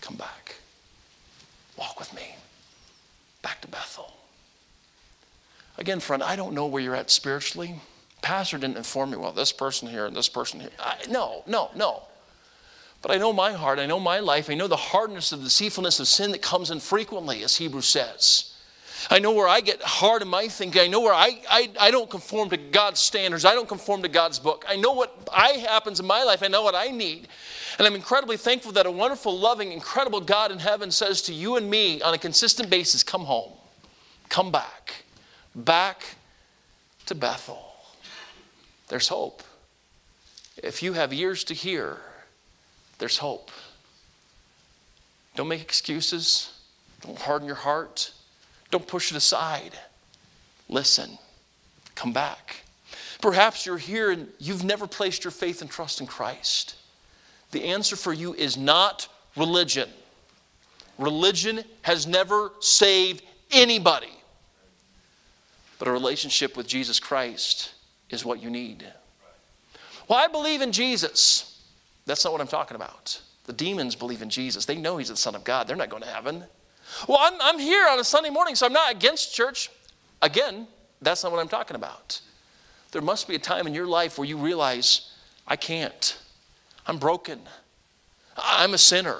come 0.00 0.16
back. 0.16 0.56
Walk 1.76 1.98
with 1.98 2.14
me. 2.14 2.36
Back 3.42 3.60
to 3.62 3.68
Bethel. 3.68 4.12
Again, 5.76 6.00
friend, 6.00 6.22
I 6.22 6.36
don't 6.36 6.54
know 6.54 6.66
where 6.66 6.82
you're 6.82 6.94
at 6.94 7.10
spiritually 7.10 7.80
pastor 8.24 8.56
didn't 8.56 8.78
inform 8.78 9.10
me, 9.10 9.18
well, 9.18 9.32
this 9.32 9.52
person 9.52 9.86
here 9.86 10.06
and 10.06 10.16
this 10.16 10.30
person 10.30 10.58
here. 10.58 10.70
I, 10.80 10.96
no, 11.10 11.44
no, 11.46 11.70
no. 11.76 12.04
But 13.02 13.10
I 13.10 13.18
know 13.18 13.34
my 13.34 13.52
heart, 13.52 13.78
I 13.78 13.84
know 13.84 14.00
my 14.00 14.18
life, 14.18 14.48
I 14.48 14.54
know 14.54 14.66
the 14.66 14.76
hardness 14.76 15.30
of 15.30 15.40
the 15.40 15.44
deceitfulness 15.44 16.00
of 16.00 16.08
sin 16.08 16.32
that 16.32 16.40
comes 16.40 16.70
in 16.70 16.80
frequently, 16.80 17.44
as 17.44 17.56
Hebrews 17.56 17.86
says. 17.86 18.54
I 19.10 19.18
know 19.18 19.32
where 19.32 19.46
I 19.46 19.60
get 19.60 19.82
hard 19.82 20.22
in 20.22 20.28
my 20.28 20.48
thinking. 20.48 20.80
I 20.80 20.86
know 20.86 21.02
where 21.02 21.12
I, 21.12 21.42
I, 21.50 21.70
I 21.78 21.90
don't 21.90 22.08
conform 22.08 22.48
to 22.48 22.56
God's 22.56 23.00
standards. 23.00 23.44
I 23.44 23.52
don't 23.52 23.68
conform 23.68 24.00
to 24.00 24.08
God's 24.08 24.38
book. 24.38 24.64
I 24.66 24.76
know 24.76 24.92
what 24.92 25.28
I 25.30 25.48
happens 25.68 26.00
in 26.00 26.06
my 26.06 26.22
life. 26.22 26.42
I 26.42 26.48
know 26.48 26.62
what 26.62 26.74
I 26.74 26.88
need. 26.88 27.28
And 27.78 27.86
I'm 27.86 27.94
incredibly 27.94 28.38
thankful 28.38 28.72
that 28.72 28.86
a 28.86 28.90
wonderful, 28.90 29.38
loving, 29.38 29.72
incredible 29.72 30.22
God 30.22 30.50
in 30.50 30.58
heaven 30.58 30.90
says 30.90 31.20
to 31.22 31.34
you 31.34 31.56
and 31.56 31.68
me 31.68 32.00
on 32.00 32.14
a 32.14 32.18
consistent 32.18 32.70
basis, 32.70 33.02
come 33.02 33.26
home. 33.26 33.52
Come 34.30 34.50
back. 34.50 35.04
Back 35.54 36.02
to 37.04 37.14
Bethel 37.14 37.73
there's 38.88 39.08
hope. 39.08 39.42
If 40.56 40.82
you 40.82 40.92
have 40.92 41.12
ears 41.12 41.44
to 41.44 41.54
hear, 41.54 41.98
there's 42.98 43.18
hope. 43.18 43.50
Don't 45.36 45.48
make 45.48 45.62
excuses. 45.62 46.52
Don't 47.00 47.18
harden 47.18 47.46
your 47.46 47.56
heart. 47.56 48.12
Don't 48.70 48.86
push 48.86 49.10
it 49.10 49.16
aside. 49.16 49.72
Listen. 50.68 51.18
Come 51.94 52.12
back. 52.12 52.62
Perhaps 53.20 53.66
you're 53.66 53.78
here 53.78 54.10
and 54.10 54.28
you've 54.38 54.64
never 54.64 54.86
placed 54.86 55.24
your 55.24 55.30
faith 55.30 55.60
and 55.60 55.70
trust 55.70 56.00
in 56.00 56.06
Christ. 56.06 56.76
The 57.50 57.64
answer 57.64 57.96
for 57.96 58.12
you 58.12 58.34
is 58.34 58.56
not 58.56 59.08
religion. 59.36 59.88
Religion 60.98 61.62
has 61.82 62.06
never 62.06 62.52
saved 62.60 63.22
anybody. 63.50 64.12
But 65.78 65.88
a 65.88 65.92
relationship 65.92 66.56
with 66.56 66.66
Jesus 66.66 67.00
Christ 67.00 67.73
is 68.14 68.24
what 68.24 68.42
you 68.42 68.48
need. 68.48 68.86
Well, 70.08 70.18
I 70.18 70.28
believe 70.28 70.62
in 70.62 70.72
Jesus. 70.72 71.62
That's 72.06 72.24
not 72.24 72.32
what 72.32 72.40
I'm 72.40 72.46
talking 72.48 72.74
about. 72.76 73.20
The 73.44 73.52
demons 73.52 73.94
believe 73.94 74.22
in 74.22 74.30
Jesus. 74.30 74.64
They 74.64 74.76
know 74.76 74.96
he's 74.96 75.08
the 75.08 75.16
Son 75.16 75.34
of 75.34 75.44
God. 75.44 75.66
They're 75.66 75.76
not 75.76 75.90
going 75.90 76.02
to 76.02 76.08
heaven. 76.08 76.44
Well, 77.08 77.18
I'm, 77.20 77.34
I'm 77.40 77.58
here 77.58 77.86
on 77.88 77.98
a 77.98 78.04
Sunday 78.04 78.30
morning, 78.30 78.54
so 78.54 78.66
I'm 78.66 78.72
not 78.72 78.92
against 78.92 79.34
church. 79.34 79.70
Again, 80.22 80.66
that's 81.02 81.22
not 81.22 81.32
what 81.32 81.40
I'm 81.40 81.48
talking 81.48 81.76
about. 81.76 82.20
There 82.92 83.02
must 83.02 83.28
be 83.28 83.34
a 83.34 83.38
time 83.38 83.66
in 83.66 83.74
your 83.74 83.86
life 83.86 84.18
where 84.18 84.26
you 84.26 84.38
realize, 84.38 85.12
I 85.46 85.56
can't. 85.56 86.16
I'm 86.86 86.98
broken. 86.98 87.40
I'm 88.36 88.74
a 88.74 88.78
sinner. 88.78 89.18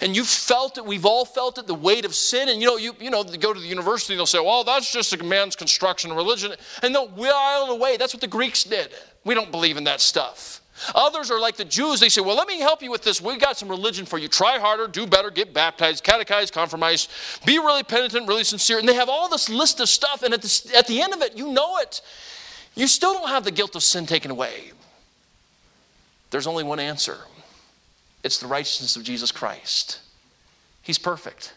And 0.00 0.14
you've 0.14 0.28
felt 0.28 0.78
it, 0.78 0.84
we've 0.84 1.04
all 1.04 1.24
felt 1.24 1.58
it, 1.58 1.66
the 1.66 1.74
weight 1.74 2.04
of 2.04 2.14
sin. 2.14 2.48
And 2.48 2.60
you 2.60 2.68
know, 2.68 2.76
you, 2.76 2.94
you 3.00 3.10
know, 3.10 3.24
go 3.24 3.52
to 3.52 3.60
the 3.60 3.66
university, 3.66 4.14
and 4.14 4.18
they'll 4.18 4.26
say, 4.26 4.38
well, 4.38 4.64
that's 4.64 4.92
just 4.92 5.12
a 5.12 5.24
man's 5.24 5.56
construction 5.56 6.10
of 6.10 6.16
religion. 6.16 6.52
And 6.82 6.94
they'll 6.94 7.08
while 7.08 7.70
away. 7.70 7.96
That's 7.96 8.14
what 8.14 8.20
the 8.20 8.28
Greeks 8.28 8.64
did. 8.64 8.90
We 9.24 9.34
don't 9.34 9.50
believe 9.50 9.76
in 9.76 9.84
that 9.84 10.00
stuff. 10.00 10.60
Others 10.94 11.30
are 11.30 11.38
like 11.38 11.56
the 11.56 11.64
Jews. 11.64 12.00
They 12.00 12.08
say, 12.08 12.22
well, 12.22 12.36
let 12.36 12.48
me 12.48 12.58
help 12.60 12.82
you 12.82 12.90
with 12.90 13.02
this. 13.02 13.20
We've 13.20 13.40
got 13.40 13.58
some 13.58 13.68
religion 13.68 14.06
for 14.06 14.16
you. 14.16 14.28
Try 14.28 14.58
harder, 14.58 14.88
do 14.88 15.06
better, 15.06 15.30
get 15.30 15.52
baptized, 15.52 16.04
catechized, 16.04 16.54
compromise, 16.54 17.08
be 17.44 17.58
really 17.58 17.82
penitent, 17.82 18.26
really 18.26 18.44
sincere. 18.44 18.78
And 18.78 18.88
they 18.88 18.94
have 18.94 19.08
all 19.08 19.28
this 19.28 19.48
list 19.48 19.80
of 19.80 19.88
stuff. 19.88 20.22
And 20.22 20.32
at 20.32 20.40
the, 20.40 20.72
at 20.76 20.86
the 20.86 21.02
end 21.02 21.12
of 21.12 21.20
it, 21.20 21.36
you 21.36 21.52
know 21.52 21.78
it. 21.78 22.00
You 22.74 22.86
still 22.86 23.12
don't 23.12 23.28
have 23.28 23.44
the 23.44 23.50
guilt 23.50 23.76
of 23.76 23.82
sin 23.82 24.06
taken 24.06 24.30
away. 24.30 24.72
There's 26.30 26.46
only 26.46 26.64
one 26.64 26.78
answer 26.78 27.18
it's 28.22 28.38
the 28.38 28.46
righteousness 28.46 28.96
of 28.96 29.02
Jesus 29.02 29.32
Christ. 29.32 30.00
He's 30.82 30.98
perfect. 30.98 31.54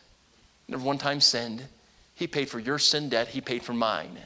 Never 0.68 0.84
one 0.84 0.98
time 0.98 1.22
sinned. 1.22 1.66
He 2.16 2.28
paid 2.28 2.50
for 2.50 2.60
your 2.60 2.80
sin 2.80 3.10
debt, 3.10 3.30
He 3.30 3.42
paid 3.42 3.64
for 3.64 3.74
mine. 3.74 4.18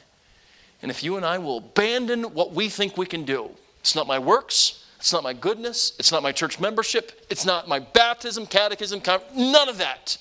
And 0.82 0.90
if 0.90 1.02
you 1.02 1.16
and 1.16 1.26
I 1.26 1.38
will 1.38 1.58
abandon 1.58 2.22
what 2.34 2.52
we 2.52 2.68
think 2.68 2.96
we 2.96 3.06
can 3.06 3.24
do, 3.24 3.50
it's 3.80 3.96
not 3.96 4.06
my 4.06 4.18
works, 4.18 4.84
it's 4.98 5.12
not 5.12 5.22
my 5.24 5.32
goodness, 5.32 5.94
it's 5.98 6.12
not 6.12 6.22
my 6.22 6.30
church 6.30 6.60
membership, 6.60 7.26
it's 7.30 7.44
not 7.44 7.66
my 7.66 7.80
baptism, 7.80 8.46
catechism, 8.46 9.02
none 9.34 9.68
of 9.68 9.78
that. 9.78 10.18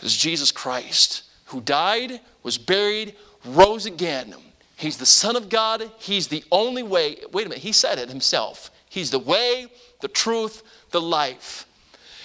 It's 0.00 0.16
Jesus 0.16 0.52
Christ 0.52 1.22
who 1.46 1.60
died, 1.60 2.20
was 2.42 2.58
buried, 2.58 3.14
rose 3.44 3.86
again. 3.86 4.34
He's 4.76 4.96
the 4.96 5.06
Son 5.06 5.36
of 5.36 5.48
God. 5.48 5.90
He's 5.98 6.26
the 6.26 6.42
only 6.50 6.82
way. 6.82 7.18
Wait 7.30 7.46
a 7.46 7.48
minute, 7.48 7.62
He 7.62 7.72
said 7.72 7.98
it 7.98 8.08
Himself. 8.08 8.70
He's 8.88 9.10
the 9.10 9.18
way, 9.18 9.66
the 10.00 10.08
truth, 10.08 10.62
the 10.92 11.00
life. 11.00 11.66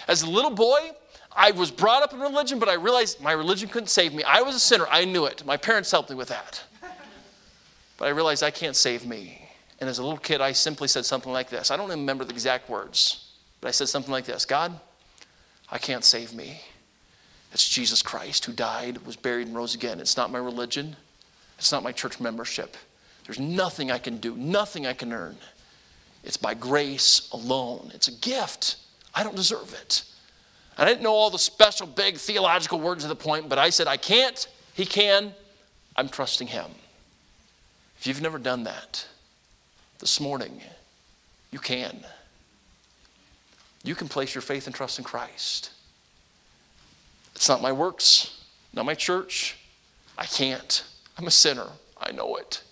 As 0.07 0.21
a 0.21 0.29
little 0.29 0.51
boy, 0.51 0.91
I 1.35 1.51
was 1.51 1.69
brought 1.69 2.03
up 2.03 2.13
in 2.13 2.19
religion, 2.19 2.59
but 2.59 2.69
I 2.69 2.73
realized 2.73 3.21
my 3.21 3.31
religion 3.31 3.69
couldn't 3.69 3.89
save 3.89 4.13
me. 4.13 4.23
I 4.23 4.41
was 4.41 4.55
a 4.55 4.59
sinner. 4.59 4.87
I 4.89 5.05
knew 5.05 5.25
it. 5.25 5.45
My 5.45 5.57
parents 5.57 5.91
helped 5.91 6.09
me 6.09 6.15
with 6.15 6.29
that. 6.29 6.63
But 7.97 8.05
I 8.07 8.09
realized 8.09 8.43
I 8.43 8.51
can't 8.51 8.75
save 8.75 9.05
me. 9.05 9.47
And 9.79 9.89
as 9.89 9.99
a 9.99 10.03
little 10.03 10.17
kid, 10.17 10.41
I 10.41 10.51
simply 10.51 10.87
said 10.87 11.05
something 11.05 11.31
like 11.31 11.49
this. 11.49 11.69
I 11.69 11.77
don't 11.77 11.89
remember 11.89 12.23
the 12.23 12.33
exact 12.33 12.69
words, 12.69 13.31
but 13.61 13.67
I 13.67 13.71
said 13.71 13.89
something 13.89 14.11
like 14.11 14.25
this 14.25 14.45
God, 14.45 14.79
I 15.71 15.77
can't 15.77 16.03
save 16.03 16.33
me. 16.33 16.61
It's 17.53 17.67
Jesus 17.67 18.01
Christ 18.01 18.45
who 18.45 18.51
died, 18.51 19.05
was 19.05 19.15
buried, 19.15 19.47
and 19.47 19.55
rose 19.55 19.75
again. 19.75 19.99
It's 19.99 20.17
not 20.17 20.31
my 20.31 20.39
religion, 20.39 20.95
it's 21.57 21.71
not 21.71 21.83
my 21.83 21.91
church 21.91 22.19
membership. 22.19 22.75
There's 23.25 23.39
nothing 23.39 23.91
I 23.91 23.97
can 23.97 24.17
do, 24.17 24.35
nothing 24.35 24.87
I 24.87 24.93
can 24.93 25.11
earn. 25.11 25.37
It's 26.27 26.35
by 26.35 26.55
grace 26.55 27.29
alone. 27.31 27.89
It's 27.93 28.09
a 28.09 28.11
gift. 28.11 28.75
I 29.15 29.23
don't 29.23 29.37
deserve 29.37 29.73
it. 29.81 30.03
I 30.77 30.83
didn't 30.83 31.01
know 31.01 31.13
all 31.13 31.29
the 31.29 31.39
special, 31.39 31.87
big 31.87 32.17
theological 32.17 32.81
words 32.81 33.05
of 33.05 33.09
the 33.09 33.15
point, 33.15 33.47
but 33.47 33.57
I 33.57 33.69
said, 33.69 33.87
I 33.87 33.95
can't. 33.95 34.45
He 34.73 34.85
can. 34.85 35.33
I'm 35.95 36.09
trusting 36.09 36.49
Him. 36.49 36.65
If 37.97 38.07
you've 38.07 38.21
never 38.21 38.39
done 38.39 38.65
that, 38.65 39.07
this 39.99 40.19
morning, 40.19 40.59
you 41.49 41.59
can. 41.59 42.03
You 43.85 43.95
can 43.95 44.09
place 44.09 44.35
your 44.35 44.41
faith 44.41 44.67
and 44.67 44.75
trust 44.75 44.99
in 44.99 45.05
Christ. 45.05 45.71
It's 47.35 47.47
not 47.47 47.61
my 47.61 47.71
works, 47.71 48.37
not 48.73 48.85
my 48.85 48.95
church. 48.95 49.57
I 50.17 50.25
can't. 50.25 50.83
I'm 51.17 51.25
a 51.25 51.31
sinner. 51.31 51.67
I 51.97 52.11
know 52.11 52.35
it. 52.35 52.63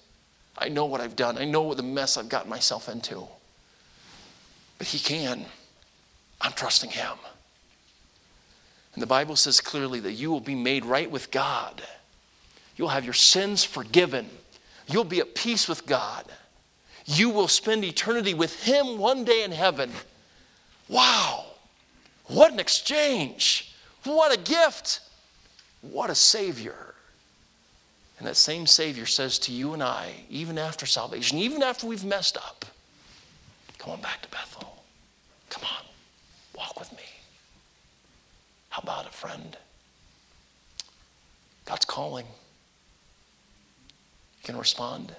I 0.57 0.67
know 0.67 0.85
what 0.85 0.99
I've 0.99 1.15
done. 1.15 1.37
I 1.37 1.45
know 1.45 1.61
what 1.61 1.77
the 1.77 1.83
mess 1.83 2.17
I've 2.17 2.27
gotten 2.27 2.49
myself 2.49 2.89
into. 2.89 3.29
But 4.77 4.87
He 4.87 4.99
can. 4.99 5.45
I'm 6.41 6.53
trusting 6.53 6.91
Him. 6.91 7.17
And 8.93 9.01
the 9.01 9.07
Bible 9.07 9.35
says 9.35 9.59
clearly 9.59 9.99
that 10.01 10.13
you 10.13 10.31
will 10.31 10.39
be 10.39 10.55
made 10.55 10.85
right 10.85 11.09
with 11.09 11.31
God. 11.31 11.81
You'll 12.77 12.89
have 12.89 13.05
your 13.05 13.13
sins 13.13 13.63
forgiven. 13.63 14.29
You'll 14.87 15.03
be 15.03 15.19
at 15.19 15.35
peace 15.35 15.67
with 15.67 15.85
God. 15.85 16.25
You 17.05 17.29
will 17.29 17.47
spend 17.47 17.83
eternity 17.83 18.33
with 18.33 18.63
Him 18.63 18.97
one 18.97 19.23
day 19.23 19.43
in 19.43 19.51
heaven. 19.51 19.91
Wow! 20.87 21.45
What 22.27 22.51
an 22.51 22.59
exchange! 22.59 23.73
What 24.03 24.33
a 24.33 24.37
gift! 24.37 25.01
What 25.81 26.09
a 26.09 26.15
Savior. 26.15 26.95
And 28.17 28.27
that 28.27 28.37
same 28.37 28.65
Savior 28.65 29.05
says 29.05 29.37
to 29.39 29.51
you 29.51 29.73
and 29.73 29.83
I, 29.83 30.13
even 30.29 30.57
after 30.57 30.85
salvation, 30.85 31.37
even 31.37 31.61
after 31.61 31.85
we've 31.85 32.05
messed 32.05 32.37
up, 32.37 32.65
come 33.77 33.93
on 33.93 34.01
back 34.01 34.21
to 34.21 34.29
Bethel. 34.29 34.83
Come 35.49 35.63
on, 35.63 35.85
walk 36.55 36.79
with 36.79 36.91
me. 36.93 37.03
How 38.69 38.81
about 38.81 39.07
a 39.07 39.11
friend? 39.11 39.57
God's 41.65 41.85
calling. 41.85 42.25
You 44.37 44.43
can 44.43 44.57
respond. 44.57 45.15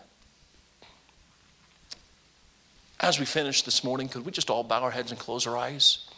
As 3.01 3.19
we 3.19 3.27
finish 3.27 3.63
this 3.63 3.85
morning, 3.85 4.09
could 4.09 4.25
we 4.25 4.33
just 4.33 4.49
all 4.49 4.63
bow 4.63 4.83
our 4.83 4.91
heads 4.91 5.11
and 5.11 5.21
close 5.21 5.47
our 5.47 5.57
eyes? 5.57 6.09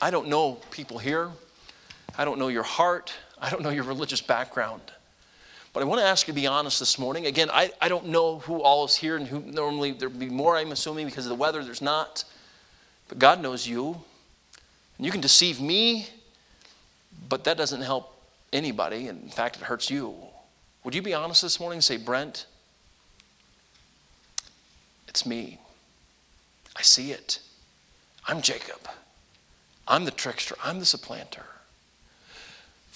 I 0.00 0.10
don't 0.10 0.28
know 0.28 0.54
people 0.70 0.98
here. 0.98 1.30
I 2.16 2.24
don't 2.24 2.38
know 2.38 2.48
your 2.48 2.62
heart. 2.62 3.12
I 3.40 3.50
don't 3.50 3.62
know 3.62 3.70
your 3.70 3.84
religious 3.84 4.20
background. 4.20 4.82
But 5.72 5.82
I 5.82 5.86
want 5.86 6.00
to 6.00 6.06
ask 6.06 6.26
you 6.26 6.34
to 6.34 6.40
be 6.40 6.46
honest 6.46 6.80
this 6.80 6.98
morning. 6.98 7.26
Again, 7.26 7.48
I, 7.52 7.70
I 7.80 7.88
don't 7.88 8.08
know 8.08 8.40
who 8.40 8.60
all 8.60 8.84
is 8.84 8.96
here 8.96 9.16
and 9.16 9.26
who 9.26 9.40
normally 9.40 9.92
there'd 9.92 10.18
be 10.18 10.28
more, 10.28 10.56
I'm 10.56 10.72
assuming, 10.72 11.06
because 11.06 11.26
of 11.26 11.30
the 11.30 11.36
weather, 11.36 11.62
there's 11.62 11.82
not. 11.82 12.24
But 13.08 13.18
God 13.18 13.40
knows 13.40 13.66
you. 13.66 14.00
And 14.96 15.06
you 15.06 15.12
can 15.12 15.20
deceive 15.20 15.60
me, 15.60 16.08
but 17.28 17.44
that 17.44 17.56
doesn't 17.56 17.82
help 17.82 18.14
anybody. 18.52 19.06
And 19.08 19.22
in 19.22 19.30
fact, 19.30 19.56
it 19.56 19.62
hurts 19.62 19.90
you. 19.90 20.14
Would 20.82 20.94
you 20.94 21.02
be 21.02 21.14
honest 21.14 21.42
this 21.42 21.60
morning 21.60 21.76
and 21.76 21.84
say, 21.84 21.96
Brett, 21.96 22.46
it's 25.06 25.24
me. 25.24 25.58
I 26.76 26.82
see 26.82 27.12
it. 27.12 27.40
I'm 28.26 28.42
Jacob. 28.42 28.80
I'm 29.86 30.04
the 30.04 30.10
trickster. 30.10 30.56
I'm 30.64 30.80
the 30.80 30.86
supplanter. 30.86 31.44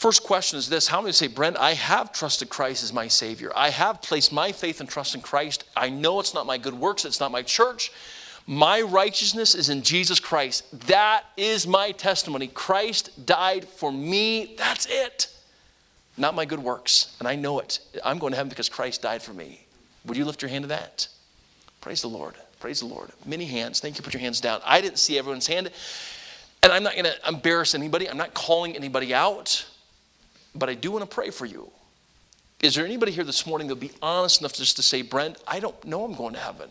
First 0.04 0.22
question 0.22 0.58
is 0.58 0.68
this 0.68 0.86
How 0.86 1.00
many 1.00 1.12
say, 1.12 1.28
Brett, 1.28 1.58
I 1.58 1.72
have 1.72 2.12
trusted 2.12 2.50
Christ 2.50 2.84
as 2.84 2.92
my 2.92 3.08
Savior? 3.08 3.50
I 3.56 3.70
have 3.70 4.02
placed 4.02 4.34
my 4.34 4.52
faith 4.52 4.80
and 4.80 4.86
trust 4.86 5.14
in 5.14 5.22
Christ. 5.22 5.64
I 5.74 5.88
know 5.88 6.20
it's 6.20 6.34
not 6.34 6.44
my 6.44 6.58
good 6.58 6.74
works, 6.74 7.06
it's 7.06 7.20
not 7.20 7.32
my 7.32 7.40
church. 7.40 7.90
My 8.46 8.82
righteousness 8.82 9.54
is 9.54 9.70
in 9.70 9.80
Jesus 9.80 10.20
Christ. 10.20 10.78
That 10.88 11.24
is 11.38 11.66
my 11.66 11.90
testimony. 11.92 12.48
Christ 12.48 13.24
died 13.24 13.66
for 13.66 13.90
me. 13.90 14.54
That's 14.58 14.84
it. 14.90 15.34
Not 16.18 16.34
my 16.34 16.44
good 16.44 16.60
works. 16.60 17.16
And 17.18 17.26
I 17.26 17.34
know 17.34 17.60
it. 17.60 17.78
I'm 18.04 18.18
going 18.18 18.32
to 18.32 18.36
heaven 18.36 18.50
because 18.50 18.68
Christ 18.68 19.00
died 19.00 19.22
for 19.22 19.32
me. 19.32 19.64
Would 20.04 20.18
you 20.18 20.26
lift 20.26 20.42
your 20.42 20.50
hand 20.50 20.64
to 20.64 20.68
that? 20.68 21.08
Praise 21.80 22.02
the 22.02 22.08
Lord. 22.08 22.34
Praise 22.60 22.80
the 22.80 22.86
Lord. 22.86 23.08
Many 23.24 23.46
hands. 23.46 23.80
Thank 23.80 23.96
you. 23.96 24.02
Put 24.02 24.12
your 24.12 24.20
hands 24.20 24.42
down. 24.42 24.60
I 24.66 24.82
didn't 24.82 24.98
see 24.98 25.18
everyone's 25.18 25.46
hand. 25.46 25.70
And 26.62 26.74
I'm 26.74 26.82
not 26.82 26.92
going 26.92 27.06
to 27.06 27.16
embarrass 27.26 27.74
anybody. 27.74 28.06
I'm 28.06 28.18
not 28.18 28.34
calling 28.34 28.76
anybody 28.76 29.14
out. 29.14 29.64
But 30.54 30.68
I 30.68 30.74
do 30.74 30.92
want 30.92 31.08
to 31.08 31.12
pray 31.12 31.30
for 31.30 31.46
you. 31.46 31.70
Is 32.60 32.74
there 32.74 32.84
anybody 32.84 33.12
here 33.12 33.24
this 33.24 33.46
morning 33.46 33.68
that'll 33.68 33.80
be 33.80 33.90
honest 34.00 34.40
enough 34.40 34.54
just 34.54 34.76
to 34.76 34.82
say, 34.82 35.02
Brett, 35.02 35.40
I 35.46 35.60
don't 35.60 35.84
know 35.84 36.04
I'm 36.04 36.14
going 36.14 36.34
to 36.34 36.40
heaven? 36.40 36.70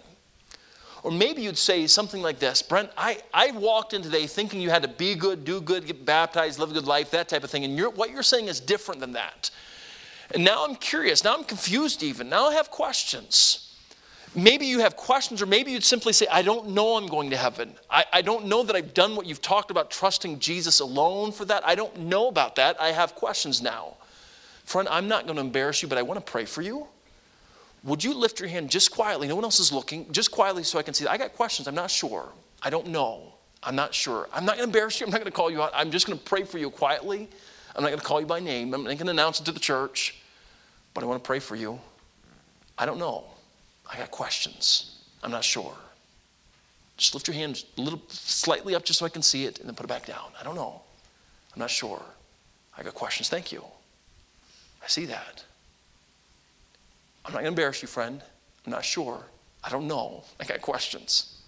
Or 1.03 1.11
maybe 1.11 1.41
you'd 1.41 1.57
say 1.57 1.85
something 1.85 2.21
like 2.21 2.39
this 2.39 2.61
Brett, 2.61 2.91
I, 2.97 3.21
I 3.33 3.51
walked 3.51 3.93
in 3.93 4.01
today 4.01 4.25
thinking 4.25 4.61
you 4.61 4.69
had 4.69 4.83
to 4.83 4.87
be 4.87 5.15
good, 5.15 5.43
do 5.43 5.59
good, 5.59 5.85
get 5.85 6.05
baptized, 6.05 6.59
live 6.59 6.71
a 6.71 6.73
good 6.73 6.87
life, 6.87 7.11
that 7.11 7.27
type 7.27 7.43
of 7.43 7.49
thing. 7.51 7.65
And 7.65 7.77
you're, 7.77 7.89
what 7.89 8.09
you're 8.09 8.23
saying 8.23 8.47
is 8.47 8.59
different 8.59 9.01
than 9.01 9.11
that. 9.13 9.51
And 10.33 10.43
now 10.43 10.65
I'm 10.65 10.75
curious. 10.75 11.23
Now 11.23 11.35
I'm 11.35 11.43
confused 11.43 12.01
even. 12.01 12.29
Now 12.29 12.47
I 12.47 12.53
have 12.53 12.71
questions. 12.71 13.72
Maybe 14.35 14.65
you 14.65 14.79
have 14.79 14.95
questions, 14.95 15.41
or 15.41 15.45
maybe 15.45 15.71
you'd 15.71 15.83
simply 15.83 16.11
say, 16.11 16.25
I 16.31 16.41
don't 16.41 16.69
know 16.69 16.97
I'm 16.97 17.05
going 17.07 17.29
to 17.29 17.37
heaven. 17.37 17.73
I, 17.89 18.05
I 18.11 18.21
don't 18.23 18.47
know 18.47 18.63
that 18.63 18.75
I've 18.75 18.93
done 18.93 19.15
what 19.15 19.27
you've 19.27 19.41
talked 19.41 19.69
about, 19.69 19.91
trusting 19.91 20.39
Jesus 20.39 20.79
alone 20.79 21.31
for 21.31 21.45
that. 21.45 21.65
I 21.67 21.75
don't 21.75 21.99
know 21.99 22.27
about 22.29 22.55
that. 22.55 22.81
I 22.81 22.91
have 22.91 23.13
questions 23.13 23.61
now. 23.61 23.95
Friend, 24.65 24.87
I'm 24.89 25.07
not 25.07 25.25
going 25.25 25.35
to 25.35 25.41
embarrass 25.41 25.83
you, 25.83 25.87
but 25.87 25.99
I 25.99 26.01
want 26.01 26.25
to 26.25 26.31
pray 26.31 26.45
for 26.45 26.63
you. 26.63 26.87
Would 27.83 28.03
you 28.03 28.13
lift 28.13 28.39
your 28.39 28.49
hand 28.49 28.71
just 28.71 28.91
quietly? 28.91 29.27
No 29.27 29.35
one 29.35 29.43
else 29.43 29.59
is 29.59 29.71
looking, 29.71 30.11
just 30.11 30.31
quietly 30.31 30.63
so 30.63 30.79
I 30.79 30.83
can 30.83 30.93
see. 30.93 31.05
I 31.05 31.17
got 31.17 31.33
questions. 31.33 31.67
I'm 31.67 31.75
not 31.75 31.91
sure. 31.91 32.29
I 32.61 32.69
don't 32.69 32.87
know. 32.87 33.33
I'm 33.61 33.75
not 33.75 33.93
sure. 33.93 34.29
I'm 34.33 34.45
not 34.45 34.57
going 34.57 34.69
to 34.69 34.75
embarrass 34.75 34.99
you. 34.99 35.05
I'm 35.05 35.11
not 35.11 35.17
going 35.17 35.31
to 35.31 35.35
call 35.35 35.51
you 35.51 35.61
out. 35.61 35.71
I'm 35.75 35.91
just 35.91 36.07
going 36.07 36.17
to 36.17 36.23
pray 36.23 36.43
for 36.43 36.57
you 36.57 36.69
quietly. 36.69 37.29
I'm 37.75 37.83
not 37.83 37.89
going 37.89 37.99
to 37.99 38.05
call 38.05 38.19
you 38.19 38.25
by 38.25 38.39
name. 38.39 38.73
I'm 38.73 38.83
not 38.83 38.97
going 38.97 39.05
to 39.05 39.11
announce 39.11 39.41
it 39.41 39.45
to 39.45 39.51
the 39.51 39.59
church, 39.59 40.15
but 40.93 41.03
I 41.03 41.07
want 41.07 41.23
to 41.23 41.27
pray 41.27 41.39
for 41.39 41.55
you. 41.55 41.79
I 42.77 42.85
don't 42.85 42.99
know. 42.99 43.25
I 43.93 43.97
got 43.97 44.09
questions. 44.09 45.03
I'm 45.21 45.31
not 45.31 45.43
sure. 45.43 45.75
Just 46.97 47.13
lift 47.13 47.27
your 47.27 47.35
hand 47.35 47.63
a 47.77 47.81
little 47.81 48.01
slightly 48.09 48.75
up 48.75 48.83
just 48.83 48.99
so 48.99 49.05
I 49.05 49.09
can 49.09 49.21
see 49.21 49.45
it 49.45 49.59
and 49.59 49.67
then 49.67 49.75
put 49.75 49.83
it 49.85 49.89
back 49.89 50.05
down. 50.05 50.31
I 50.39 50.43
don't 50.43 50.55
know. 50.55 50.81
I'm 51.53 51.59
not 51.59 51.69
sure. 51.69 52.01
I 52.77 52.83
got 52.83 52.95
questions. 52.95 53.29
Thank 53.29 53.51
you. 53.51 53.63
I 54.83 54.87
see 54.87 55.05
that. 55.05 55.43
I'm 57.25 57.31
not 57.33 57.39
going 57.39 57.45
to 57.45 57.49
embarrass 57.49 57.81
you, 57.81 57.87
friend. 57.87 58.21
I'm 58.65 58.71
not 58.71 58.83
sure. 58.83 59.23
I 59.63 59.69
don't 59.69 59.87
know. 59.87 60.23
I 60.39 60.45
got 60.45 60.61
questions. 60.61 61.41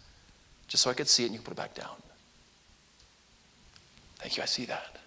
Just 0.68 0.84
so 0.84 0.90
I 0.90 0.94
could 0.94 1.08
see 1.08 1.24
it 1.24 1.28
and 1.28 1.34
you 1.34 1.40
can 1.40 1.46
put 1.46 1.54
it 1.54 1.58
back 1.58 1.74
down. 1.74 1.96
Thank 4.18 4.38
you. 4.38 4.44
I 4.44 4.46
see 4.46 4.66
that. 4.66 4.98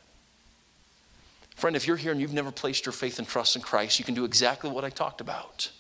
Friend, 1.57 1.75
if 1.75 1.87
you're 1.87 1.97
here 1.97 2.13
and 2.13 2.21
you've 2.21 2.33
never 2.33 2.53
placed 2.53 2.87
your 2.87 2.93
faith 2.93 3.19
and 3.19 3.27
trust 3.27 3.57
in 3.57 3.63
Christ, 3.63 3.99
you 3.99 4.05
can 4.05 4.15
do 4.15 4.25
exactly 4.25 4.71
what 4.71 4.85
I 4.85 4.91
talked 4.91 5.21
about. 5.21 5.71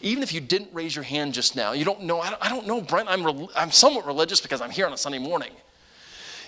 Even 0.00 0.22
if 0.22 0.32
you 0.32 0.40
didn't 0.40 0.70
raise 0.72 0.94
your 0.94 1.04
hand 1.04 1.34
just 1.34 1.56
now, 1.56 1.72
you 1.72 1.84
don't 1.84 2.02
know, 2.02 2.20
I 2.20 2.30
don't, 2.30 2.44
I 2.44 2.48
don't 2.48 2.66
know, 2.66 2.80
Brett, 2.80 3.06
I'm, 3.08 3.24
re- 3.24 3.48
I'm 3.54 3.70
somewhat 3.70 4.06
religious 4.06 4.40
because 4.40 4.60
I'm 4.60 4.70
here 4.70 4.86
on 4.86 4.92
a 4.92 4.96
Sunday 4.96 5.18
morning. 5.18 5.52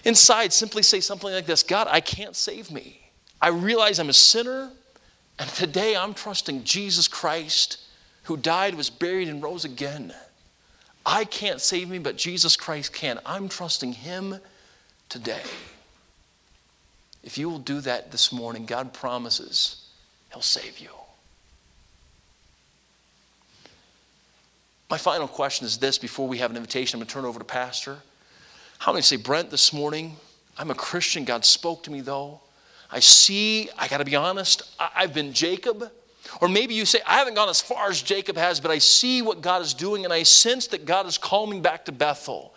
Inside, 0.05 0.53
simply 0.53 0.83
say 0.83 1.01
something 1.01 1.31
like 1.31 1.47
this 1.47 1.63
God, 1.63 1.89
I 1.91 2.01
can't 2.01 2.37
save 2.37 2.71
me. 2.71 3.01
I 3.41 3.49
realize 3.49 3.99
I'm 3.99 4.09
a 4.09 4.15
sinner, 4.15 4.71
and 5.39 5.51
today 5.51 5.97
I'm 5.97 6.15
trusting 6.15 6.65
Jesus 6.65 7.09
Christ, 7.09 7.79
who 8.25 8.37
died, 8.37 8.75
was 8.75 8.91
buried, 8.91 9.29
and 9.29 9.43
rose 9.43 9.65
again. 9.65 10.15
I 11.07 11.25
can't 11.25 11.61
save 11.61 11.89
me, 11.91 11.99
but 11.99 12.17
Jesus 12.17 12.57
Christ 12.57 12.93
can. 12.93 13.21
I'm 13.27 13.49
trusting 13.49 13.93
Him 13.93 14.37
today. 15.09 15.43
If 17.23 17.39
you 17.39 17.49
will 17.49 17.59
do 17.59 17.81
that 17.81 18.11
this 18.11 18.33
morning, 18.33 18.67
God 18.67 18.93
promises 18.93 19.89
He'll 20.33 20.43
save 20.43 20.79
you. 20.79 20.91
My 24.91 24.99
final 24.99 25.27
question 25.27 25.67
is 25.67 25.79
this 25.79 25.99
before 25.99 26.29
we 26.29 26.39
have 26.39 26.51
an 26.51 26.57
invitation, 26.57 26.97
I'm 26.97 27.01
going 27.01 27.09
to 27.09 27.15
turn 27.15 27.25
over 27.25 27.39
to 27.39 27.45
Pastor. 27.45 27.99
How 28.79 28.93
many 28.93 29.03
say, 29.03 29.17
Brett, 29.17 29.51
this 29.51 29.73
morning, 29.73 30.17
I'm 30.59 30.71
a 30.71 30.75
Christian. 30.75 31.25
God 31.25 31.45
spoke 31.45 31.85
to 31.85 31.91
me, 31.91 32.01
though. 32.01 32.41
I 32.91 33.01
see, 33.01 33.71
I 33.79 33.89
got 33.89 33.99
to 33.99 34.05
be 34.05 34.15
honest, 34.15 34.63
I've 34.79 35.15
been 35.15 35.33
Jacob. 35.33 35.91
Or 36.41 36.49
maybe 36.49 36.75
you 36.75 36.85
say, 36.85 37.01
I 37.07 37.15
haven't 37.15 37.35
gone 37.35 37.49
as 37.49 37.61
far 37.61 37.89
as 37.89 38.03
Jacob 38.03 38.37
has, 38.37 38.61
but 38.61 38.71
I 38.71 38.79
see 38.79 39.23
what 39.23 39.41
God 39.41 39.63
is 39.63 39.75
doing, 39.75 40.05
and 40.05 40.13
I 40.13 40.23
sense 40.23 40.67
that 40.69 40.85
God 40.85 41.07
is 41.07 41.19
calling 41.19 41.51
me 41.51 41.61
back 41.61 41.87
to 41.87 41.93
Bethel. 41.93 42.55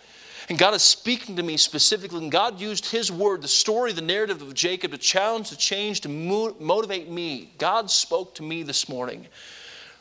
And 0.49 0.57
God 0.57 0.73
is 0.73 0.81
speaking 0.81 1.35
to 1.37 1.43
me 1.43 1.57
specifically, 1.57 2.19
and 2.19 2.31
God 2.31 2.59
used 2.59 2.85
His 2.85 3.11
word, 3.11 3.41
the 3.41 3.47
story, 3.47 3.91
the 3.93 4.01
narrative 4.01 4.41
of 4.41 4.53
Jacob, 4.53 4.91
to 4.91 4.97
challenge, 4.97 5.49
to 5.49 5.57
change, 5.57 6.01
to 6.01 6.09
motivate 6.09 7.09
me. 7.09 7.51
God 7.57 7.89
spoke 7.89 8.35
to 8.35 8.43
me 8.43 8.63
this 8.63 8.87
morning. 8.87 9.27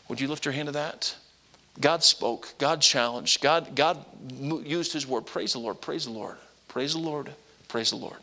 Would 0.09 0.20
you 0.20 0.29
lift 0.29 0.45
your 0.45 0.53
hand 0.53 0.66
to 0.66 0.72
that? 0.72 1.14
God 1.81 2.03
spoke, 2.03 2.55
God 2.59 2.81
challenged, 2.81 3.43
God, 3.43 3.74
God 3.74 4.05
used 4.41 4.93
His 4.93 5.07
word. 5.07 5.27
Praise 5.27 5.53
the 5.53 5.59
Lord, 5.59 5.81
praise 5.81 6.05
the 6.05 6.11
Lord, 6.11 6.37
praise 6.68 6.93
the 6.95 6.99
Lord, 6.99 7.31
praise 7.68 7.91
the 7.91 7.97
Lord. 7.97 8.20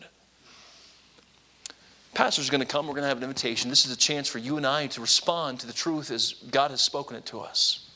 Pastor's 2.14 2.50
going 2.52 2.62
to 2.62 2.68
come. 2.68 2.86
We're 2.86 2.94
going 2.94 3.04
to 3.04 3.08
have 3.08 3.18
an 3.18 3.24
invitation. 3.24 3.70
This 3.70 3.86
is 3.86 3.92
a 3.92 3.98
chance 3.98 4.28
for 4.28 4.38
you 4.38 4.58
and 4.58 4.68
I 4.68 4.86
to 4.88 5.02
respond 5.02 5.60
to 5.62 5.68
the 5.68 5.74
truth 5.74 6.12
as 6.12 6.34
God 6.52 6.70
has 6.70 6.80
spoken 6.80 7.18
it 7.18 7.26
to 7.28 7.40
us. 7.40 7.90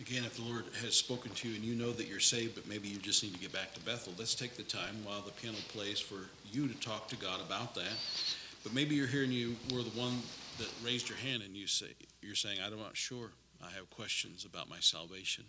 Again, 0.00 0.24
if 0.24 0.36
the 0.36 0.42
Lord 0.42 0.64
has 0.82 0.94
spoken 0.94 1.32
to 1.32 1.48
you 1.48 1.54
and 1.56 1.64
you 1.64 1.74
know 1.74 1.92
that 1.92 2.06
you're 2.06 2.20
saved, 2.20 2.54
but 2.54 2.68
maybe 2.68 2.88
you 2.88 2.98
just 2.98 3.22
need 3.22 3.34
to 3.34 3.40
get 3.40 3.52
back 3.52 3.72
to 3.74 3.80
Bethel, 3.80 4.12
let's 4.18 4.34
take 4.34 4.56
the 4.56 4.62
time 4.62 4.96
while 5.04 5.20
the 5.20 5.32
piano 5.32 5.56
plays 5.68 5.98
for 5.98 6.28
you 6.52 6.68
to 6.68 6.74
talk 6.74 7.08
to 7.08 7.16
God 7.16 7.40
about 7.40 7.74
that. 7.76 7.92
But 8.62 8.74
maybe 8.74 8.94
you're 8.94 9.06
here 9.06 9.24
and 9.24 9.32
you 9.32 9.56
were 9.72 9.82
the 9.82 9.90
one 9.90 10.18
that 10.58 10.68
raised 10.84 11.08
your 11.08 11.18
hand 11.18 11.42
and 11.42 11.56
you 11.56 11.66
say 11.66 11.86
you're 12.22 12.34
saying 12.34 12.58
I'm 12.64 12.76
not 12.78 12.96
sure. 12.96 13.32
I 13.62 13.70
have 13.76 13.88
questions 13.90 14.44
about 14.44 14.68
my 14.68 14.78
salvation. 14.80 15.44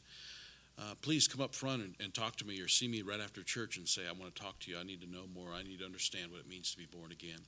Uh, 0.79 0.93
please 1.01 1.27
come 1.27 1.41
up 1.41 1.55
front 1.55 1.81
and, 1.81 1.95
and, 1.99 2.13
talk 2.13 2.35
to 2.35 2.45
me 2.45 2.61
or 2.61 2.67
see 2.67 2.87
me 2.87 3.01
right 3.01 3.19
after 3.19 3.41
church 3.41 3.77
and 3.77 3.87
say, 3.87 4.03
I 4.07 4.11
want 4.11 4.33
to 4.33 4.41
talk 4.41 4.59
to 4.59 4.71
you. 4.71 4.77
I 4.77 4.83
need 4.83 5.01
to 5.01 5.09
know 5.09 5.23
more. 5.33 5.49
I 5.51 5.63
need 5.63 5.79
to 5.79 5.85
understand 5.85 6.31
what 6.31 6.39
it 6.39 6.47
means 6.47 6.71
to 6.71 6.77
be 6.77 6.85
born 6.85 7.11
again. 7.11 7.39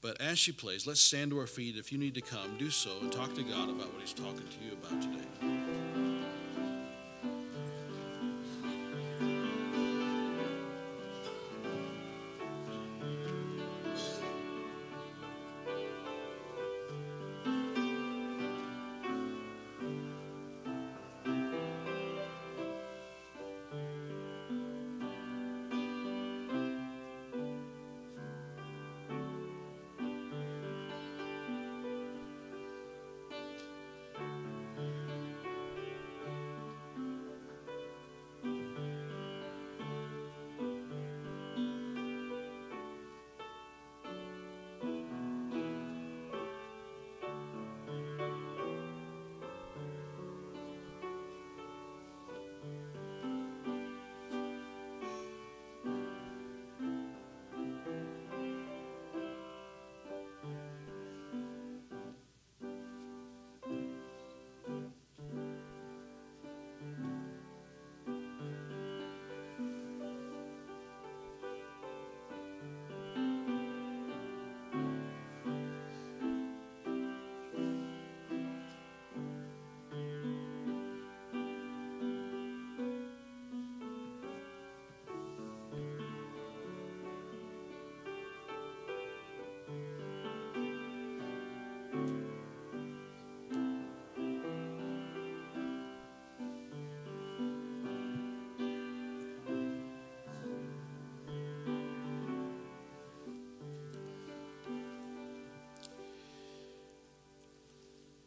But 0.00 0.20
as 0.20 0.38
she 0.38 0.52
plays, 0.52 0.86
let's 0.86 1.00
stand 1.00 1.32
to 1.32 1.38
our 1.38 1.48
feet. 1.48 1.76
If 1.76 1.90
you 1.92 1.98
need 1.98 2.14
to 2.14 2.20
come, 2.20 2.56
do 2.58 2.70
so 2.70 2.92
and 3.00 3.10
talk 3.10 3.34
to 3.34 3.42
God 3.42 3.68
about 3.70 3.92
what 3.92 4.00
He's 4.00 4.14
talking 4.14 4.46
to 4.48 4.64
you 4.64 4.72
about 4.72 5.02
today. 5.02 5.89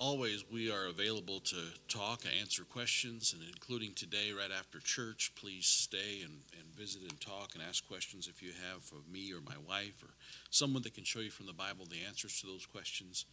Always, 0.04 0.44
we 0.52 0.70
are 0.70 0.88
available 0.88 1.40
to 1.40 1.56
talk, 1.88 2.24
answer 2.38 2.66
questions, 2.66 3.34
and 3.34 3.42
including 3.48 3.94
today, 3.94 4.34
right 4.38 4.52
after 4.52 4.80
church, 4.80 5.32
please 5.34 5.66
stay 5.66 6.20
and, 6.22 6.34
and 6.60 6.76
visit 6.76 7.04
and 7.04 7.22
talk 7.22 7.52
and 7.54 7.64
ask 7.64 7.88
questions 7.88 8.28
if 8.28 8.44
you 8.44 8.50
have 8.70 8.82
of 8.92 9.10
me 9.10 9.32
or 9.32 9.40
my 9.40 9.56
wife 9.66 10.04
or 10.04 10.10
someone 10.50 10.84
that 10.84 10.94
can 10.94 11.06
show 11.06 11.20
you 11.20 11.30
from 11.30 11.46
the 11.46 11.54
Bible 11.54 11.86
the 11.86 12.04
answers 12.06 12.42
to 12.42 12.48
those 12.48 12.66
questions. 12.66 13.24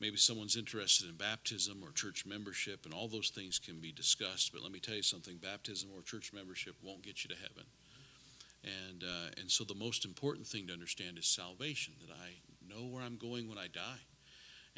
Maybe 0.00 0.16
someone's 0.16 0.56
interested 0.56 1.08
in 1.08 1.14
baptism 1.14 1.80
or 1.80 1.92
church 1.92 2.26
membership, 2.26 2.84
and 2.84 2.92
all 2.92 3.06
those 3.06 3.30
things 3.30 3.60
can 3.60 3.78
be 3.78 3.92
discussed. 3.92 4.52
But 4.52 4.62
let 4.62 4.72
me 4.72 4.80
tell 4.80 4.96
you 4.96 5.02
something 5.02 5.36
baptism 5.36 5.90
or 5.96 6.02
church 6.02 6.32
membership 6.32 6.74
won't 6.82 7.02
get 7.02 7.22
you 7.22 7.30
to 7.30 7.36
heaven. 7.36 7.66
And, 8.64 9.04
uh, 9.04 9.40
and 9.40 9.48
so 9.48 9.62
the 9.62 9.76
most 9.76 10.04
important 10.04 10.48
thing 10.48 10.66
to 10.66 10.72
understand 10.72 11.18
is 11.18 11.26
salvation 11.28 11.94
that 12.00 12.12
I 12.12 12.40
know 12.68 12.88
where 12.88 13.04
I'm 13.04 13.16
going 13.16 13.48
when 13.48 13.58
I 13.58 13.68
die 13.72 14.00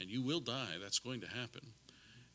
and 0.03 0.11
you 0.11 0.21
will 0.21 0.41
die. 0.41 0.77
That's 0.83 0.99
going 0.99 1.21
to 1.21 1.29
happen. 1.29 1.63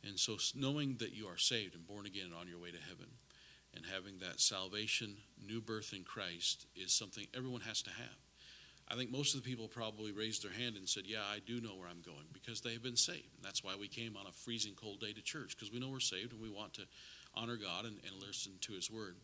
And 0.03 0.17
so, 0.17 0.37
knowing 0.55 0.95
that 0.99 1.13
you 1.13 1.27
are 1.27 1.37
saved 1.37 1.75
and 1.75 1.85
born 1.85 2.05
again 2.05 2.27
and 2.27 2.33
on 2.33 2.47
your 2.47 2.59
way 2.59 2.71
to 2.71 2.77
heaven, 2.79 3.07
and 3.75 3.85
having 3.85 4.17
that 4.19 4.39
salvation, 4.39 5.17
new 5.45 5.61
birth 5.61 5.93
in 5.93 6.03
Christ, 6.03 6.65
is 6.75 6.93
something 6.93 7.27
everyone 7.35 7.61
has 7.61 7.81
to 7.83 7.91
have. 7.91 8.17
I 8.89 8.95
think 8.95 9.11
most 9.11 9.35
of 9.35 9.43
the 9.43 9.49
people 9.49 9.67
probably 9.67 10.13
raised 10.13 10.43
their 10.43 10.51
hand 10.51 10.77
and 10.77 10.87
said, 10.87 11.03
Yeah, 11.05 11.23
I 11.29 11.39
do 11.45 11.59
know 11.59 11.75
where 11.75 11.89
I'm 11.89 12.01
going 12.01 12.25
because 12.33 12.61
they 12.61 12.73
have 12.73 12.83
been 12.83 12.95
saved. 12.95 13.35
And 13.35 13.43
that's 13.43 13.63
why 13.63 13.75
we 13.77 13.87
came 13.87 14.15
on 14.15 14.27
a 14.27 14.31
freezing 14.31 14.73
cold 14.75 15.01
day 15.01 15.11
to 15.11 15.21
church 15.21 15.55
because 15.55 15.71
we 15.71 15.79
know 15.79 15.89
we're 15.89 15.99
saved 15.99 16.31
and 16.31 16.41
we 16.41 16.49
want 16.49 16.73
to 16.75 16.83
honor 17.35 17.57
God 17.57 17.85
and, 17.85 17.97
and 18.05 18.23
listen 18.25 18.53
to 18.61 18.73
His 18.73 18.89
word. 18.89 19.17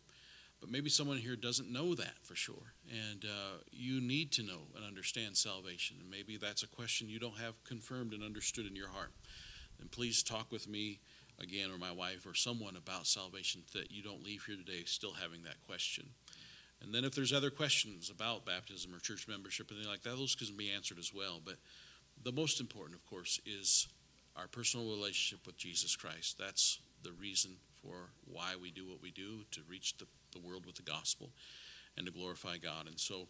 But 0.64 0.72
maybe 0.72 0.88
someone 0.88 1.18
here 1.18 1.36
doesn't 1.36 1.70
know 1.70 1.94
that 1.94 2.14
for 2.22 2.34
sure. 2.34 2.72
And 2.90 3.26
uh, 3.26 3.58
you 3.70 4.00
need 4.00 4.32
to 4.32 4.42
know 4.42 4.62
and 4.74 4.82
understand 4.82 5.36
salvation. 5.36 5.98
And 6.00 6.10
maybe 6.10 6.38
that's 6.38 6.62
a 6.62 6.66
question 6.66 7.10
you 7.10 7.18
don't 7.18 7.36
have 7.36 7.62
confirmed 7.64 8.14
and 8.14 8.24
understood 8.24 8.64
in 8.64 8.74
your 8.74 8.88
heart. 8.88 9.12
Then 9.78 9.88
please 9.88 10.22
talk 10.22 10.50
with 10.50 10.66
me 10.66 11.00
again 11.38 11.70
or 11.70 11.76
my 11.76 11.92
wife 11.92 12.24
or 12.24 12.32
someone 12.32 12.76
about 12.76 13.06
salvation 13.06 13.60
that 13.74 13.90
you 13.90 14.02
don't 14.02 14.24
leave 14.24 14.44
here 14.46 14.56
today 14.56 14.84
still 14.86 15.12
having 15.12 15.42
that 15.42 15.62
question. 15.66 16.06
And 16.80 16.94
then 16.94 17.04
if 17.04 17.14
there's 17.14 17.34
other 17.34 17.50
questions 17.50 18.08
about 18.08 18.46
baptism 18.46 18.94
or 18.94 19.00
church 19.00 19.28
membership 19.28 19.68
and 19.68 19.76
anything 19.76 19.92
like 19.92 20.02
that, 20.04 20.16
those 20.16 20.34
can 20.34 20.56
be 20.56 20.70
answered 20.70 20.98
as 20.98 21.12
well. 21.12 21.42
But 21.44 21.56
the 22.22 22.32
most 22.32 22.58
important, 22.58 22.94
of 22.94 23.04
course, 23.04 23.38
is 23.44 23.86
our 24.34 24.46
personal 24.46 24.88
relationship 24.88 25.44
with 25.44 25.58
Jesus 25.58 25.94
Christ. 25.94 26.38
That's 26.38 26.80
the 27.02 27.12
reason 27.12 27.56
for 27.84 28.10
why 28.24 28.54
we 28.60 28.70
do 28.70 28.88
what 28.88 29.02
we 29.02 29.10
do 29.10 29.44
to 29.52 29.60
reach 29.68 29.96
the 29.98 30.06
the 30.34 30.46
world 30.46 30.66
with 30.66 30.76
the 30.76 30.82
gospel 30.82 31.30
and 31.96 32.06
to 32.06 32.12
glorify 32.12 32.56
God. 32.58 32.86
And 32.86 32.98
so, 32.98 33.28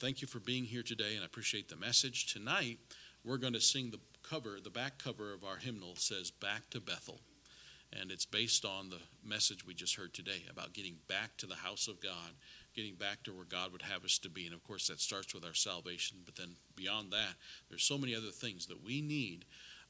thank 0.00 0.22
you 0.22 0.28
for 0.28 0.40
being 0.40 0.64
here 0.64 0.82
today, 0.82 1.14
and 1.14 1.22
I 1.22 1.26
appreciate 1.26 1.68
the 1.68 1.76
message. 1.76 2.32
Tonight, 2.32 2.78
we're 3.24 3.36
going 3.36 3.52
to 3.52 3.60
sing 3.60 3.90
the 3.90 4.00
cover, 4.22 4.58
the 4.62 4.70
back 4.70 4.98
cover 4.98 5.32
of 5.32 5.44
our 5.44 5.56
hymnal 5.56 5.96
says, 5.96 6.30
Back 6.30 6.70
to 6.70 6.80
Bethel. 6.80 7.20
And 7.92 8.10
it's 8.10 8.26
based 8.26 8.64
on 8.64 8.90
the 8.90 8.98
message 9.24 9.64
we 9.64 9.72
just 9.72 9.94
heard 9.94 10.12
today 10.12 10.42
about 10.50 10.72
getting 10.72 10.96
back 11.08 11.36
to 11.36 11.46
the 11.46 11.54
house 11.54 11.86
of 11.86 12.00
God, 12.00 12.34
getting 12.74 12.96
back 12.96 13.22
to 13.24 13.32
where 13.32 13.44
God 13.44 13.70
would 13.70 13.82
have 13.82 14.04
us 14.04 14.18
to 14.18 14.28
be. 14.28 14.44
And 14.44 14.54
of 14.54 14.64
course, 14.64 14.88
that 14.88 15.00
starts 15.00 15.32
with 15.32 15.44
our 15.44 15.54
salvation. 15.54 16.18
But 16.24 16.34
then 16.34 16.56
beyond 16.74 17.12
that, 17.12 17.34
there's 17.68 17.84
so 17.84 17.96
many 17.96 18.14
other 18.14 18.32
things 18.32 18.66
that 18.66 18.84
we 18.84 19.00
need 19.00 19.44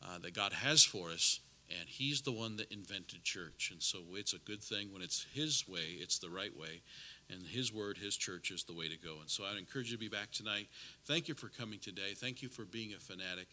uh, 0.05 0.19
that 0.19 0.35
God 0.35 0.53
has 0.53 0.85
for 0.85 1.09
us 1.09 1.41
and 1.71 1.89
he's 1.89 2.23
the 2.23 2.33
one 2.33 2.57
that 2.57 2.71
invented 2.73 3.25
church. 3.25 3.71
And 3.73 3.83
so 3.83 3.99
it's 4.13 4.33
a 4.33 4.39
good 4.39 4.63
thing 4.63 4.93
when 4.93 5.03
it's 5.03 5.27
his 5.33 5.69
way 5.69 5.99
it's 5.99 6.19
the 6.19 6.31
right 6.31 6.57
way 6.57 6.83
and 7.31 7.43
his 7.47 7.73
word 7.73 7.99
his 7.99 8.17
church 8.17 8.51
is 8.51 8.65
the 8.65 8.75
way 8.75 8.89
to 8.89 8.97
go. 8.97 9.21
And 9.21 9.31
so 9.31 9.45
i'd 9.45 9.59
encourage 9.59 9.91
you 9.91 9.97
to 9.97 10.01
be 10.01 10.09
back 10.09 10.31
tonight. 10.31 10.69
Thank 11.05 11.29
you 11.29 11.35
for 11.35 11.49
coming 11.49 11.79
today. 11.79 12.15
Thank 12.15 12.43
you 12.43 12.49
for 12.49 12.65
being 12.65 12.93
a 12.93 12.99
fanatic 12.99 13.49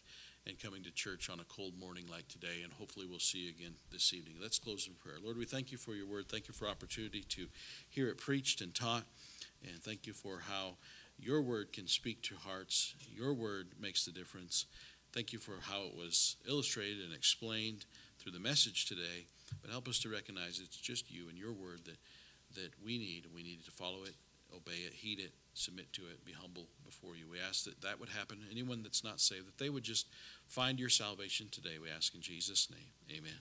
and 0.46 0.58
coming 0.58 0.82
to 0.82 0.90
church 0.90 1.30
on 1.30 1.40
a 1.40 1.44
cold 1.44 1.72
morning 1.78 2.04
like 2.10 2.28
today 2.28 2.62
and 2.62 2.72
hopefully 2.72 3.06
we'll 3.08 3.18
see 3.18 3.38
you 3.38 3.50
again 3.50 3.74
this 3.90 4.12
evening. 4.12 4.34
Let's 4.40 4.58
close 4.58 4.86
in 4.86 4.94
prayer. 4.94 5.16
Lord 5.22 5.36
we 5.36 5.44
thank 5.46 5.72
you 5.72 5.78
for 5.78 5.94
your 5.94 6.06
word. 6.06 6.28
Thank 6.28 6.48
you 6.48 6.54
for 6.54 6.68
opportunity 6.68 7.24
to 7.30 7.46
hear 7.88 8.08
it 8.08 8.18
preached 8.18 8.60
and 8.60 8.74
taught 8.74 9.04
and 9.66 9.82
thank 9.82 10.06
you 10.06 10.12
for 10.12 10.40
how 10.48 10.76
your 11.18 11.40
word 11.42 11.72
can 11.72 11.86
speak 11.86 12.22
to 12.22 12.34
hearts. 12.34 12.94
Your 13.14 13.32
word 13.32 13.68
makes 13.80 14.04
the 14.04 14.12
difference. 14.12 14.66
Thank 15.12 15.32
you 15.32 15.38
for 15.38 15.58
how 15.62 15.82
it 15.84 15.96
was 15.96 16.36
illustrated 16.48 17.04
and 17.04 17.14
explained 17.14 17.86
through 18.24 18.32
the 18.32 18.40
message 18.40 18.86
today, 18.86 19.28
but 19.60 19.70
help 19.70 19.86
us 19.86 19.98
to 20.00 20.08
recognize 20.08 20.58
it's 20.58 20.78
just 20.78 21.10
you 21.10 21.28
and 21.28 21.36
your 21.36 21.52
word 21.52 21.80
that, 21.84 21.98
that 22.54 22.70
we 22.82 22.96
need, 22.96 23.26
and 23.26 23.34
we 23.34 23.42
need 23.42 23.62
to 23.66 23.70
follow 23.70 24.02
it, 24.04 24.14
obey 24.50 24.80
it, 24.86 24.94
heed 24.94 25.20
it, 25.20 25.32
submit 25.52 25.92
to 25.92 26.02
it, 26.02 26.24
be 26.24 26.32
humble 26.32 26.66
before 26.86 27.16
you. 27.16 27.26
We 27.30 27.38
ask 27.46 27.64
that 27.64 27.82
that 27.82 28.00
would 28.00 28.08
happen. 28.08 28.38
Anyone 28.50 28.82
that's 28.82 29.04
not 29.04 29.20
saved, 29.20 29.46
that 29.46 29.58
they 29.58 29.68
would 29.68 29.84
just 29.84 30.06
find 30.46 30.80
your 30.80 30.88
salvation 30.88 31.48
today. 31.50 31.76
We 31.80 31.90
ask 31.94 32.14
in 32.14 32.22
Jesus' 32.22 32.70
name. 32.70 33.18
Amen. 33.18 33.40